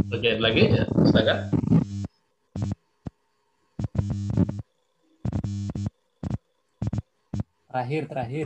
[0.10, 1.40] Bagian lagi ya, silakan.
[7.70, 8.46] Terakhir, terakhir.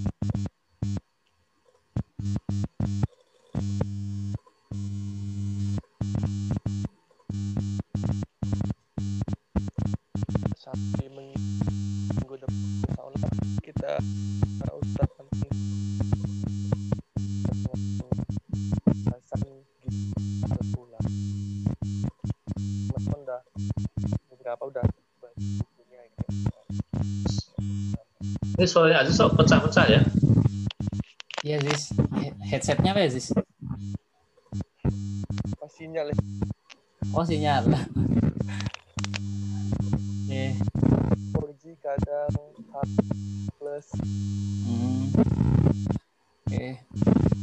[28.68, 30.02] Ini soalnya Aziz sok pecah-pecah ya.
[31.39, 31.95] Iya, Zis.
[32.19, 33.31] He- Headsetnya apa ya, Zis?
[35.56, 36.15] Pas sinyal ya.
[37.15, 37.64] Oh, sinyal.
[40.27, 40.52] Oke.
[41.31, 42.27] 4G kadang
[43.56, 43.88] plus
[44.68, 45.15] Hmm.
[46.44, 46.84] Oke.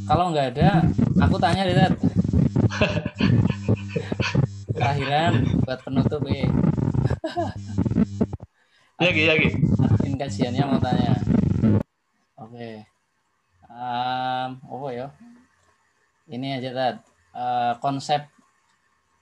[0.04, 0.84] Kalau nggak ada,
[1.24, 1.88] aku tanya deh.
[4.76, 5.32] Terakhiran
[5.64, 6.44] buat penutup, eh.
[9.00, 9.50] Ya, Gi, ya, Gi.
[10.04, 11.18] Admin kajiannya mau tanya.
[12.38, 12.86] Oke.
[13.66, 15.06] Em, apa ya?
[16.30, 16.96] Ini aja Tat.
[17.34, 18.26] Eh, konsep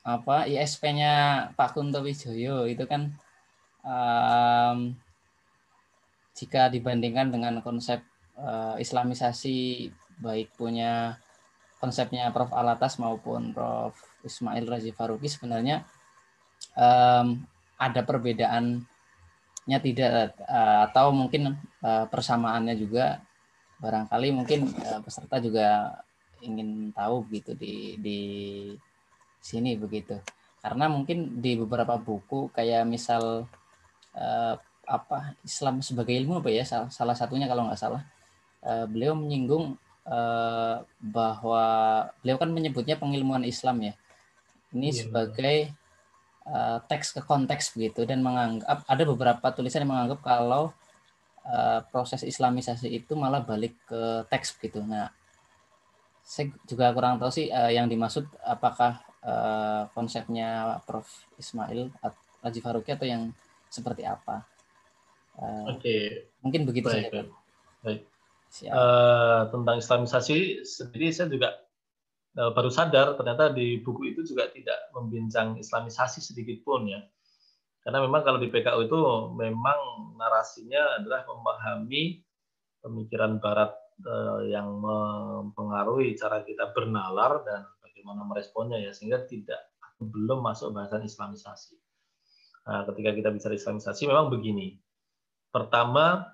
[0.02, 3.12] apa ISP-nya Pak Kunto Wijoyo itu kan
[3.84, 4.96] em,
[6.32, 8.00] jika dibandingkan dengan konsep
[8.40, 9.92] eh, Islamisasi
[10.24, 11.20] baik punya
[11.76, 12.50] konsepnya Prof.
[12.56, 13.92] Alatas maupun Prof.
[14.22, 15.84] Ismail Razi Faruqi sebenarnya
[16.78, 17.44] em,
[17.76, 23.20] ada perbedaannya tidak eh, atau mungkin eh, persamaannya juga
[23.82, 25.90] barangkali mungkin eh, peserta juga
[26.42, 28.20] ingin tahu gitu di di
[29.42, 30.18] sini begitu.
[30.62, 33.46] Karena mungkin di beberapa buku kayak misal
[34.14, 34.54] uh,
[34.86, 38.02] apa Islam sebagai ilmu apa ya salah, satunya kalau nggak salah
[38.66, 39.74] uh, beliau menyinggung
[40.06, 41.66] uh, bahwa
[42.22, 43.94] beliau kan menyebutnya pengilmuan Islam ya.
[44.72, 45.56] Ini iya, sebagai
[46.48, 50.72] uh, teks ke konteks begitu dan menganggap ada beberapa tulisan yang menganggap kalau
[51.46, 54.80] uh, proses Islamisasi itu malah balik ke teks begitu.
[54.82, 55.10] Nah,
[56.22, 61.90] saya juga kurang tahu sih uh, yang dimaksud apakah uh, konsepnya Prof Ismail
[62.42, 63.34] Haji Faruqi atau yang
[63.70, 64.46] seperti apa?
[65.38, 65.82] Uh, Oke.
[65.82, 66.02] Okay.
[66.42, 67.22] Mungkin begitu baik, saja.
[67.82, 68.00] Baik.
[68.68, 71.56] Uh, tentang Islamisasi sendiri saya juga
[72.36, 77.00] uh, baru sadar ternyata di buku itu juga tidak membincang Islamisasi sedikit pun ya.
[77.82, 79.00] Karena memang kalau di PKU itu
[79.34, 82.22] memang narasinya adalah memahami
[82.78, 83.74] pemikiran Barat
[84.50, 89.72] yang mempengaruhi cara kita bernalar dan bagaimana meresponnya ya sehingga tidak
[90.02, 91.78] belum masuk bahasan Islamisasi.
[92.66, 94.78] Nah, ketika kita bicara Islamisasi memang begini.
[95.50, 96.26] Pertama,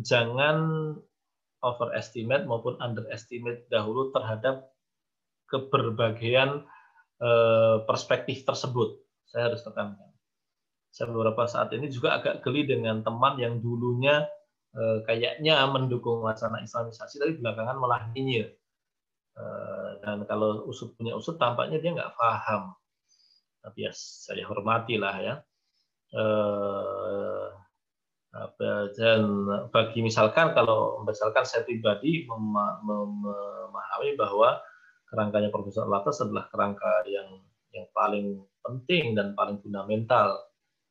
[0.00, 0.56] jangan
[1.62, 4.72] overestimate maupun underestimate dahulu terhadap
[5.48, 6.64] keberbagian
[7.20, 8.98] eh, perspektif tersebut.
[9.28, 10.12] Saya harus tekankan.
[10.92, 14.28] Saya beberapa saat ini juga agak geli dengan teman yang dulunya
[14.76, 18.52] eh, kayaknya mendukung wacana Islamisasi, tapi belakangan malah nyinyir.
[19.32, 22.76] Eh, dan kalau usut punya usut tampaknya dia nggak paham
[23.64, 25.34] tapi ya saya hormati lah ya
[26.12, 27.48] eh,
[28.92, 29.20] dan
[29.72, 34.60] bagi misalkan kalau misalkan saya pribadi memahami bahwa
[35.08, 37.40] kerangkanya Profesor Latas adalah kerangka yang
[37.72, 40.36] yang paling penting dan paling fundamental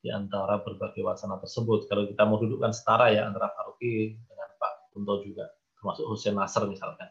[0.01, 1.85] di antara berbagai wacana tersebut.
[1.85, 5.45] Kalau kita mau dudukkan setara ya antara Faruqi dengan Pak Kunto juga,
[5.77, 7.09] termasuk Hussein Nasr misalkan.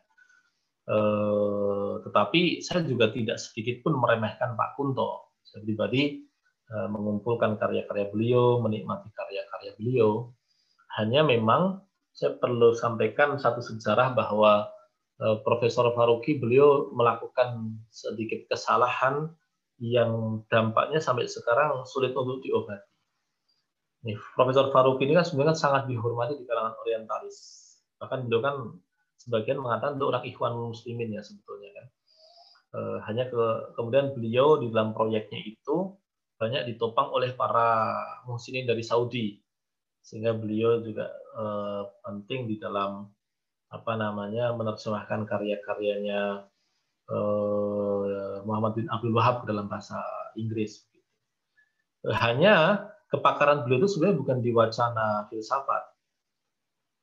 [0.90, 5.38] Eh, tetapi saya juga tidak sedikit pun meremehkan Pak Kunto.
[5.46, 6.26] Saya pribadi
[6.66, 10.34] eh, mengumpulkan karya-karya beliau, menikmati karya-karya beliau.
[10.98, 14.66] Hanya memang saya perlu sampaikan satu sejarah bahwa
[15.22, 19.30] eh, Profesor Faruqi beliau melakukan sedikit kesalahan
[19.81, 22.90] yang dampaknya sampai sekarang sulit untuk diobati.
[24.01, 27.36] Nih, Profesor Faruqi ini kan sebenarnya sangat dihormati di kalangan orientalis.
[28.01, 28.57] Bahkan beliau kan
[29.20, 31.86] sebagian mengatakan itu orang ikhwan muslimin ya sebetulnya kan.
[32.70, 33.44] E, hanya ke,
[33.77, 35.97] kemudian beliau di dalam proyeknya itu
[36.40, 37.93] banyak ditopang oleh para
[38.24, 39.36] muslimin dari Saudi
[40.01, 41.44] sehingga beliau juga e,
[42.01, 43.05] penting di dalam
[43.69, 46.48] apa namanya menerjemahkan karya-karyanya
[47.05, 47.19] e,
[48.44, 50.00] Muhammad bin Abdul Wahab dalam bahasa
[50.36, 50.84] Inggris.
[52.06, 55.82] Hanya kepakaran beliau itu sebenarnya bukan di wacana filsafat,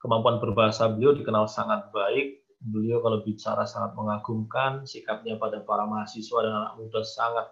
[0.02, 2.42] kemampuan berbahasa beliau dikenal sangat baik.
[2.58, 7.46] Beliau kalau bicara sangat mengagumkan, sikapnya pada para mahasiswa dan anak muda sangat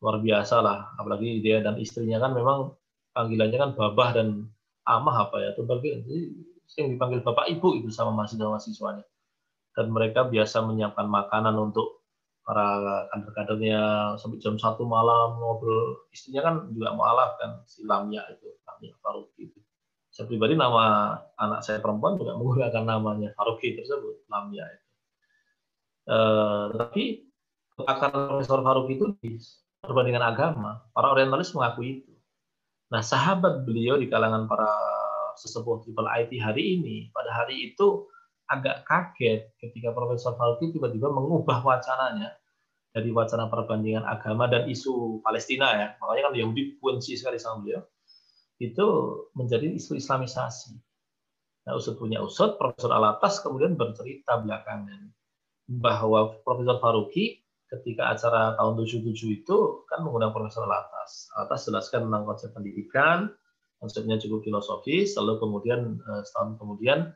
[0.00, 0.88] luar biasa lah.
[0.96, 2.72] Apalagi dia dan istrinya kan memang
[3.12, 4.48] panggilannya kan babah dan
[4.88, 5.88] amah apa ya, itu bagi
[6.80, 9.04] yang dipanggil bapak ibu itu sama mahasiswa-mahasiswanya.
[9.76, 12.01] Dan mereka biasa menyiapkan makanan untuk
[12.42, 12.66] para
[13.14, 16.06] kader-kadernya sampai jam satu malam ngobrol.
[16.10, 19.62] Istrinya kan juga mualaf kan, si Lamia itu, Lamia Faruqi itu
[20.12, 24.88] saya pribadi nama anak saya perempuan juga menggunakan namanya Faruqi tersebut, Lamia itu.
[26.02, 27.04] Uh, tapi
[27.88, 29.40] akar Profesor Faruqi itu di
[29.80, 32.12] perbandingan agama, para orientalis mengakui itu.
[32.92, 34.68] Nah, sahabat beliau di kalangan para
[35.40, 38.04] sesepuh triple IT hari ini, pada hari itu
[38.52, 42.36] agak kaget ketika Profesor Faruqi tiba-tiba mengubah wacananya
[42.92, 45.88] dari wacana perbandingan agama dan isu Palestina ya.
[45.96, 47.80] Makanya kan Yahudi kunci sekali sama beliau
[48.60, 48.86] itu
[49.34, 50.76] menjadi isu Islamisasi.
[51.66, 55.10] Nah, usut punya usut, Profesor Alatas kemudian bercerita belakangan
[55.66, 57.42] bahwa Profesor Faruqi
[57.72, 61.32] ketika acara tahun 77 itu kan mengundang Profesor Alatas.
[61.38, 63.32] Alatas jelaskan tentang konsep pendidikan,
[63.80, 67.10] konsepnya cukup filosofis, lalu kemudian eh, setahun kemudian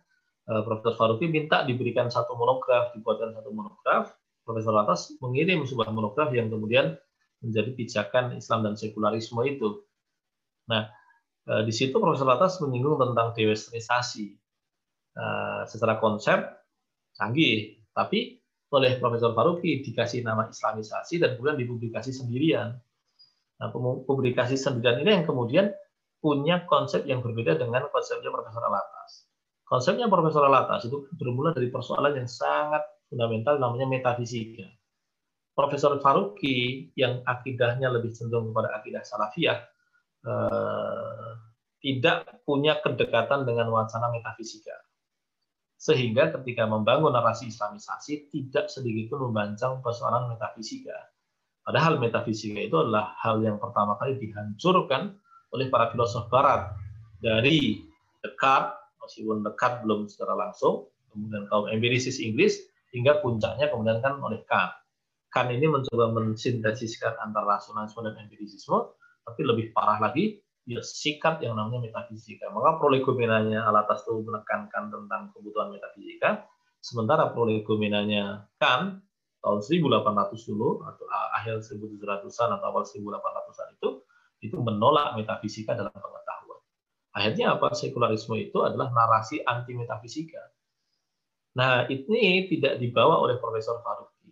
[0.46, 4.14] Profesor Faruqi minta diberikan satu monograf, dibuatkan satu monograf.
[4.46, 6.94] Profesor Alatas mengirim sebuah monograf yang kemudian
[7.42, 9.82] menjadi pijakan Islam dan sekularisme itu.
[10.70, 10.86] Nah,
[11.46, 14.26] Eh, di situ Profesor Latas menyinggung tentang dewesternisasi.
[15.16, 16.42] Eh, secara konsep
[17.14, 18.42] canggih, tapi
[18.74, 22.74] oleh Profesor Faruqi dikasih nama Islamisasi dan kemudian dipublikasi sendirian.
[23.56, 23.68] Nah,
[24.04, 25.66] publikasi sendirian ini yang kemudian
[26.18, 29.25] punya konsep yang berbeda dengan konsepnya Profesor Alatas.
[29.66, 34.66] Konsepnya Profesor Alatas itu bermula dari persoalan yang sangat fundamental namanya metafisika.
[35.58, 39.58] Profesor Faruqi yang akidahnya lebih cenderung kepada akidah salafiyah
[40.26, 41.30] Eh,
[41.86, 44.74] tidak punya kedekatan dengan wacana metafisika.
[45.78, 51.14] Sehingga ketika membangun narasi Islamisasi tidak sedikit pun membancang persoalan metafisika.
[51.62, 55.14] Padahal metafisika itu adalah hal yang pertama kali dihancurkan
[55.54, 56.74] oleh para filosof barat
[57.22, 57.86] dari
[58.18, 58.74] Descartes,
[59.06, 62.60] meskipun Descartes belum secara langsung, kemudian kaum empirisis Inggris,
[62.90, 64.74] hingga puncaknya kemudian kan oleh Kant.
[65.30, 68.78] Kant ini mencoba mensintesiskan antara rasionalisme dan empirisisme,
[69.26, 72.50] tapi lebih parah lagi, ya sikat yang namanya metafisika.
[72.50, 76.46] Maka prolegomenanya Alatas itu menekankan tentang kebutuhan metafisika,
[76.82, 79.02] sementara prolegomenanya kan
[79.42, 81.04] tahun 1800 dulu atau
[81.38, 83.88] akhir 1700-an atau awal 1800-an itu
[84.42, 86.25] itu menolak metafisika dalam pengetahuan.
[87.16, 87.72] Akhirnya apa?
[87.72, 90.52] Sekularisme itu adalah narasi anti metafisika.
[91.56, 94.28] Nah, ini tidak dibawa oleh Profesor Faruqi.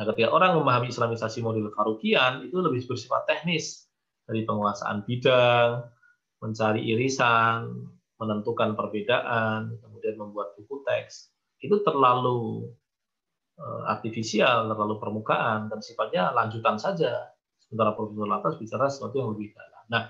[0.00, 3.90] Nah, ketika orang memahami Islamisasi model Faruqian itu lebih bersifat teknis,
[4.30, 5.90] dari penguasaan bidang,
[6.38, 7.66] mencari irisan,
[8.22, 12.70] menentukan perbedaan, kemudian membuat buku teks, itu terlalu
[13.58, 17.34] eh, artifisial, terlalu permukaan, dan sifatnya lanjutan saja.
[17.58, 19.84] Sementara Profesor Latas bicara sesuatu yang lebih dalam.
[19.90, 20.02] Nah,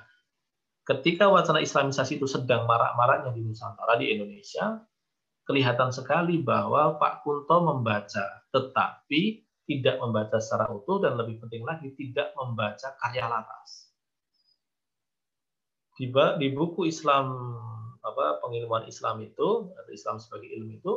[0.90, 4.82] ketika wacana Islamisasi itu sedang marak-maraknya di Nusantara, di Indonesia,
[5.46, 11.94] kelihatan sekali bahwa Pak Kunto membaca, tetapi tidak membaca secara utuh, dan lebih penting lagi,
[11.94, 13.90] tidak membaca karya Latas
[16.00, 17.28] di, di buku Islam
[18.00, 20.92] apa pengilmuan Islam itu atau Islam sebagai ilmu itu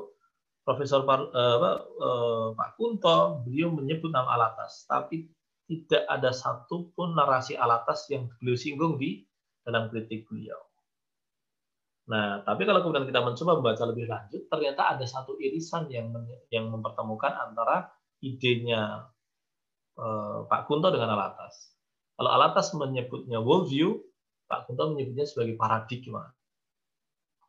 [0.63, 5.27] Profesor Par, eh, eh, Pak Kunto beliau menyebut nama Alatas tapi
[5.67, 9.27] tidak ada satupun narasi Alatas yang beliau singgung di
[9.63, 10.59] dalam kritik beliau.
[12.03, 16.11] Nah, tapi kalau kemudian kita mencoba membaca lebih lanjut, ternyata ada satu irisan yang
[16.51, 17.87] yang mempertemukan antara
[18.19, 19.07] idenya
[19.95, 21.71] eh, Pak Kunto dengan Alatas.
[22.19, 24.03] Kalau Alatas menyebutnya worldview,
[24.51, 26.27] Pak Kunto menyebutnya sebagai paradigma.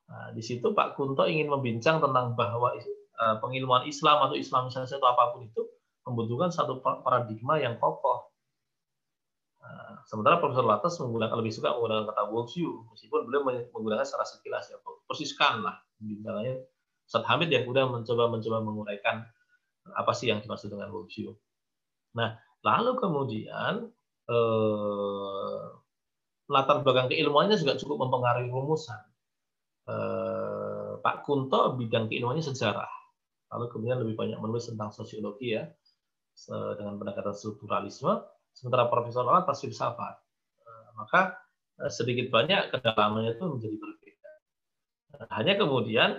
[0.09, 5.09] Nah, di situ Pak Kunto ingin membincang tentang bahwa uh, pengilmuan Islam atau Islamisasi atau
[5.09, 5.63] apa pun itu
[6.05, 8.34] membutuhkan satu paradigma yang kokoh.
[10.05, 14.77] Sementara Profesor Latas menggunakan lebih suka menggunakan kata worldview, meskipun beliau menggunakan secara sekilas ya,
[15.09, 15.81] persiskan lah.
[16.01, 16.61] Misalnya
[17.05, 19.25] Ustaz Hamid yang kemudian mencoba mencoba menguraikan
[19.97, 21.33] apa sih yang dimaksud dengan worldview.
[22.17, 23.89] Nah, lalu kemudian
[24.29, 25.63] eh,
[26.49, 29.01] latar belakang keilmuannya juga cukup mempengaruhi rumusan.
[29.89, 32.89] Eh, Pak Kunto bidang keilmuannya sejarah,
[33.57, 35.69] lalu kemudian lebih banyak menulis tentang sosiologi ya,
[36.81, 38.25] dengan pendekatan strukturalisme,
[38.55, 40.15] sementara Profesor Alat pas filsafat.
[40.65, 41.37] Eh, maka
[41.83, 44.31] eh, sedikit banyak kedalamannya itu menjadi berbeda.
[45.35, 46.11] Hanya kemudian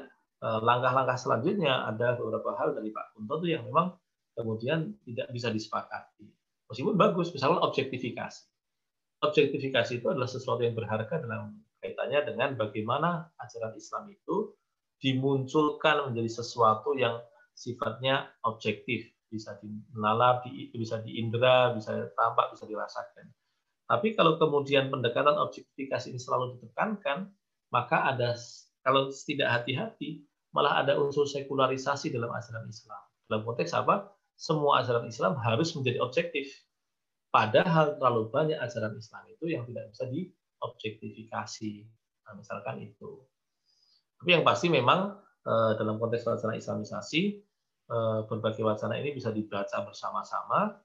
[0.46, 3.98] langkah-langkah selanjutnya ada beberapa hal dari Pak Kunto itu yang memang
[4.38, 6.28] kemudian tidak bisa disepakati.
[6.70, 8.46] Meskipun bagus, misalnya objektifikasi
[9.26, 14.54] objektifikasi itu adalah sesuatu yang berharga dalam kaitannya dengan bagaimana ajaran Islam itu
[15.00, 17.22] dimunculkan menjadi sesuatu yang
[17.56, 23.26] sifatnya objektif, bisa dinalar, bisa diindra, bisa tampak, bisa dirasakan.
[23.86, 27.30] Tapi kalau kemudian pendekatan objektifikasi ini selalu ditekankan,
[27.70, 28.34] maka ada
[28.82, 30.26] kalau tidak hati-hati
[30.56, 33.02] malah ada unsur sekularisasi dalam ajaran Islam.
[33.30, 34.10] Dalam konteks apa?
[34.36, 36.66] Semua ajaran Islam harus menjadi objektif
[37.36, 41.72] Padahal terlalu banyak ajaran Islam itu yang tidak bisa diobjektifikasi.
[42.24, 43.28] Nah, misalkan itu.
[44.16, 47.36] Tapi yang pasti memang eh, dalam konteks wacana Islamisasi,
[48.30, 50.82] berbagai wacana ini bisa dibaca bersama-sama.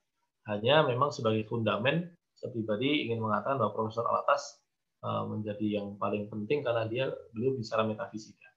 [0.49, 4.61] Hanya memang sebagai fundamen, saya pribadi ingin mengatakan bahwa Profesor Alatas
[5.05, 8.49] eh, menjadi yang paling penting karena dia beliau bicara metafisika.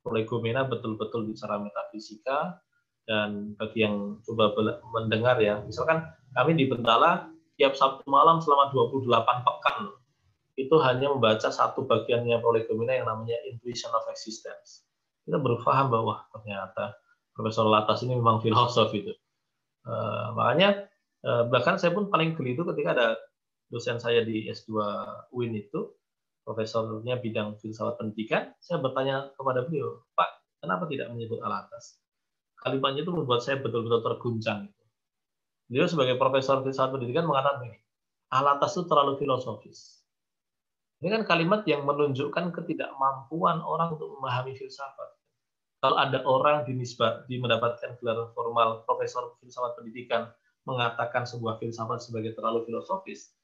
[0.00, 2.62] Prolegomena betul-betul bicara metafisika,
[3.06, 4.50] dan bagi yang coba
[4.90, 6.02] mendengar ya, misalkan
[6.34, 9.78] kami di Bentala tiap Sabtu malam selama 28 pekan
[10.58, 14.88] itu hanya membaca satu bagiannya prolegomena yang namanya Intuition of Existence.
[15.22, 16.98] Kita berpaham bahwa ternyata
[17.36, 19.12] Profesor Latas ini memang filosof itu.
[19.84, 20.88] Uh, makanya
[21.22, 23.08] uh, bahkan saya pun paling geli itu ketika ada
[23.68, 24.72] dosen saya di S2
[25.36, 25.92] UIN itu,
[26.42, 32.00] profesornya bidang filsafat pendidikan, saya bertanya kepada beliau, Pak, kenapa tidak menyebut Alatas?
[32.56, 34.70] Kalimatnya itu membuat saya betul-betul terguncang.
[35.68, 37.78] Beliau sebagai profesor filsafat pendidikan mengatakan ini,
[38.30, 40.06] alatas itu terlalu filosofis.
[41.02, 45.12] Ini kan kalimat yang menunjukkan ketidakmampuan orang untuk memahami filsafat.
[45.80, 50.32] Kalau ada orang dinisbat, di mendapatkan gelar formal profesor filsafat pendidikan
[50.64, 53.36] mengatakan sebuah filsafat sebagai terlalu filosofis,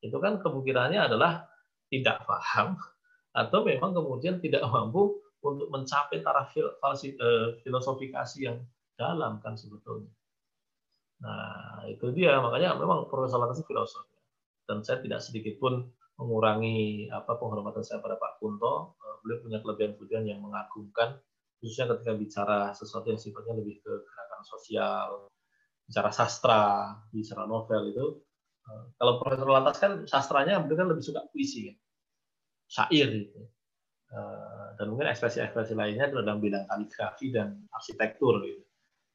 [0.00, 1.44] itu kan kemungkinannya adalah
[1.90, 2.78] tidak paham
[3.36, 8.58] atau memang kemudian tidak mampu untuk mencapai taraf eh, filosofikasi yang
[8.96, 10.12] dalam kan sebetulnya.
[11.20, 12.36] Nah, itu dia.
[12.40, 14.04] Makanya memang Profesor Lantas filosof.
[14.64, 15.88] Dan saya tidak sedikit pun
[16.20, 18.96] mengurangi apa penghormatan saya pada Pak Kunto.
[19.00, 21.16] Eh, beliau punya kelebihan-kelebihan yang mengagumkan
[21.60, 25.28] khususnya ketika bicara sesuatu yang sifatnya lebih ke gerakan sosial,
[25.84, 26.64] bicara sastra,
[27.12, 28.06] bicara novel itu,
[28.64, 31.76] eh, kalau Profesor Lantas kan sastranya kan lebih suka puisi, kan?
[32.70, 33.40] syair gitu.
[34.10, 38.64] Eh, dan mungkin ekspresi-ekspresi lainnya itu dalam bidang kaligrafi dan arsitektur gitu.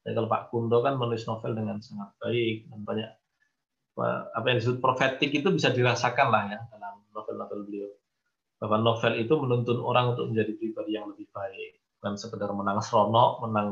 [0.06, 3.10] Dan kalau Pak Kundo kan menulis novel dengan sangat baik dan banyak
[4.36, 7.90] apa yang disebut profetik itu bisa dirasakan lah ya dalam novel-novel beliau.
[8.60, 13.42] Bahwa novel itu menuntun orang untuk menjadi pribadi yang lebih baik bukan sekedar menang seronok,
[13.48, 13.68] menang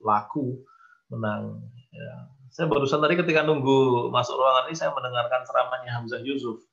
[0.00, 0.64] laku,
[1.12, 1.62] menang.
[1.92, 2.30] Ya.
[2.50, 6.64] Saya barusan tadi ketika nunggu masuk ruangan ini saya mendengarkan ceramahnya Hamzah Yusuf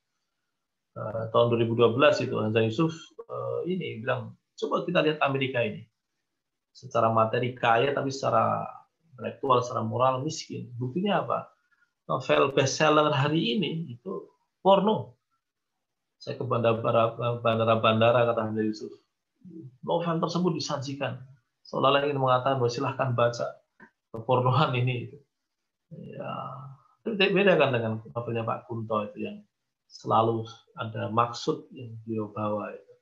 [0.95, 2.93] uh, tahun 2012 itu Hamzah Yusuf
[3.27, 5.84] uh, ini bilang coba kita lihat Amerika ini
[6.71, 8.63] secara materi kaya tapi secara
[9.13, 10.71] intelektual, secara moral miskin.
[10.80, 11.51] Buktinya apa?
[12.09, 14.31] Novel bestseller hari ini itu
[14.63, 15.19] porno.
[16.17, 19.02] Saya ke bandara-bandara kata Hamzah Yusuf
[19.83, 21.19] novel tersebut disajikan.
[21.63, 23.45] Seolah-olah ingin mengatakan bahwa silahkan baca
[24.13, 25.09] kepornoan ini
[25.93, 26.31] ya
[27.03, 29.37] itu beda kan dengan novelnya Pak Kunto itu yang
[29.89, 30.47] selalu
[30.79, 32.93] ada maksud yang beliau bawa itu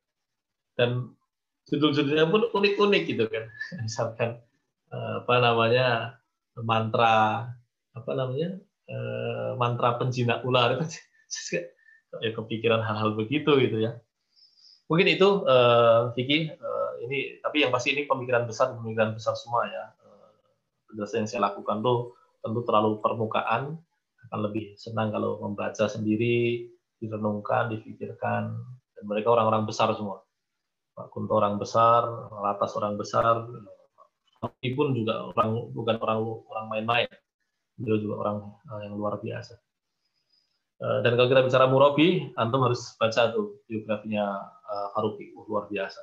[0.76, 1.14] dan
[1.70, 3.46] judul-judulnya pun unik-unik gitu kan.
[3.86, 4.42] Misalkan
[4.92, 5.88] eh, apa namanya
[6.58, 7.48] mantra
[7.92, 8.58] apa namanya
[8.90, 10.86] eh, mantra penjinak ular itu.
[12.20, 13.96] Ya kepikiran hal-hal begitu gitu ya
[14.92, 19.64] Mungkin itu uh, Vicky uh, ini tapi yang pasti ini pemikiran besar pemikiran besar semua
[19.64, 19.88] ya.
[20.04, 20.36] Uh,
[20.92, 22.12] penjelasan yang saya lakukan tuh
[22.44, 23.80] tentu terlalu permukaan
[24.28, 26.68] akan lebih senang kalau membaca sendiri,
[27.00, 28.52] direnungkan, dipikirkan
[29.00, 30.28] dan mereka orang-orang besar semua.
[30.92, 32.04] Pak Kunto orang besar,
[32.44, 33.48] Latas orang besar,
[34.76, 36.20] pun juga orang bukan orang
[36.52, 37.10] orang main-main.
[37.80, 38.38] Beliau juga orang
[38.84, 39.56] yang luar biasa.
[40.82, 46.02] Dan kalau kita bicara Murabi, antum harus baca tuh biografinya uh, oh, luar biasa.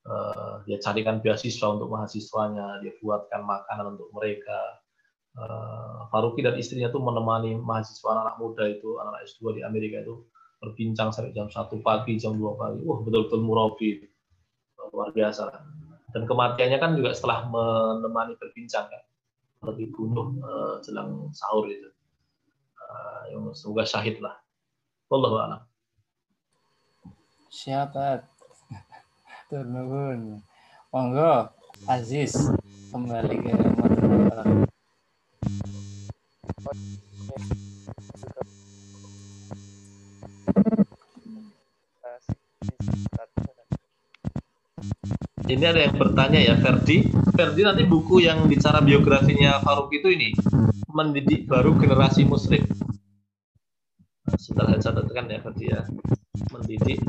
[0.00, 4.80] Uh, dia carikan beasiswa untuk mahasiswanya dia buatkan makanan untuk mereka.
[5.36, 9.62] Uh, Faruqi dan istrinya tuh menemani mahasiswa anak, -anak muda itu anak, anak S2 di
[9.62, 10.26] Amerika itu
[10.60, 12.80] berbincang sampai jam satu pagi jam 2 pagi.
[12.84, 14.04] Wah betul-betul murabi.
[14.90, 15.48] Luar biasa.
[16.10, 19.02] Dan kematiannya kan juga setelah menemani berbincang kan.
[19.70, 21.88] Lebih bunuh uh, jelang sahur itu.
[22.80, 24.34] Uh, semoga syahid lah.
[25.06, 25.69] Wallahu
[27.50, 28.22] Siapa?
[29.50, 30.38] Turnuhun.
[30.94, 31.50] Monggo,
[31.90, 32.38] Aziz
[32.94, 33.50] kembali ke.
[45.50, 47.10] Ini ada yang bertanya ya, Ferdi.
[47.34, 50.30] Ferdi nanti buku yang bicara biografinya Faruk itu ini
[50.86, 52.22] mendidik baru generasi.
[52.22, 52.38] Nah,
[54.38, 55.82] setelah saya catatkan ya, Ferdi ya,
[56.54, 57.02] mendidik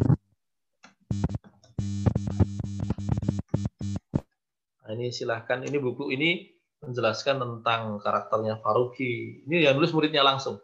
[4.81, 6.51] Nah, ini silahkan, ini buku ini
[6.81, 9.45] menjelaskan tentang karakternya Faruqi.
[9.47, 10.59] Ini yang nulis muridnya langsung.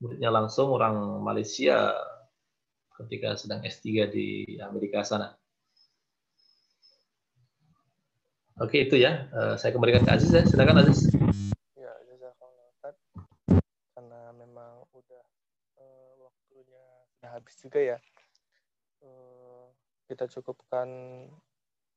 [0.00, 1.92] Muridnya langsung orang Malaysia
[3.02, 5.34] ketika sedang S3 di Amerika sana.
[8.62, 9.26] Oke, itu ya.
[9.28, 10.46] Eh, saya kembalikan ke Aziz ya.
[10.46, 11.10] Silakan Aziz.
[11.74, 12.94] Ya, jazakallah
[13.96, 15.24] Karena memang udah
[15.82, 16.84] uh, waktunya
[17.18, 17.98] sudah habis juga ya.
[19.02, 19.66] Uh,
[20.06, 20.88] kita cukupkan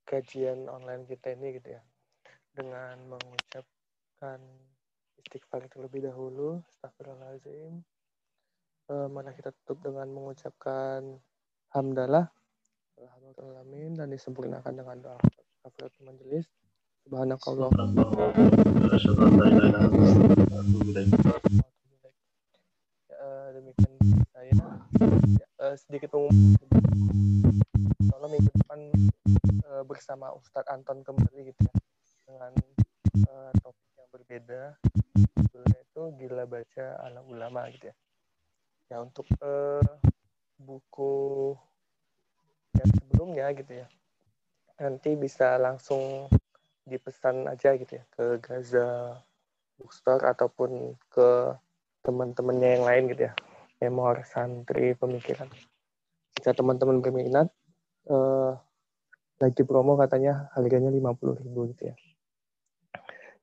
[0.09, 1.81] kajian online kita ini gitu ya.
[2.51, 4.39] Dengan mengucapkan
[5.21, 7.81] istighfar terlebih dahulu astagfirullahaladzim
[8.89, 11.17] uh, mana kita tutup dengan mengucapkan
[11.73, 12.29] hamdalah
[12.95, 13.65] alhamdulillah
[13.99, 15.19] dan disempurnakan dengan doa.
[15.65, 16.45] Kafaratul majelis
[17.05, 17.69] subhanakallah
[23.55, 23.95] demikian
[24.29, 24.51] saya
[25.65, 27.57] uh, sedikit pengumuman
[28.13, 28.79] kalau minggu depan
[29.65, 31.73] uh, bersama Ustadz Anton kembali gitu ya
[32.29, 32.53] dengan
[33.29, 34.61] uh, topik yang berbeda.
[35.41, 37.95] Judulnya itu gila baca ala ulama gitu ya.
[38.93, 39.81] Ya untuk uh,
[40.61, 41.13] buku
[42.77, 43.87] yang sebelumnya gitu ya
[44.75, 46.27] nanti bisa langsung
[46.83, 49.17] dipesan aja gitu ya ke Gaza
[49.79, 51.55] Bookstore ataupun ke
[52.03, 53.33] teman-temannya yang lain gitu ya
[53.85, 55.47] memor santri pemikiran
[56.35, 57.47] jika teman-teman berminat
[58.09, 58.57] uh,
[59.39, 61.95] lagi promo katanya harganya 50.000 gitu ya.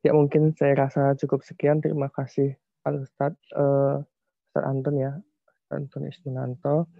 [0.02, 1.78] Ya mungkin saya rasa cukup sekian.
[1.78, 4.02] Terima kasih Al Ustadz, uh,
[4.50, 5.12] Ustadz Anton ya,
[5.70, 6.90] Anton Ismunanto.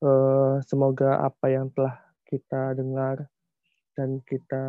[0.00, 3.28] Uh, semoga apa yang telah kita dengar
[3.92, 4.64] dan kita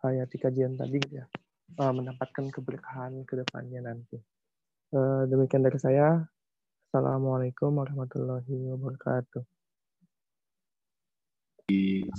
[0.00, 1.28] hayati kajian tadi ya,
[1.76, 4.16] uh, mendapatkan keberkahan ke depannya nanti.
[4.90, 6.24] Uh, demikian dari saya.
[6.96, 9.44] Assalamualaikum warahmatullahi wabarakatuh.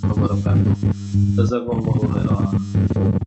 [0.05, 0.77] wabarakatuh.
[1.33, 3.17] Jazakumullahu khairan.